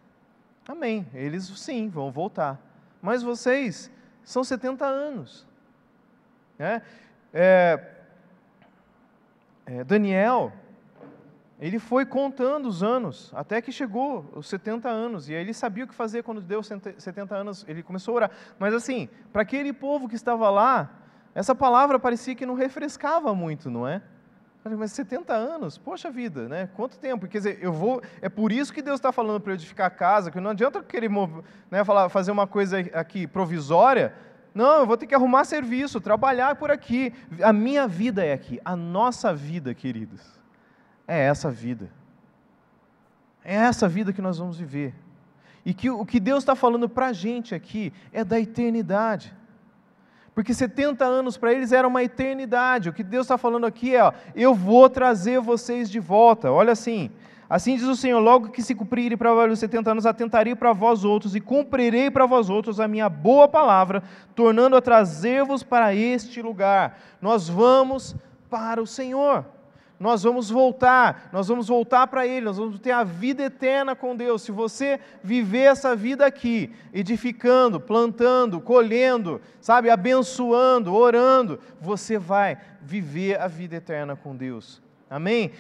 amém, 0.68 1.08
eles 1.14 1.46
sim 1.46 1.90
vão 1.90 2.12
voltar. 2.12 2.60
Mas 3.02 3.24
vocês 3.24 3.92
são 4.24 4.44
70 4.44 4.86
anos. 4.86 5.48
Né? 6.58 6.82
É, 7.34 7.92
é, 9.66 9.84
Daniel, 9.84 10.52
ele 11.60 11.80
foi 11.80 12.06
contando 12.06 12.68
os 12.68 12.84
anos, 12.84 13.32
até 13.36 13.62
que 13.62 13.72
chegou 13.72 14.32
os 14.36 14.48
70 14.48 14.88
anos, 14.88 15.28
e 15.28 15.34
aí 15.34 15.42
ele 15.42 15.54
sabia 15.54 15.86
o 15.86 15.88
que 15.88 15.94
fazer 15.94 16.22
quando 16.22 16.40
deu 16.40 16.62
70 16.62 17.36
anos, 17.36 17.66
ele 17.68 17.82
começou 17.82 18.14
a 18.14 18.16
orar. 18.16 18.32
Mas 18.60 18.76
assim, 18.76 19.10
para 19.34 19.42
aquele 19.42 19.74
povo 19.74 20.08
que 20.08 20.16
estava 20.16 20.50
lá, 20.52 20.92
essa 21.34 21.56
palavra 21.56 21.98
parecia 21.98 22.36
que 22.36 22.46
não 22.46 22.54
refrescava 22.54 23.34
muito, 23.34 23.72
não 23.72 23.88
é? 23.88 24.04
Mas 24.78 24.92
70 24.92 25.34
anos, 25.34 25.78
poxa 25.78 26.12
vida, 26.12 26.50
né? 26.50 26.70
Quanto 26.76 27.00
tempo? 27.00 27.26
Quer 27.26 27.38
dizer, 27.38 27.60
eu 27.62 27.72
vou. 27.72 28.02
É 28.22 28.28
por 28.28 28.52
isso 28.52 28.74
que 28.74 28.82
Deus 28.82 28.96
está 28.96 29.14
falando 29.14 29.40
para 29.40 29.54
eu 29.54 29.56
edificar 29.56 29.88
a 29.88 29.90
casa, 29.90 30.30
que 30.30 30.42
não 30.42 30.52
adianta 30.52 30.84
querer 30.84 31.10
né, 31.72 31.86
falar, 31.86 32.10
fazer 32.10 32.32
uma 32.32 32.46
coisa 32.46 32.80
aqui 32.94 33.26
provisória. 33.26 34.14
Não, 34.54 34.80
eu 34.80 34.86
vou 34.86 34.98
ter 34.98 35.08
que 35.08 35.16
arrumar 35.16 35.46
serviço, 35.46 36.02
trabalhar 36.02 36.58
por 36.58 36.70
aqui. 36.70 37.14
A 37.42 37.54
minha 37.54 37.88
vida 37.88 38.26
é 38.26 38.34
aqui, 38.34 38.60
a 38.66 38.76
nossa 38.76 39.34
vida, 39.34 39.74
queridos 39.74 40.38
é 41.08 41.20
essa 41.20 41.50
vida. 41.50 41.90
É 43.44 43.56
essa 43.56 43.88
vida 43.88 44.12
que 44.12 44.22
nós 44.22 44.38
vamos 44.38 44.58
viver. 44.58 44.94
E 45.66 45.74
que 45.74 45.90
o 45.90 46.06
que 46.06 46.20
Deus 46.20 46.40
está 46.40 46.56
falando 46.56 46.90
para 46.90 47.08
a 47.08 47.14
gente 47.14 47.56
aqui 47.56 47.94
é 48.12 48.24
da 48.24 48.40
eternidade. 48.40 49.34
Porque 50.36 50.54
70 50.54 51.04
anos 51.04 51.38
para 51.38 51.54
eles 51.54 51.72
era 51.72 51.88
uma 51.88 52.04
eternidade. 52.04 52.90
O 52.90 52.94
que 52.94 53.04
Deus 53.04 53.26
está 53.26 53.38
falando 53.38 53.66
aqui 53.66 53.96
é: 53.96 54.04
ó, 54.04 54.12
eu 54.36 54.54
vou 54.54 54.90
trazer 54.90 55.40
vocês 55.40 55.90
de 55.90 56.00
volta. 56.00 56.52
Olha 56.52 56.74
assim. 56.74 57.10
Assim 57.50 57.76
diz 57.78 57.86
o 57.86 57.96
Senhor: 57.96 58.20
logo 58.20 58.50
que 58.50 58.62
se 58.62 58.76
cumprirem 58.76 59.18
para 59.18 59.50
os 59.50 59.60
70 59.60 59.92
anos, 59.92 60.06
atentarei 60.06 60.56
para 60.56 60.74
vós 60.74 61.06
outros 61.06 61.36
e 61.36 61.40
cumprirei 61.40 62.12
para 62.12 62.26
vós 62.26 62.50
outros 62.50 62.80
a 62.80 62.88
minha 62.88 63.08
boa 63.08 63.48
palavra, 63.48 64.04
tornando 64.36 64.76
a 64.76 64.82
trazer-vos 64.82 65.64
para 65.64 65.96
este 65.96 66.42
lugar. 66.42 67.00
Nós 67.22 67.48
vamos 67.48 68.16
para 68.50 68.82
o 68.82 68.88
Senhor 68.88 69.46
nós 70.00 70.22
vamos 70.22 70.50
voltar, 70.50 71.30
nós 71.32 71.48
vamos 71.48 71.68
voltar 71.68 72.06
para 72.08 72.26
Ele, 72.28 72.46
nós 72.46 72.58
vamos 72.58 72.80
ter 72.80 72.92
a 72.92 73.04
vida 73.04 73.44
eterna 73.44 73.96
com 73.96 74.16
Deus. 74.16 74.44
Se 74.44 74.52
você 74.52 75.00
viver 75.24 75.64
essa 75.64 75.96
vida 75.96 76.26
aqui, 76.26 76.72
edificando, 76.94 77.80
plantando, 77.80 78.62
colhendo, 78.62 79.42
sabe, 79.60 79.90
abençoando, 79.90 80.94
orando, 80.94 81.60
você 81.82 82.18
vai 82.18 82.60
viver 82.82 83.42
a 83.42 83.48
vida 83.48 83.76
eterna 83.78 84.16
com 84.16 84.36
Deus. 84.36 84.82
Amém? 85.10 85.52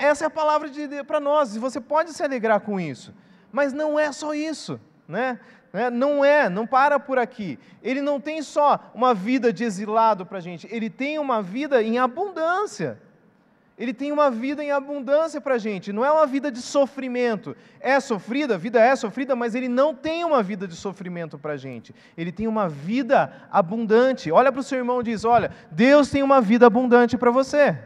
Essa 0.00 0.24
é 0.24 0.26
a 0.26 0.30
palavra 0.30 0.68
de 0.68 0.86
Deus 0.86 1.06
para 1.06 1.20
nós, 1.20 1.56
e 1.56 1.58
você 1.58 1.80
pode 1.80 2.12
se 2.12 2.22
alegrar 2.22 2.60
com 2.60 2.78
isso. 2.78 3.14
Mas 3.50 3.72
não 3.72 3.98
é 3.98 4.12
só 4.12 4.34
isso, 4.34 4.78
né? 5.08 5.40
né? 5.72 5.88
Não 5.88 6.24
é, 6.24 6.50
não 6.50 6.66
para 6.66 6.98
por 7.00 7.18
aqui. 7.18 7.58
Ele 7.82 8.02
não 8.02 8.20
tem 8.20 8.42
só 8.42 8.90
uma 8.94 9.14
vida 9.14 9.52
de 9.52 9.64
exilado 9.64 10.26
para 10.26 10.38
a 10.38 10.40
gente, 10.42 10.68
ele 10.70 10.90
tem 10.90 11.18
uma 11.18 11.40
vida 11.40 11.82
em 11.82 11.98
abundância. 11.98 13.00
Ele 13.78 13.92
tem 13.92 14.10
uma 14.10 14.30
vida 14.30 14.64
em 14.64 14.70
abundância 14.70 15.38
para 15.38 15.54
a 15.54 15.58
gente, 15.58 15.92
não 15.92 16.02
é 16.02 16.10
uma 16.10 16.26
vida 16.26 16.50
de 16.50 16.62
sofrimento. 16.62 17.54
É 17.78 18.00
sofrida, 18.00 18.54
a 18.54 18.58
vida 18.58 18.80
é 18.80 18.96
sofrida, 18.96 19.36
mas 19.36 19.54
ele 19.54 19.68
não 19.68 19.94
tem 19.94 20.24
uma 20.24 20.42
vida 20.42 20.66
de 20.66 20.74
sofrimento 20.74 21.38
para 21.38 21.52
a 21.52 21.56
gente. 21.58 21.94
Ele 22.16 22.32
tem 22.32 22.48
uma 22.48 22.70
vida 22.70 23.30
abundante. 23.52 24.32
Olha 24.32 24.50
para 24.50 24.60
o 24.60 24.64
seu 24.64 24.78
irmão 24.78 25.00
e 25.00 25.04
diz: 25.04 25.26
Olha, 25.26 25.50
Deus 25.70 26.08
tem 26.08 26.22
uma 26.22 26.40
vida 26.40 26.66
abundante 26.66 27.18
para 27.18 27.30
você. 27.30 27.78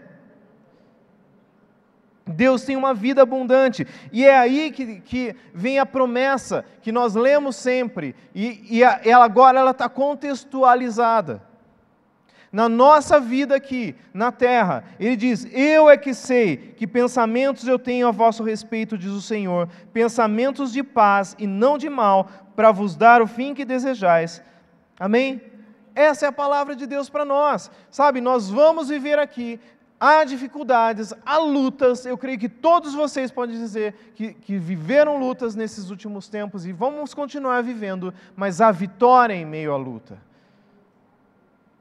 Deus 2.24 2.62
tem 2.62 2.76
uma 2.76 2.94
vida 2.94 3.22
abundante. 3.22 3.84
E 4.12 4.24
é 4.24 4.38
aí 4.38 4.70
que, 4.70 5.00
que 5.00 5.34
vem 5.52 5.80
a 5.80 5.86
promessa 5.86 6.64
que 6.80 6.92
nós 6.92 7.16
lemos 7.16 7.56
sempre, 7.56 8.14
e, 8.32 8.78
e 8.78 8.84
a, 8.84 9.00
ela 9.04 9.24
agora 9.24 9.58
ela 9.58 9.72
está 9.72 9.88
contextualizada 9.88 11.49
na 12.52 12.68
nossa 12.68 13.20
vida 13.20 13.54
aqui, 13.54 13.94
na 14.12 14.32
terra. 14.32 14.84
Ele 14.98 15.16
diz: 15.16 15.46
Eu 15.52 15.88
é 15.88 15.96
que 15.96 16.12
sei 16.12 16.56
que 16.56 16.86
pensamentos 16.86 17.66
eu 17.66 17.78
tenho 17.78 18.08
a 18.08 18.10
vosso 18.10 18.42
respeito, 18.42 18.98
diz 18.98 19.10
o 19.10 19.22
Senhor, 19.22 19.68
pensamentos 19.92 20.72
de 20.72 20.82
paz 20.82 21.36
e 21.38 21.46
não 21.46 21.78
de 21.78 21.88
mal, 21.88 22.28
para 22.56 22.72
vos 22.72 22.96
dar 22.96 23.22
o 23.22 23.26
fim 23.26 23.54
que 23.54 23.64
desejais. 23.64 24.42
Amém? 24.98 25.40
Essa 25.94 26.26
é 26.26 26.28
a 26.28 26.32
palavra 26.32 26.74
de 26.74 26.86
Deus 26.86 27.08
para 27.08 27.24
nós. 27.24 27.70
Sabe, 27.90 28.20
nós 28.20 28.48
vamos 28.48 28.88
viver 28.88 29.18
aqui 29.18 29.58
há 29.98 30.24
dificuldades, 30.24 31.12
há 31.26 31.38
lutas. 31.38 32.06
Eu 32.06 32.16
creio 32.16 32.38
que 32.38 32.48
todos 32.48 32.94
vocês 32.94 33.30
podem 33.30 33.56
dizer 33.56 34.12
que, 34.14 34.32
que 34.32 34.58
viveram 34.58 35.18
lutas 35.18 35.54
nesses 35.54 35.90
últimos 35.90 36.28
tempos 36.28 36.64
e 36.64 36.72
vamos 36.72 37.12
continuar 37.12 37.62
vivendo, 37.62 38.14
mas 38.34 38.60
há 38.60 38.70
vitória 38.70 39.34
em 39.34 39.44
meio 39.44 39.72
à 39.72 39.76
luta. 39.76 40.29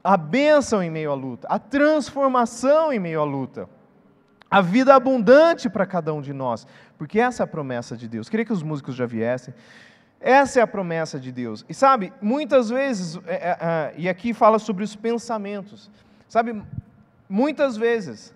A 0.02 0.16
bênção 0.16 0.82
em 0.82 0.90
meio 0.90 1.10
à 1.10 1.14
luta, 1.14 1.46
a 1.48 1.58
transformação 1.58 2.92
em 2.92 2.98
meio 2.98 3.20
à 3.20 3.24
luta, 3.24 3.68
a 4.50 4.60
vida 4.60 4.94
abundante 4.94 5.68
para 5.68 5.86
cada 5.86 6.12
um 6.12 6.20
de 6.20 6.32
nós, 6.32 6.66
porque 6.98 7.20
essa 7.20 7.42
é 7.42 7.44
a 7.44 7.46
promessa 7.46 7.96
de 7.96 8.08
Deus. 8.08 8.28
Queria 8.28 8.44
que 8.44 8.52
os 8.52 8.62
músicos 8.62 8.94
já 8.94 9.06
viessem. 9.06 9.54
Essa 10.20 10.60
é 10.60 10.62
a 10.62 10.66
promessa 10.66 11.18
de 11.18 11.30
Deus. 11.30 11.64
E 11.68 11.72
sabe, 11.72 12.12
muitas 12.20 12.68
vezes, 12.68 13.18
é, 13.26 13.34
é, 13.34 13.58
é, 13.60 13.94
e 13.96 14.08
aqui 14.08 14.34
fala 14.34 14.58
sobre 14.58 14.84
os 14.84 14.96
pensamentos, 14.96 15.90
sabe, 16.28 16.62
muitas 17.28 17.76
vezes, 17.76 18.34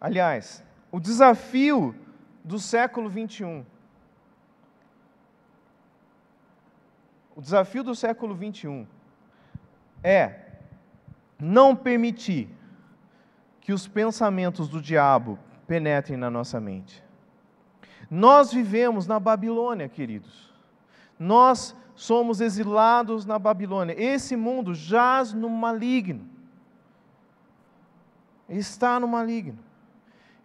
aliás, 0.00 0.62
o 0.90 0.98
desafio 0.98 1.94
do 2.42 2.58
século 2.58 3.08
21, 3.08 3.64
o 7.36 7.40
desafio 7.40 7.84
do 7.84 7.94
século 7.94 8.34
21 8.34 8.86
é 10.02 10.47
não 11.40 11.74
permitir 11.76 12.48
que 13.60 13.72
os 13.72 13.86
pensamentos 13.86 14.68
do 14.68 14.80
diabo 14.80 15.38
penetrem 15.66 16.18
na 16.18 16.30
nossa 16.30 16.60
mente. 16.60 17.04
Nós 18.10 18.52
vivemos 18.52 19.06
na 19.06 19.20
Babilônia, 19.20 19.88
queridos. 19.88 20.52
Nós 21.18 21.76
somos 21.94 22.40
exilados 22.40 23.26
na 23.26 23.38
Babilônia. 23.38 23.94
Esse 24.00 24.36
mundo 24.36 24.74
jaz 24.74 25.32
no 25.32 25.50
maligno. 25.50 26.26
Está 28.48 28.98
no 28.98 29.06
maligno. 29.06 29.58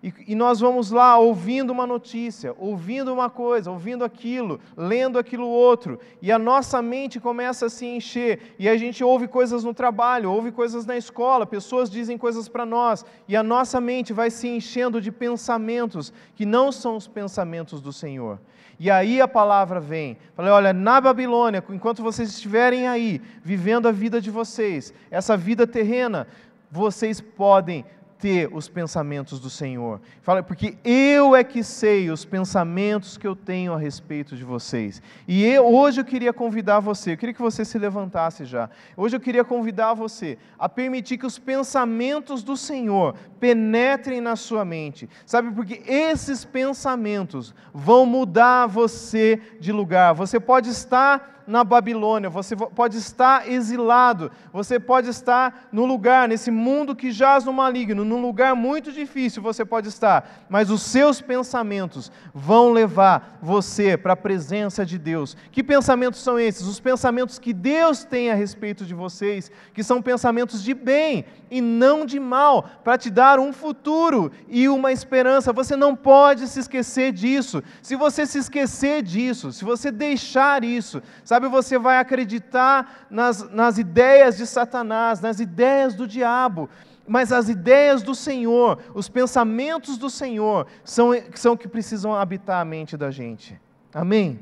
E, 0.04 0.14
e, 0.28 0.36
nós 0.36 0.60
vamos 0.60 0.92
lá 0.92 1.18
ouvindo 1.18 1.70
uma 1.72 1.88
notícia, 1.88 2.54
ouvindo 2.58 3.14
uma 3.14 3.30
coisa, 3.30 3.72
ouvindo 3.72 4.04
aquilo, 4.04 4.60
lendo 4.76 5.18
aquilo 5.18 5.48
outro, 5.48 5.98
e 6.22 6.30
a 6.30 6.38
nossa 6.38 6.82
mente 6.82 7.22
começa 7.22 7.68
a 7.68 7.70
se 7.70 7.86
encher, 7.86 8.54
e 8.60 8.68
a 8.68 8.76
gente 8.76 9.02
ouve 9.02 9.30
coisas 9.30 9.64
no 9.64 9.74
trabalho, 9.74 10.30
ouve 10.30 10.52
coisas 10.52 10.86
na 10.86 10.98
escola, 10.98 11.46
pessoas 11.46 11.90
dizem 11.90 12.18
coisas 12.18 12.50
para 12.50 12.66
nós, 12.66 13.06
e 13.30 13.36
a 13.38 13.42
nossa 13.42 13.80
mente 13.80 14.12
vai 14.12 14.30
se 14.30 14.46
enchendo 14.46 15.00
de 15.00 15.10
pensamentos 15.10 16.12
que 16.36 16.46
não 16.46 16.70
são 16.70 16.98
os 16.98 17.08
pensamentos 17.08 17.80
do 17.80 17.94
Senhor. 17.94 18.42
E 18.78 18.92
aí 18.92 19.22
a 19.22 19.28
palavra 19.28 19.80
vem. 19.80 20.18
Falei, 20.36 20.52
olha, 20.52 20.74
na 20.74 21.00
Babilônia, 21.00 21.64
enquanto 21.70 22.04
vocês 22.04 22.28
estiverem 22.28 22.90
aí, 22.90 23.22
vivendo 23.42 23.88
a 23.88 23.92
vida 23.94 24.20
de 24.20 24.30
vocês, 24.30 24.94
essa 25.10 25.38
vida 25.38 25.66
terrena, 25.66 26.28
vocês 26.70 27.22
podem 27.22 27.86
ter 28.24 28.50
os 28.54 28.70
pensamentos 28.70 29.38
do 29.38 29.50
Senhor. 29.50 30.00
Fala, 30.22 30.42
porque 30.42 30.78
eu 30.82 31.36
é 31.36 31.44
que 31.44 31.62
sei 31.62 32.10
os 32.10 32.24
pensamentos 32.24 33.18
que 33.18 33.28
eu 33.28 33.36
tenho 33.36 33.74
a 33.74 33.78
respeito 33.78 34.38
de 34.38 34.46
vocês. 34.46 35.02
E 35.28 35.44
eu, 35.44 35.66
hoje 35.68 36.00
eu 36.00 36.06
queria 36.06 36.32
convidar 36.32 36.80
você, 36.80 37.12
eu 37.12 37.18
queria 37.18 37.34
que 37.34 37.42
você 37.42 37.66
se 37.66 37.78
levantasse 37.78 38.46
já. 38.46 38.70
Hoje 38.96 39.18
eu 39.18 39.20
queria 39.20 39.44
convidar 39.44 39.94
você 39.94 40.38
a 40.58 40.70
permitir 40.70 41.18
que 41.18 41.26
os 41.26 41.38
pensamentos 41.38 42.44
do 42.44 42.56
Senhor 42.56 43.14
penetrem 43.42 44.22
na 44.22 44.38
sua 44.38 44.64
mente. 44.64 45.10
Sabe, 45.26 45.52
porque 45.52 45.84
esses 45.86 46.46
pensamentos 46.46 47.54
vão 47.74 48.06
mudar 48.06 48.68
você 48.68 49.38
de 49.60 49.74
lugar. 49.74 50.14
Você 50.14 50.40
pode 50.40 50.70
estar 50.70 51.33
na 51.48 51.64
Babilônia, 51.64 52.30
você 52.30 52.56
pode 52.56 52.98
estar 52.98 53.50
exilado, 53.50 54.32
você 54.52 54.80
pode 54.80 55.10
estar 55.10 55.68
no 55.72 55.86
lugar, 55.86 56.28
nesse 56.28 56.52
mundo 56.52 56.96
que 56.96 57.12
jaz 57.12 57.44
no 57.44 57.54
maligno, 57.54 58.06
num 58.06 58.22
lugar 58.22 58.56
muito 58.56 58.92
difícil 58.92 59.42
você 59.42 59.66
pode 59.66 59.90
estar, 59.90 60.46
mas 60.50 60.70
os 60.70 60.82
seus 60.82 61.22
pensamentos 61.22 62.12
vão 62.34 62.72
levar 62.72 63.40
você 63.42 63.98
para 63.98 64.14
a 64.14 64.18
presença 64.18 64.86
de 64.86 64.98
Deus. 64.98 65.36
Que 65.52 65.64
pensamentos 65.64 66.22
são 66.22 66.40
esses? 66.40 66.68
Os 66.68 66.80
pensamentos 66.80 67.40
que 67.40 67.54
Deus 67.54 68.04
tem 68.04 68.32
a 68.32 68.36
respeito 68.36 68.86
de 68.86 68.94
vocês, 68.94 69.52
que 69.74 69.84
são 69.84 70.02
pensamentos 70.02 70.64
de 70.64 70.74
bem 70.74 71.26
e 71.50 71.62
não 71.62 72.06
de 72.06 72.20
mal, 72.20 72.64
para 72.84 72.98
te 72.98 73.10
dar 73.10 73.40
um 73.40 73.54
futuro 73.54 74.32
e 74.48 74.68
uma 74.68 74.92
esperança. 74.92 75.54
Você 75.54 75.76
não 75.76 75.96
pode 75.96 76.48
se 76.48 76.60
esquecer 76.60 77.12
disso. 77.12 77.64
Se 77.82 77.96
você 77.96 78.26
se 78.26 78.40
esquecer 78.40 79.04
disso, 79.04 79.52
se 79.52 79.64
você 79.64 79.92
deixar 79.92 80.64
isso, 80.64 81.02
Sabe, 81.24 81.33
você 81.40 81.78
vai 81.78 81.98
acreditar 81.98 83.08
nas, 83.10 83.50
nas 83.52 83.78
ideias 83.78 84.38
de 84.38 84.46
Satanás, 84.46 85.22
nas 85.22 85.40
ideias 85.40 85.96
do 85.96 86.08
diabo, 86.08 86.70
mas 87.08 87.32
as 87.32 87.50
ideias 87.50 88.02
do 88.02 88.16
Senhor, 88.16 88.80
os 88.94 89.10
pensamentos 89.10 89.98
do 89.98 90.10
Senhor, 90.10 90.68
são, 90.84 91.12
são 91.34 91.58
que 91.58 91.68
precisam 91.68 92.16
habitar 92.16 92.62
a 92.62 92.66
mente 92.66 92.96
da 92.96 93.12
gente. 93.12 93.60
Amém? 93.94 94.40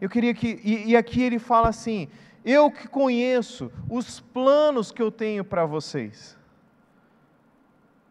Eu 0.00 0.08
queria 0.08 0.34
que. 0.34 0.60
E, 0.62 0.90
e 0.90 0.96
aqui 0.96 1.22
ele 1.22 1.38
fala 1.38 1.68
assim: 1.68 2.08
eu 2.44 2.70
que 2.70 2.86
conheço 2.86 3.72
os 3.88 4.20
planos 4.20 4.92
que 4.92 5.00
eu 5.00 5.10
tenho 5.10 5.42
para 5.44 5.64
vocês. 5.64 6.36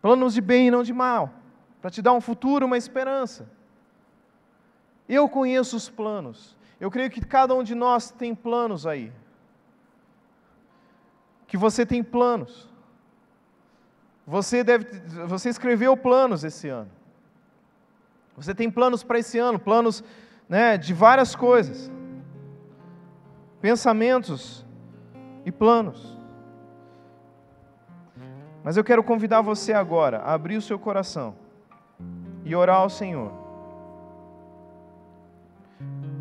Planos 0.02 0.34
de 0.34 0.42
bem 0.42 0.68
e 0.68 0.72
não 0.72 0.84
de 0.84 0.92
mal, 0.92 1.32
para 1.80 1.92
te 1.92 2.02
dar 2.02 2.14
um 2.14 2.20
futuro, 2.20 2.66
uma 2.66 2.78
esperança. 2.78 3.48
Eu 5.08 5.30
conheço 5.30 5.78
os 5.78 5.88
planos. 5.88 6.58
Eu 6.80 6.92
creio 6.92 7.10
que 7.10 7.24
cada 7.24 7.54
um 7.54 7.64
de 7.64 7.76
nós 7.76 8.12
tem 8.12 8.34
planos 8.36 8.86
aí. 8.86 9.12
Que 11.48 11.58
você 11.58 11.86
tem 11.86 12.04
planos. 12.04 12.70
Você 14.26 14.64
deve, 14.64 14.86
você 15.28 15.50
escreveu 15.50 15.96
planos 15.98 16.44
esse 16.44 16.70
ano. 16.70 16.90
Você 18.36 18.56
tem 18.56 18.70
planos 18.70 19.04
para 19.04 19.20
esse 19.20 19.38
ano, 19.38 19.60
planos 19.60 20.04
né, 20.50 20.78
de 20.78 20.94
várias 20.94 21.36
coisas, 21.36 21.92
pensamentos 23.62 24.66
e 25.46 25.52
planos. 25.52 26.18
Mas 28.64 28.78
eu 28.78 28.84
quero 28.84 29.04
convidar 29.04 29.42
você 29.42 29.74
agora 29.74 30.20
a 30.20 30.34
abrir 30.34 30.58
o 30.58 30.62
seu 30.62 30.80
coração 30.80 31.36
e 32.46 32.56
orar 32.56 32.78
ao 32.78 32.90
Senhor. 32.90 33.43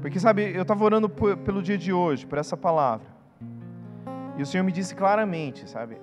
Porque, 0.02 0.18
sabe, 0.18 0.52
eu 0.52 0.62
estava 0.62 0.84
orando 0.84 1.08
pelo 1.08 1.62
dia 1.62 1.78
de 1.78 1.92
hoje, 1.92 2.26
por 2.26 2.36
essa 2.36 2.56
palavra. 2.56 3.06
E 4.36 4.42
o 4.42 4.46
Senhor 4.46 4.64
me 4.64 4.72
disse 4.72 4.96
claramente, 4.96 5.70
sabe? 5.70 5.96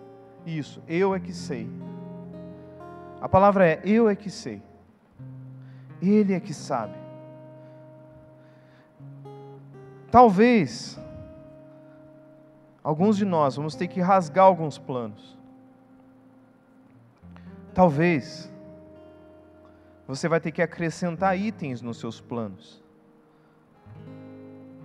Isso, 0.46 0.82
eu 0.88 1.14
é 1.14 1.20
que 1.20 1.34
sei. 1.34 1.70
A 3.20 3.28
palavra 3.28 3.68
é: 3.68 3.82
eu 3.84 4.08
é 4.08 4.16
que 4.16 4.30
sei. 4.30 4.64
Ele 6.02 6.34
é 6.34 6.40
que 6.40 6.54
sabe. 6.54 6.98
Talvez, 10.10 10.98
alguns 12.82 13.18
de 13.18 13.26
nós 13.26 13.58
vamos 13.58 13.76
ter 13.76 13.90
que 13.90 14.00
rasgar 14.00 14.46
alguns 14.46 14.78
planos. 14.78 15.38
Talvez, 17.74 18.50
você 20.08 20.30
vai 20.30 20.40
ter 20.40 20.52
que 20.52 20.62
acrescentar 20.62 21.38
itens 21.38 21.82
nos 21.82 22.00
seus 22.00 22.22
planos. 22.22 22.82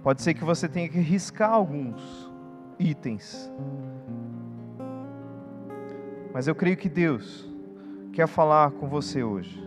Pode 0.04 0.20
ser 0.20 0.34
que 0.34 0.44
você 0.44 0.68
tenha 0.68 0.86
que 0.86 0.98
riscar 0.98 1.50
alguns 1.50 2.30
itens. 2.78 3.50
Mas 6.30 6.46
eu 6.46 6.54
creio 6.54 6.76
que 6.76 6.90
Deus 6.90 7.50
quer 8.12 8.26
falar 8.26 8.72
com 8.72 8.86
você 8.86 9.24
hoje. 9.24 9.66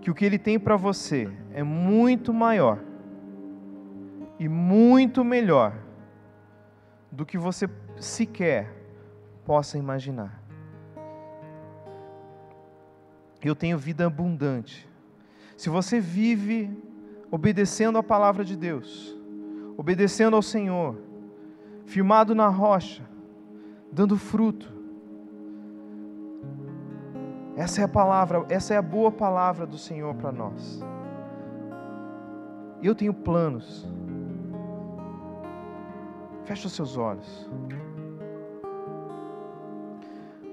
Que 0.00 0.08
o 0.08 0.14
que 0.14 0.24
Ele 0.24 0.38
tem 0.38 0.56
para 0.56 0.76
você 0.76 1.28
é 1.52 1.64
muito 1.64 2.32
maior 2.32 2.78
e 4.38 4.48
muito 4.48 5.24
melhor 5.24 5.76
do 7.10 7.26
que 7.26 7.36
você 7.36 7.68
sequer 7.96 8.72
possa 9.44 9.76
imaginar. 9.76 10.40
Eu 13.42 13.56
tenho 13.56 13.76
vida 13.76 14.06
abundante. 14.06 14.88
Se 15.56 15.68
você 15.68 15.98
vive 15.98 16.86
obedecendo 17.30 17.98
a 17.98 18.02
palavra 18.02 18.44
de 18.44 18.56
Deus, 18.56 19.16
obedecendo 19.76 20.36
ao 20.36 20.42
Senhor, 20.42 20.96
firmado 21.84 22.34
na 22.34 22.48
rocha, 22.48 23.02
dando 23.92 24.16
fruto. 24.16 24.72
Essa 27.56 27.80
é 27.80 27.84
a 27.84 27.88
palavra, 27.88 28.46
essa 28.48 28.74
é 28.74 28.76
a 28.76 28.82
boa 28.82 29.10
palavra 29.10 29.66
do 29.66 29.76
Senhor 29.76 30.14
para 30.14 30.30
nós. 30.30 30.80
Eu 32.80 32.94
tenho 32.94 33.12
planos. 33.12 33.86
Feche 36.44 36.66
os 36.66 36.72
seus 36.72 36.96
olhos. 36.96 37.50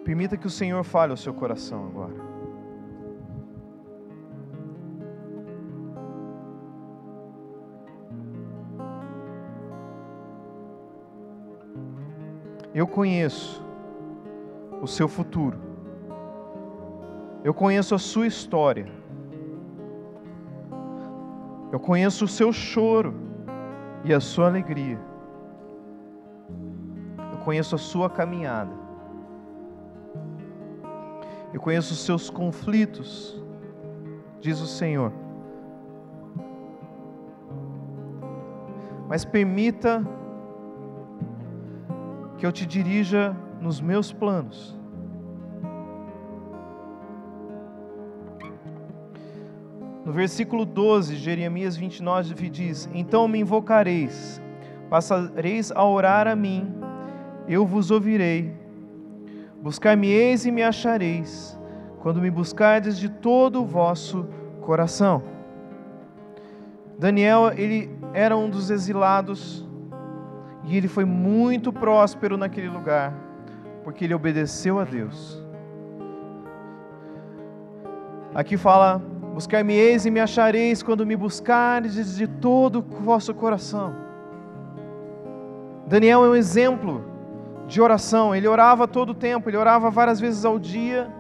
Permita 0.04 0.36
que 0.36 0.48
o 0.48 0.50
Senhor 0.50 0.84
fale 0.84 1.12
ao 1.12 1.18
seu 1.18 1.34
coração 1.34 1.86
agora. 1.86 2.25
Eu 12.76 12.86
conheço 12.86 13.66
o 14.82 14.86
seu 14.86 15.08
futuro. 15.08 15.58
Eu 17.42 17.54
conheço 17.54 17.96
a 17.96 17.98
sua 17.98 18.28
história. 18.28 18.86
Eu 21.72 21.80
conheço 21.80 22.26
o 22.26 22.28
seu 22.28 22.52
choro 22.52 23.14
e 24.04 24.14
a 24.14 24.20
sua 24.20 24.48
alegria. 24.48 25.00
Eu 27.32 27.38
conheço 27.46 27.76
a 27.76 27.78
sua 27.78 28.10
caminhada. 28.10 28.74
Eu 31.54 31.62
conheço 31.62 31.94
os 31.94 32.04
seus 32.04 32.30
conflitos, 32.30 33.42
diz 34.42 34.60
o 34.60 34.68
Senhor. 34.68 35.14
Mas 39.08 39.24
permita 39.24 40.06
que 42.46 42.48
eu 42.48 42.52
te 42.52 42.66
dirija 42.68 43.36
nos 43.60 43.82
meus 43.82 44.14
planos. 44.14 44.78
No 50.06 50.14
versículo 50.14 50.64
12, 50.64 51.16
Jeremias 51.16 51.76
29 51.76 52.48
diz: 52.52 52.88
Então 52.94 53.28
me 53.28 53.40
invocareis, 53.40 54.40
passareis 54.92 55.72
a 55.72 55.84
orar 55.84 56.28
a 56.28 56.36
mim, 56.36 56.72
eu 57.48 57.66
vos 57.66 57.90
ouvirei. 57.90 58.54
Buscar-me-eis 59.60 60.46
e 60.46 60.52
me 60.52 60.62
achareis, 60.62 61.60
quando 62.00 62.22
me 62.22 62.30
buscardes 62.30 63.00
de 63.00 63.10
todo 63.10 63.64
o 63.64 63.66
vosso 63.66 64.28
coração. 64.62 65.24
Daniel, 67.00 67.52
ele 67.58 67.90
era 68.14 68.38
um 68.38 68.48
dos 68.48 68.70
exilados 68.70 69.65
e 70.66 70.78
ele 70.78 70.88
foi 70.88 71.06
muito 71.06 71.72
próspero 71.72 72.38
naquele 72.38 72.70
lugar, 72.70 73.14
porque 73.84 74.06
ele 74.06 74.14
obedeceu 74.14 74.80
a 74.80 74.84
Deus. 74.84 75.44
Aqui 78.34 78.58
fala 78.58 79.02
Buscar-me-eis 79.36 80.06
e 80.06 80.12
me 80.12 80.22
achareis 80.22 80.82
quando 80.82 81.06
me 81.06 81.14
buscardes 81.14 82.16
de 82.16 82.26
todo 82.26 82.80
o 82.80 83.04
vosso 83.04 83.34
coração. 83.34 83.94
Daniel 85.86 86.24
é 86.24 86.30
um 86.30 86.36
exemplo 86.36 87.04
de 87.68 87.82
oração. 87.82 88.34
Ele 88.34 88.48
orava 88.48 88.88
todo 88.88 89.10
o 89.10 89.14
tempo, 89.14 89.50
ele 89.50 89.58
orava 89.58 89.90
várias 89.90 90.22
vezes 90.22 90.46
ao 90.46 90.58
dia. 90.58 91.12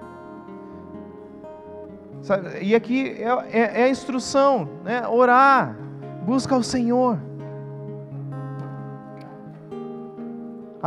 E 2.61 2.73
aqui 2.73 3.17
é, 3.19 3.59
é, 3.59 3.81
é 3.81 3.83
a 3.83 3.89
instrução, 3.89 4.69
né? 4.81 5.05
Orar, 5.05 5.75
busca 6.25 6.55
o 6.55 6.63
Senhor. 6.63 7.19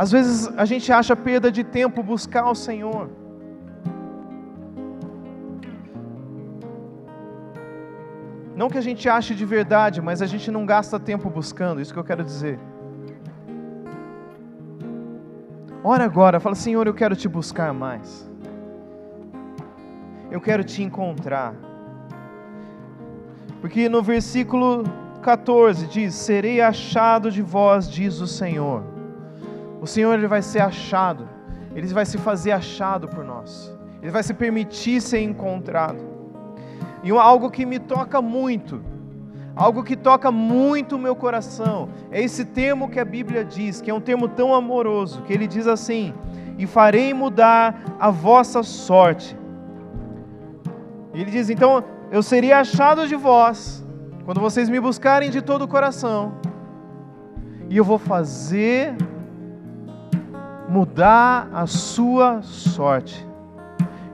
Às 0.01 0.13
vezes 0.13 0.49
a 0.55 0.63
gente 0.63 0.93
acha 0.93 1.13
perda 1.13 1.51
de 1.51 1.61
tempo 1.61 2.01
buscar 2.01 2.49
o 2.49 2.55
Senhor. 2.55 3.09
Não 8.55 8.69
que 8.69 8.77
a 8.77 8.81
gente 8.81 9.09
ache 9.09 9.35
de 9.35 9.43
verdade, 9.43 10.01
mas 10.01 10.21
a 10.21 10.25
gente 10.25 10.49
não 10.49 10.65
gasta 10.65 10.97
tempo 10.97 11.29
buscando, 11.29 11.81
isso 11.81 11.91
que 11.93 11.99
eu 11.99 12.05
quero 12.05 12.23
dizer. 12.23 12.57
Ora 15.83 16.05
agora, 16.05 16.39
fala, 16.39 16.55
Senhor, 16.55 16.87
eu 16.87 16.93
quero 16.93 17.13
te 17.13 17.27
buscar 17.27 17.73
mais. 17.73 18.31
Eu 20.31 20.39
quero 20.39 20.63
te 20.63 20.81
encontrar. 20.81 21.53
Porque 23.59 23.89
no 23.89 24.01
versículo 24.01 24.85
14 25.21 25.87
diz: 25.87 26.13
Serei 26.13 26.61
achado 26.61 27.29
de 27.29 27.41
vós, 27.41 27.91
diz 27.91 28.21
o 28.21 28.27
Senhor. 28.27 28.98
O 29.81 29.87
Senhor 29.87 30.13
ele 30.13 30.27
vai 30.27 30.41
ser 30.41 30.61
achado, 30.61 31.27
ele 31.73 31.87
vai 31.87 32.05
se 32.05 32.17
fazer 32.17 32.51
achado 32.51 33.07
por 33.07 33.23
nós, 33.23 33.73
ele 34.01 34.11
vai 34.11 34.23
se 34.23 34.33
permitir 34.33 35.01
ser 35.01 35.21
encontrado. 35.21 35.99
E 37.03 37.11
algo 37.11 37.49
que 37.49 37.65
me 37.65 37.79
toca 37.79 38.21
muito, 38.21 38.81
algo 39.55 39.83
que 39.83 39.95
toca 39.95 40.29
muito 40.31 40.97
o 40.97 40.99
meu 40.99 41.15
coração, 41.15 41.89
é 42.11 42.21
esse 42.21 42.43
termo 42.43 42.89
que 42.89 42.99
a 42.99 43.05
Bíblia 43.05 43.45
diz, 43.45 43.79
que 43.79 43.89
é 43.89 43.93
um 43.93 44.01
termo 44.01 44.27
tão 44.27 44.53
amoroso, 44.53 45.21
que 45.21 45.31
ele 45.31 45.47
diz 45.47 45.65
assim: 45.65 46.13
"E 46.57 46.67
farei 46.67 47.13
mudar 47.13 47.81
a 47.97 48.09
vossa 48.09 48.63
sorte". 48.63 49.37
E 51.13 51.21
ele 51.21 51.31
diz: 51.31 51.49
"Então 51.49 51.83
eu 52.11 52.21
seria 52.21 52.59
achado 52.59 53.07
de 53.07 53.15
vós, 53.15 53.85
quando 54.25 54.41
vocês 54.41 54.69
me 54.69 54.79
buscarem 54.79 55.29
de 55.29 55.41
todo 55.41 55.61
o 55.61 55.67
coração, 55.67 56.33
e 57.69 57.77
eu 57.77 57.83
vou 57.83 57.97
fazer 57.97 58.95
mudar 60.69 61.49
a 61.53 61.65
sua 61.65 62.41
sorte. 62.41 63.27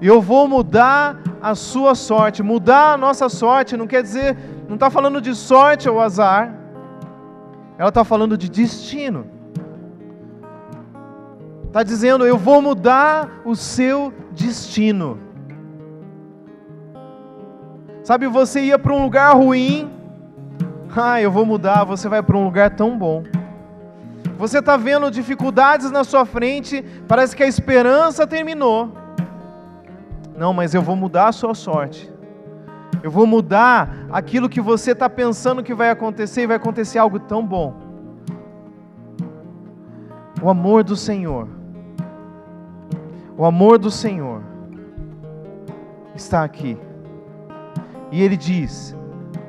Eu 0.02 0.22
vou 0.22 0.48
mudar 0.48 1.18
a 1.42 1.54
sua 1.56 1.96
sorte. 1.96 2.42
Mudar 2.42 2.94
a 2.94 2.98
nossa 2.98 3.30
sorte 3.30 3.78
não 3.78 3.88
quer 3.88 4.02
dizer, 4.02 4.38
não 4.68 4.76
está 4.76 4.90
falando 4.90 5.22
de 5.22 5.36
sorte 5.36 5.90
ou 5.90 6.00
azar, 6.00 6.54
ela 7.78 7.90
está 7.90 8.04
falando 8.04 8.38
de 8.38 8.50
destino. 8.50 9.28
Está 11.68 11.84
dizendo, 11.84 12.26
eu 12.26 12.38
vou 12.38 12.62
mudar 12.62 13.42
o 13.44 13.56
seu 13.56 14.14
destino. 14.32 15.20
Sabe, 18.02 18.28
você 18.28 18.62
ia 18.62 18.80
para 18.80 18.94
um 18.94 19.04
lugar 19.04 19.36
ruim, 19.36 19.92
ah, 20.96 21.20
eu 21.20 21.30
vou 21.30 21.46
mudar, 21.46 21.84
você 21.84 22.08
vai 22.08 22.24
para 22.24 22.38
um 22.38 22.46
lugar 22.46 22.70
tão 22.76 22.98
bom. 22.98 23.24
Você 24.38 24.60
está 24.60 24.76
vendo 24.76 25.10
dificuldades 25.10 25.90
na 25.92 26.04
sua 26.04 26.26
frente, 26.26 26.84
parece 27.08 27.36
que 27.36 27.44
a 27.44 27.48
esperança 27.48 28.28
terminou. 28.28 28.92
Não, 30.38 30.54
mas 30.54 30.74
eu 30.74 30.82
vou 30.82 30.96
mudar 30.96 31.30
a 31.30 31.32
sua 31.32 31.54
sorte. 31.54 32.12
Eu 33.02 33.10
vou 33.10 33.26
mudar 33.26 34.08
aquilo 34.12 34.50
que 34.50 34.60
você 34.60 34.92
está 34.92 35.10
pensando 35.10 35.64
que 35.64 35.74
vai 35.74 35.90
acontecer 35.90 36.42
e 36.42 36.48
vai 36.48 36.58
acontecer 36.58 36.98
algo 36.98 37.20
tão 37.20 37.46
bom. 37.46 37.74
O 40.42 40.50
amor 40.50 40.84
do 40.84 40.96
Senhor. 40.96 41.48
O 43.38 43.46
amor 43.46 43.78
do 43.78 43.92
Senhor 43.92 44.42
está 46.14 46.44
aqui. 46.44 46.78
E 48.12 48.22
ele 48.22 48.36
diz: 48.36 48.96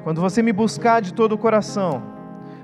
quando 0.04 0.20
você 0.20 0.42
me 0.42 0.52
buscar 0.52 1.00
de 1.00 1.12
todo 1.12 1.32
o 1.32 1.38
coração, 1.38 2.02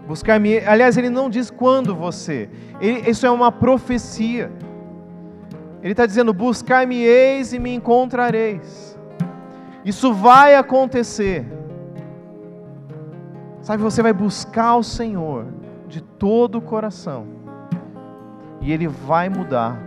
buscar-me. 0.07 0.59
Aliás, 0.59 0.97
ele 0.97 1.11
não 1.11 1.29
diz 1.29 1.51
quando 1.51 1.95
você. 1.95 2.49
Ele, 2.81 3.11
isso 3.11 3.27
é 3.27 3.31
uma 3.31 3.51
profecia. 3.51 4.51
Ele 5.83 5.93
está 5.93 6.07
dizendo: 6.07 6.33
Buscar-me-eis 6.33 7.53
e 7.53 7.59
me 7.59 7.75
encontrareis. 7.75 8.99
Isso 9.85 10.13
vai 10.13 10.55
acontecer. 10.55 11.47
Sabe, 13.61 13.83
você 13.83 14.03
vai 14.03 14.13
buscar 14.13 14.77
o 14.77 14.83
Senhor 14.83 15.47
de 15.87 16.01
todo 16.01 16.59
o 16.59 16.63
coração, 16.63 17.27
e 18.61 18.73
Ele 18.73 18.89
vai 18.89 19.29
mudar 19.29 19.81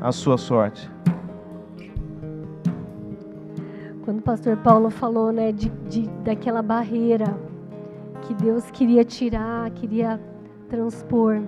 a 0.00 0.12
sua 0.12 0.36
sorte. 0.36 0.90
Quando 4.04 4.18
o 4.18 4.22
pastor 4.22 4.56
Paulo 4.58 4.90
falou 4.90 5.32
né, 5.32 5.50
de, 5.50 5.68
de, 5.88 6.08
daquela 6.22 6.62
barreira 6.62 7.36
que 8.26 8.34
Deus 8.34 8.70
queria 8.70 9.04
tirar, 9.04 9.70
queria 9.70 10.20
transpor, 10.68 11.40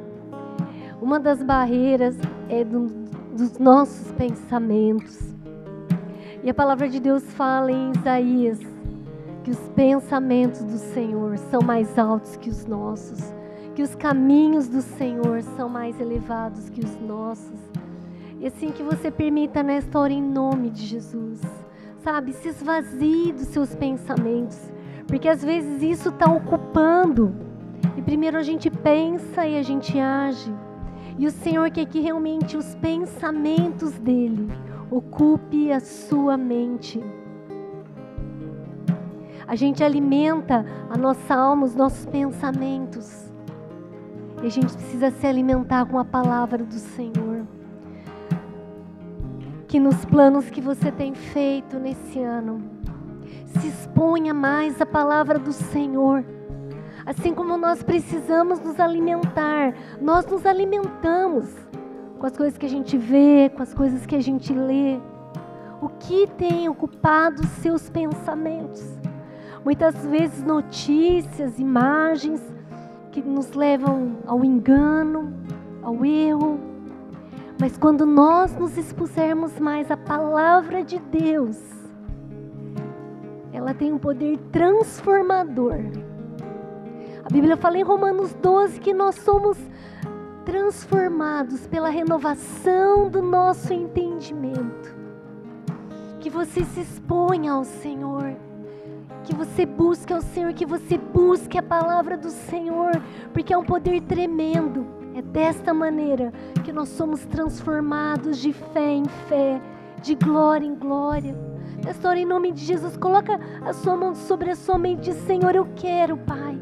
uma 1.01 1.19
das 1.19 1.43
barreiras 1.43 2.17
é 2.49 2.65
do, 2.65 2.87
dos 3.37 3.59
nossos 3.59 4.13
pensamentos. 4.13 5.35
E 6.43 6.51
a 6.51 6.55
palavra 6.55 6.89
de 6.89 7.01
Deus 7.01 7.23
fala 7.33 7.71
em 7.71 7.93
Isaías 7.93 8.61
que 9.43 9.51
os 9.51 9.69
pensamentos 9.71 10.63
do 10.63 10.79
Senhor 10.79 11.37
são 11.39 11.61
mais 11.63 11.99
altos 11.99 12.37
que 12.37 12.51
os 12.51 12.67
nossos, 12.67 13.19
que 13.75 13.83
os 13.83 13.95
caminhos 13.95 14.69
do 14.69 14.83
Senhor 14.83 15.43
são 15.57 15.69
mais 15.69 16.01
elevados 16.01 16.69
que 16.69 16.81
os 16.81 17.01
nossos. 17.01 17.59
E 18.41 18.47
assim 18.47 18.71
que 18.71 18.83
você 18.83 19.11
permita 19.11 19.63
nesta 19.63 19.99
hora 19.99 20.13
em 20.13 20.23
nome 20.23 20.71
de 20.71 20.85
Jesus, 20.85 21.41
sabe, 22.05 22.33
se 22.33 22.49
esvazie 22.49 23.33
dos 23.33 23.49
seus 23.49 23.75
pensamentos, 23.75 24.71
porque 25.09 25.27
às 25.27 25.43
vezes 25.43 25.83
isso 25.83 26.11
está 26.11 26.31
ocupando. 26.31 27.35
E 27.97 28.03
primeiro 28.03 28.37
a 28.37 28.43
gente 28.43 28.71
pensa 28.71 29.45
e 29.47 29.59
a 29.59 29.63
gente 29.63 29.99
age. 29.99 30.55
E 31.19 31.27
o 31.27 31.31
Senhor 31.31 31.69
quer 31.71 31.87
que 31.87 31.99
realmente 31.99 32.57
os 32.57 32.77
pensamentos 32.77 33.93
dele 33.99 34.49
ocupe 34.91 35.73
a 35.73 35.81
sua 35.81 36.37
mente. 36.37 37.03
A 39.47 39.57
gente 39.57 39.83
alimenta 39.83 40.65
a 40.91 40.97
nossa 40.97 41.35
alma, 41.35 41.65
os 41.65 41.75
nossos 41.75 42.05
pensamentos. 42.05 43.33
E 44.43 44.47
a 44.47 44.51
gente 44.51 44.75
precisa 44.75 45.11
se 45.11 45.27
alimentar 45.27 45.87
com 45.87 45.99
a 45.99 46.05
palavra 46.05 46.63
do 46.63 46.75
Senhor. 46.75 47.47
Que 49.67 49.81
nos 49.81 50.05
planos 50.05 50.51
que 50.51 50.61
você 50.61 50.93
tem 50.93 51.15
feito 51.15 51.79
nesse 51.79 52.21
ano, 52.21 52.78
se 53.49 53.69
exponha 53.69 54.33
mais 54.33 54.81
a 54.81 54.87
palavra 54.87 55.39
do 55.39 55.53
Senhor 55.53 56.25
Assim 57.09 57.33
como 57.35 57.57
nós 57.57 57.83
precisamos 57.83 58.61
nos 58.61 58.79
alimentar, 58.79 59.73
nós 59.99 60.27
nos 60.27 60.45
alimentamos 60.45 61.49
com 62.19 62.27
as 62.27 62.37
coisas 62.37 62.59
que 62.59 62.67
a 62.67 62.69
gente 62.69 62.99
vê, 62.99 63.51
com 63.57 63.63
as 63.63 63.73
coisas 63.73 64.05
que 64.05 64.15
a 64.15 64.21
gente 64.21 64.53
lê. 64.53 65.01
O 65.81 65.89
que 65.89 66.27
tem 66.37 66.69
ocupado 66.69 67.41
os 67.41 67.49
seus 67.63 67.89
pensamentos? 67.89 68.85
Muitas 69.65 70.05
vezes 70.05 70.45
notícias, 70.45 71.59
imagens 71.59 72.43
que 73.11 73.23
nos 73.23 73.55
levam 73.55 74.19
ao 74.27 74.45
engano, 74.45 75.33
ao 75.83 76.05
erro. 76.05 76.61
Mas 77.59 77.79
quando 77.79 78.05
nós 78.05 78.55
nos 78.55 78.77
expusermos 78.77 79.59
mais 79.59 79.91
à 79.91 79.97
palavra 79.97 80.85
de 80.85 80.99
Deus, 80.99 81.59
ela 83.53 83.75
tem 83.75 83.93
um 83.93 83.99
poder 83.99 84.39
transformador. 84.53 85.77
A 87.25 87.29
Bíblia 87.31 87.57
fala 87.57 87.79
em 87.79 87.83
Romanos 87.83 88.35
12 88.35 88.81
que 88.81 88.95
nós 88.95 89.15
somos 89.17 89.59
transformados 90.45 91.67
pela 91.67 91.91
renovação 91.91 93.11
do 93.11 93.21
nosso 93.21 93.73
entendimento. 93.73 94.97
Que 96.21 96.31
você 96.31 96.65
se 96.65 96.81
exponha 96.81 97.53
ao 97.53 97.65
Senhor, 97.65 98.35
que 99.25 99.35
você 99.35 99.67
busque 99.67 100.13
ao 100.13 100.23
Senhor, 100.23 100.55
que 100.55 100.65
você 100.65 100.97
busque 100.97 101.59
a 101.59 101.63
palavra 101.63 102.17
do 102.17 102.31
Senhor, 102.31 102.93
porque 103.33 103.53
é 103.53 103.59
um 103.59 103.65
poder 103.65 104.01
tremendo. 104.03 104.87
É 105.15 105.21
desta 105.21 105.75
maneira 105.75 106.33
que 106.65 106.73
nós 106.73 106.89
somos 106.89 107.27
transformados 107.27 108.39
de 108.39 108.53
fé 108.53 108.93
em 108.93 109.05
fé, 109.29 109.61
de 110.01 110.15
glória 110.15 110.65
em 110.65 110.75
glória. 110.75 111.37
Hora, 112.05 112.19
em 112.19 112.25
nome 112.25 112.53
de 112.53 112.65
Jesus, 112.65 112.97
coloca 112.97 113.39
a 113.63 113.73
sua 113.75 113.95
mão 113.95 114.15
sobre 114.15 114.51
a 114.51 114.57
sua 114.57 114.79
mente 114.79 115.11
e 115.11 115.13
diz: 115.13 115.23
Senhor, 115.27 115.55
eu 115.55 115.69
quero, 115.77 116.17
Pai 116.17 116.59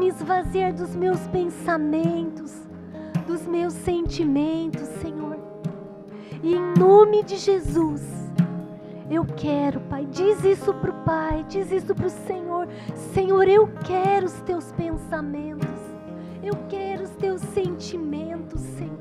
me 0.00 0.08
esvaziar 0.08 0.72
dos 0.72 0.96
meus 0.96 1.20
pensamentos, 1.28 2.54
dos 3.26 3.46
meus 3.46 3.74
sentimentos, 3.74 4.88
Senhor. 5.02 5.38
E 6.42 6.54
em 6.54 6.74
nome 6.78 7.22
de 7.22 7.36
Jesus, 7.36 8.02
eu 9.10 9.26
quero, 9.26 9.78
Pai, 9.80 10.06
diz 10.06 10.42
isso 10.42 10.72
para 10.72 10.90
o 10.90 11.04
Pai, 11.04 11.44
diz 11.48 11.70
isso 11.70 11.94
para 11.94 12.06
o 12.06 12.10
Senhor. 12.10 12.66
Senhor, 13.12 13.46
eu 13.46 13.68
quero 13.84 14.24
os 14.24 14.40
teus 14.40 14.72
pensamentos, 14.72 15.68
eu 16.42 16.54
quero 16.68 17.02
os 17.04 17.10
teus 17.10 17.42
sentimentos, 17.42 18.60
Senhor. 18.60 18.99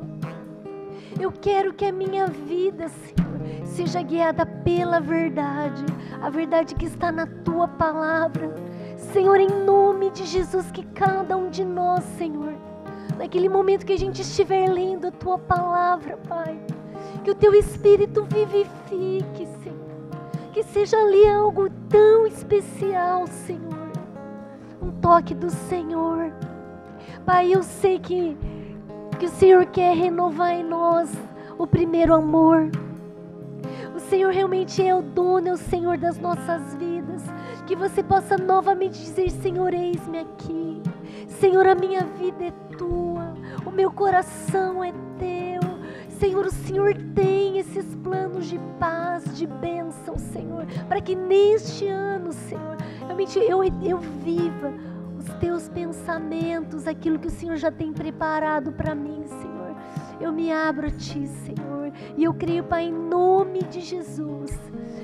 Eu 1.20 1.32
quero 1.32 1.74
que 1.74 1.86
a 1.86 1.92
minha 1.92 2.28
vida, 2.28 2.88
Senhor, 2.90 3.66
seja 3.66 4.02
guiada 4.02 4.46
pela 4.46 5.00
verdade, 5.00 5.84
a 6.22 6.30
verdade 6.30 6.76
que 6.76 6.86
está 6.86 7.12
na 7.12 7.26
tua 7.26 7.68
palavra 7.68 8.54
Senhor, 9.14 9.40
em 9.40 9.64
nome 9.66 10.12
de 10.12 10.26
Jesus, 10.26 10.70
que 10.70 10.84
cada 10.84 11.36
um 11.36 11.50
de 11.50 11.66
nós, 11.66 12.04
Senhor, 12.18 12.54
naquele 13.18 13.50
momento 13.50 13.86
que 13.86 13.94
a 13.94 13.98
gente 13.98 14.22
estiver 14.22 14.70
lendo 14.70 15.08
a 15.08 15.12
tua 15.12 15.40
palavra, 15.40 16.18
Pai, 16.28 16.60
que 17.24 17.32
o 17.32 17.36
teu 17.36 17.56
espírito 17.56 18.24
vivifique, 18.26 19.48
Senhor. 19.64 19.90
Que 20.54 20.64
seja 20.64 20.98
ali 20.98 21.28
algo 21.28 21.70
tão 21.90 22.28
especial, 22.28 23.26
Senhor. 23.26 23.90
Um 24.82 24.92
toque 24.92 25.34
do 25.34 25.50
Senhor. 25.50 26.32
Pai, 27.26 27.56
eu 27.56 27.64
sei 27.64 28.00
que, 28.00 28.38
que 29.20 29.26
o 29.26 29.30
Senhor 29.30 29.66
quer 29.66 29.98
renovar 29.98 30.52
em 30.52 30.64
nós 30.64 31.12
o 31.58 31.68
primeiro 31.68 32.14
amor. 32.14 32.72
O 33.94 34.00
Senhor 34.00 34.32
realmente 34.32 34.82
é 34.82 34.96
o 34.96 35.02
dono, 35.02 35.50
é 35.50 35.52
o 35.52 35.58
Senhor 35.58 35.98
das 35.98 36.18
nossas 36.18 36.74
vidas. 36.76 37.24
Que 37.68 37.76
você 37.76 38.02
possa 38.02 38.38
novamente 38.38 38.98
dizer: 38.98 39.30
Senhor, 39.30 39.74
eis-me 39.74 40.20
aqui. 40.20 40.82
Senhor, 41.28 41.68
a 41.68 41.76
minha 41.76 42.02
vida 42.18 42.46
é 42.46 42.52
tua, 42.78 43.34
o 43.66 43.72
meu 43.72 43.92
coração 43.92 44.82
é 44.82 44.94
teu. 45.20 45.60
Senhor, 46.18 46.46
o 46.46 46.52
Senhor 46.52 46.96
tem 47.14 47.60
esses 47.60 47.96
planos 47.96 48.48
de 48.48 48.58
paz, 48.80 49.38
de 49.38 49.46
bênção, 49.46 50.18
Senhor, 50.18 50.66
para 50.88 51.02
que 51.02 51.14
neste 51.14 51.88
ano, 51.88 52.32
Senhor, 52.32 52.78
realmente 53.06 53.38
eu, 53.38 53.64
eu 53.84 53.98
viva 53.98 54.74
teus 55.40 55.70
pensamentos, 55.70 56.88
aquilo 56.88 57.20
que 57.20 57.28
o 57.28 57.32
Senhor 57.32 57.56
já 57.56 57.72
tem 57.72 57.94
preparado 57.94 58.72
para 58.72 58.94
mim, 58.94 59.24
Senhor. 59.26 59.76
Eu 60.20 60.32
me 60.32 60.52
abro 60.52 60.88
a 60.88 60.92
Ti, 60.92 61.26
Senhor, 61.28 61.92
e 62.18 62.24
eu 62.24 62.34
creio, 62.34 62.64
Pai, 62.64 62.84
em 62.84 62.94
nome 62.94 63.64
de 63.64 63.80
Jesus 63.80 64.60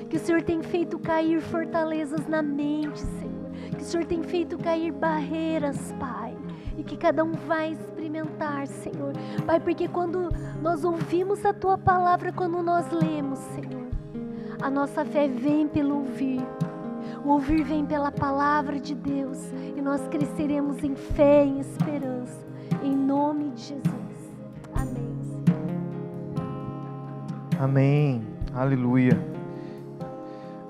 que 0.08 0.16
o 0.16 0.20
Senhor 0.20 0.42
tem 0.42 0.62
feito 0.62 0.98
cair 0.98 1.40
fortalezas 1.40 2.26
na 2.26 2.42
mente, 2.42 3.00
Senhor. 3.00 3.50
Que 3.76 3.82
o 3.82 3.84
Senhor 3.84 4.06
tem 4.06 4.22
feito 4.22 4.56
cair 4.56 4.92
barreiras, 4.92 5.92
Pai. 5.98 6.36
E 6.76 6.84
que 6.84 6.96
cada 6.96 7.24
um 7.24 7.32
vai 7.32 7.72
experimentar, 7.72 8.66
Senhor. 8.66 9.12
Pai, 9.44 9.58
porque 9.58 9.88
quando 9.88 10.28
nós 10.62 10.84
ouvimos 10.84 11.44
a 11.44 11.52
Tua 11.52 11.76
palavra, 11.76 12.32
quando 12.32 12.62
nós 12.62 12.90
lemos, 12.90 13.38
Senhor, 13.38 13.86
a 14.62 14.70
nossa 14.70 15.04
fé 15.04 15.26
vem 15.28 15.66
pelo 15.66 15.96
ouvir. 15.96 16.40
O 17.26 17.30
ouvir 17.30 17.64
vem 17.64 17.84
pela 17.84 18.12
palavra 18.12 18.78
de 18.78 18.94
Deus. 18.94 19.50
E 19.76 19.82
nós 19.82 20.06
cresceremos 20.06 20.84
em 20.84 20.94
fé 20.94 21.44
em 21.44 21.58
esperança. 21.58 22.46
Em 22.84 22.94
nome 22.94 23.50
de 23.50 23.62
Jesus. 23.62 24.34
Amém. 24.72 25.44
Amém. 27.58 28.22
Aleluia. 28.54 29.18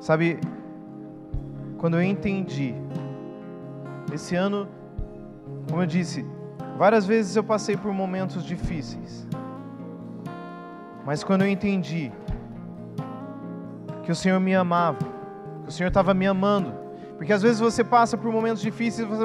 Sabe, 0.00 0.40
quando 1.76 1.98
eu 1.98 2.02
entendi, 2.02 2.74
esse 4.10 4.34
ano, 4.34 4.66
como 5.68 5.82
eu 5.82 5.86
disse, 5.86 6.24
várias 6.78 7.04
vezes 7.04 7.36
eu 7.36 7.44
passei 7.44 7.76
por 7.76 7.92
momentos 7.92 8.42
difíceis, 8.42 9.28
mas 11.04 11.22
quando 11.22 11.42
eu 11.42 11.48
entendi 11.48 12.10
que 14.04 14.10
o 14.10 14.14
Senhor 14.14 14.40
me 14.40 14.54
amava, 14.54 15.15
o 15.66 15.70
Senhor 15.70 15.88
estava 15.88 16.14
me 16.14 16.26
amando, 16.26 16.72
porque 17.16 17.32
às 17.32 17.42
vezes 17.42 17.58
você 17.60 17.82
passa 17.82 18.16
por 18.16 18.30
momentos 18.30 18.62
difíceis, 18.62 19.08
você, 19.08 19.24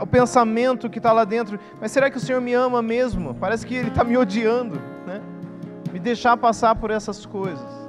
o 0.00 0.06
pensamento 0.06 0.90
que 0.90 0.98
está 0.98 1.12
lá 1.12 1.24
dentro, 1.24 1.58
mas 1.80 1.92
será 1.92 2.10
que 2.10 2.16
o 2.16 2.20
Senhor 2.20 2.40
me 2.40 2.52
ama 2.52 2.82
mesmo? 2.82 3.34
Parece 3.34 3.66
que 3.66 3.74
Ele 3.74 3.88
está 3.88 4.04
me 4.04 4.16
odiando, 4.16 4.80
né? 5.06 5.22
Me 5.92 5.98
deixar 5.98 6.36
passar 6.36 6.74
por 6.74 6.90
essas 6.90 7.24
coisas. 7.24 7.84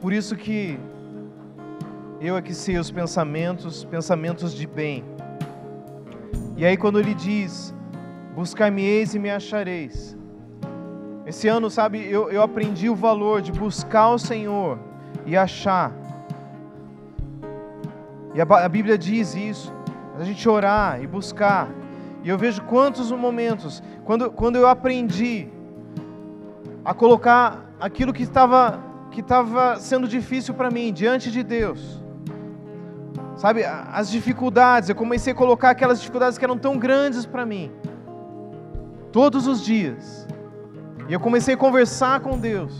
Por 0.00 0.12
isso 0.12 0.34
que 0.36 0.78
eu 2.20 2.36
é 2.36 2.42
que 2.42 2.54
sei 2.54 2.78
os 2.78 2.90
pensamentos, 2.90 3.84
pensamentos 3.84 4.54
de 4.54 4.66
bem. 4.66 5.04
E 6.56 6.64
aí 6.64 6.76
quando 6.76 7.00
ele 7.00 7.14
diz, 7.14 7.74
buscar-me-eis 8.34 9.14
e 9.14 9.18
me 9.18 9.30
achareis. 9.30 10.16
Esse 11.24 11.46
ano, 11.48 11.70
sabe, 11.70 12.04
eu, 12.04 12.30
eu 12.30 12.42
aprendi 12.42 12.88
o 12.88 12.94
valor 12.94 13.40
de 13.40 13.52
buscar 13.52 14.10
o 14.10 14.18
Senhor 14.18 14.78
e 15.24 15.36
achar. 15.36 15.92
E 18.34 18.40
a, 18.40 18.44
a 18.44 18.68
Bíblia 18.68 18.98
diz 18.98 19.34
isso, 19.34 19.72
a 20.18 20.24
gente 20.24 20.48
orar 20.48 21.02
e 21.02 21.06
buscar. 21.06 21.68
E 22.24 22.28
eu 22.28 22.36
vejo 22.36 22.62
quantos 22.62 23.10
momentos, 23.12 23.82
quando, 24.04 24.30
quando 24.30 24.56
eu 24.56 24.66
aprendi 24.66 25.48
a 26.84 26.92
colocar 26.92 27.66
aquilo 27.80 28.12
que 28.12 28.22
estava 28.22 28.80
que 29.12 29.20
estava 29.20 29.78
sendo 29.78 30.08
difícil 30.08 30.54
para 30.54 30.70
mim 30.70 30.90
diante 30.90 31.30
de 31.30 31.42
Deus. 31.42 32.02
Sabe, 33.36 33.62
as 33.64 34.10
dificuldades, 34.10 34.88
eu 34.88 34.94
comecei 34.94 35.34
a 35.34 35.36
colocar 35.36 35.70
aquelas 35.70 35.98
dificuldades 35.98 36.38
que 36.38 36.44
eram 36.44 36.56
tão 36.56 36.78
grandes 36.78 37.26
para 37.26 37.44
mim, 37.44 37.70
todos 39.10 39.46
os 39.46 39.62
dias. 39.62 40.26
E 41.12 41.14
eu 41.14 41.20
comecei 41.20 41.52
a 41.52 41.58
conversar 41.58 42.20
com 42.20 42.38
Deus. 42.38 42.72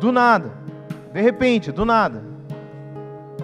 Do 0.00 0.10
nada, 0.10 0.50
de 1.12 1.20
repente, 1.20 1.70
do 1.70 1.84
nada, 1.84 2.24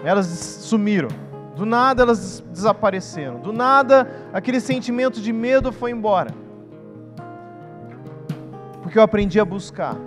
elas 0.03 0.25
sumiram. 0.25 1.09
Do 1.55 1.63
nada 1.63 2.01
elas 2.01 2.43
desapareceram. 2.51 3.39
Do 3.39 3.53
nada 3.53 4.09
aquele 4.33 4.59
sentimento 4.59 5.21
de 5.21 5.31
medo 5.31 5.71
foi 5.71 5.91
embora. 5.91 6.31
Porque 8.81 8.97
eu 8.97 9.03
aprendi 9.03 9.39
a 9.39 9.45
buscar. 9.45 9.97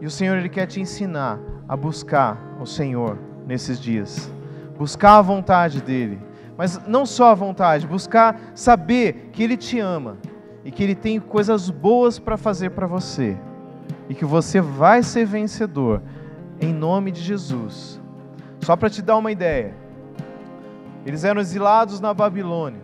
E 0.00 0.04
o 0.04 0.10
Senhor 0.10 0.38
ele 0.38 0.48
quer 0.48 0.66
te 0.66 0.80
ensinar 0.80 1.38
a 1.68 1.76
buscar 1.76 2.36
o 2.60 2.66
Senhor 2.66 3.16
nesses 3.46 3.78
dias. 3.78 4.28
Buscar 4.76 5.18
a 5.18 5.22
vontade 5.22 5.80
dele, 5.80 6.20
mas 6.56 6.84
não 6.84 7.06
só 7.06 7.30
a 7.30 7.34
vontade, 7.34 7.86
buscar 7.86 8.40
saber 8.56 9.30
que 9.32 9.40
ele 9.40 9.56
te 9.56 9.78
ama 9.78 10.16
e 10.64 10.70
que 10.70 10.82
ele 10.82 10.94
tem 10.94 11.20
coisas 11.20 11.70
boas 11.70 12.18
para 12.18 12.36
fazer 12.36 12.70
para 12.70 12.86
você 12.86 13.36
e 14.08 14.14
que 14.14 14.24
você 14.24 14.60
vai 14.60 15.02
ser 15.02 15.24
vencedor 15.24 16.02
em 16.60 16.72
nome 16.72 17.10
de 17.10 17.20
Jesus. 17.20 18.00
Só 18.60 18.76
para 18.76 18.90
te 18.90 19.00
dar 19.00 19.16
uma 19.16 19.30
ideia, 19.30 19.74
eles 21.06 21.24
eram 21.24 21.40
exilados 21.40 22.00
na 22.00 22.12
Babilônia. 22.12 22.80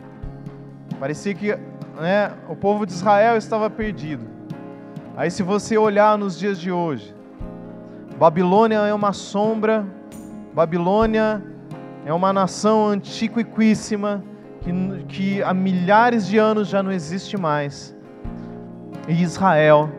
Parecia 0.98 1.34
que 1.34 1.54
né, 2.00 2.32
o 2.48 2.56
povo 2.56 2.86
de 2.86 2.92
Israel 2.92 3.36
estava 3.36 3.68
perdido. 3.68 4.24
Aí, 5.16 5.30
se 5.30 5.42
você 5.42 5.76
olhar 5.76 6.16
nos 6.18 6.38
dias 6.38 6.58
de 6.58 6.72
hoje, 6.72 7.14
Babilônia 8.18 8.78
é 8.78 8.94
uma 8.94 9.12
sombra, 9.12 9.86
Babilônia 10.52 11.42
é 12.04 12.12
uma 12.12 12.32
nação 12.32 12.86
antiquíssima 12.88 14.22
que, 14.64 15.04
que 15.04 15.42
há 15.42 15.52
milhares 15.52 16.26
de 16.26 16.38
anos 16.38 16.68
já 16.68 16.82
não 16.82 16.90
existe 16.90 17.36
mais. 17.36 17.94
E 19.06 19.22
Israel 19.22 19.90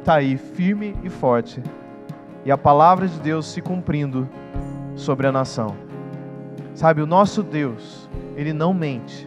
está 0.00 0.16
aí 0.16 0.36
firme 0.36 0.96
e 1.04 1.08
forte, 1.08 1.62
e 2.44 2.50
a 2.50 2.58
palavra 2.58 3.06
de 3.06 3.20
Deus 3.20 3.46
se 3.46 3.62
cumprindo 3.62 4.28
sobre 4.96 5.28
a 5.28 5.32
nação. 5.32 5.76
Sabe, 6.74 7.00
o 7.00 7.06
nosso 7.06 7.42
Deus, 7.42 8.08
ele 8.36 8.52
não 8.52 8.74
mente. 8.74 9.26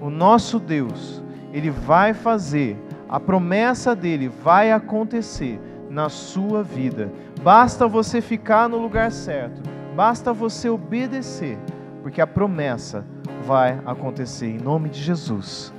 O 0.00 0.10
nosso 0.10 0.60
Deus, 0.60 1.22
ele 1.52 1.70
vai 1.70 2.14
fazer, 2.14 2.76
a 3.08 3.18
promessa 3.18 3.94
dele 3.94 4.28
vai 4.28 4.70
acontecer 4.70 5.60
na 5.90 6.08
sua 6.08 6.62
vida. 6.62 7.10
Basta 7.42 7.88
você 7.88 8.20
ficar 8.20 8.68
no 8.68 8.78
lugar 8.78 9.10
certo, 9.10 9.60
basta 9.96 10.32
você 10.32 10.68
obedecer, 10.68 11.58
porque 12.02 12.20
a 12.20 12.26
promessa 12.26 13.04
vai 13.46 13.80
acontecer. 13.86 14.46
Em 14.46 14.58
nome 14.58 14.90
de 14.90 15.00
Jesus, 15.00 15.72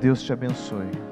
Deus 0.00 0.22
te 0.22 0.32
abençoe. 0.32 1.09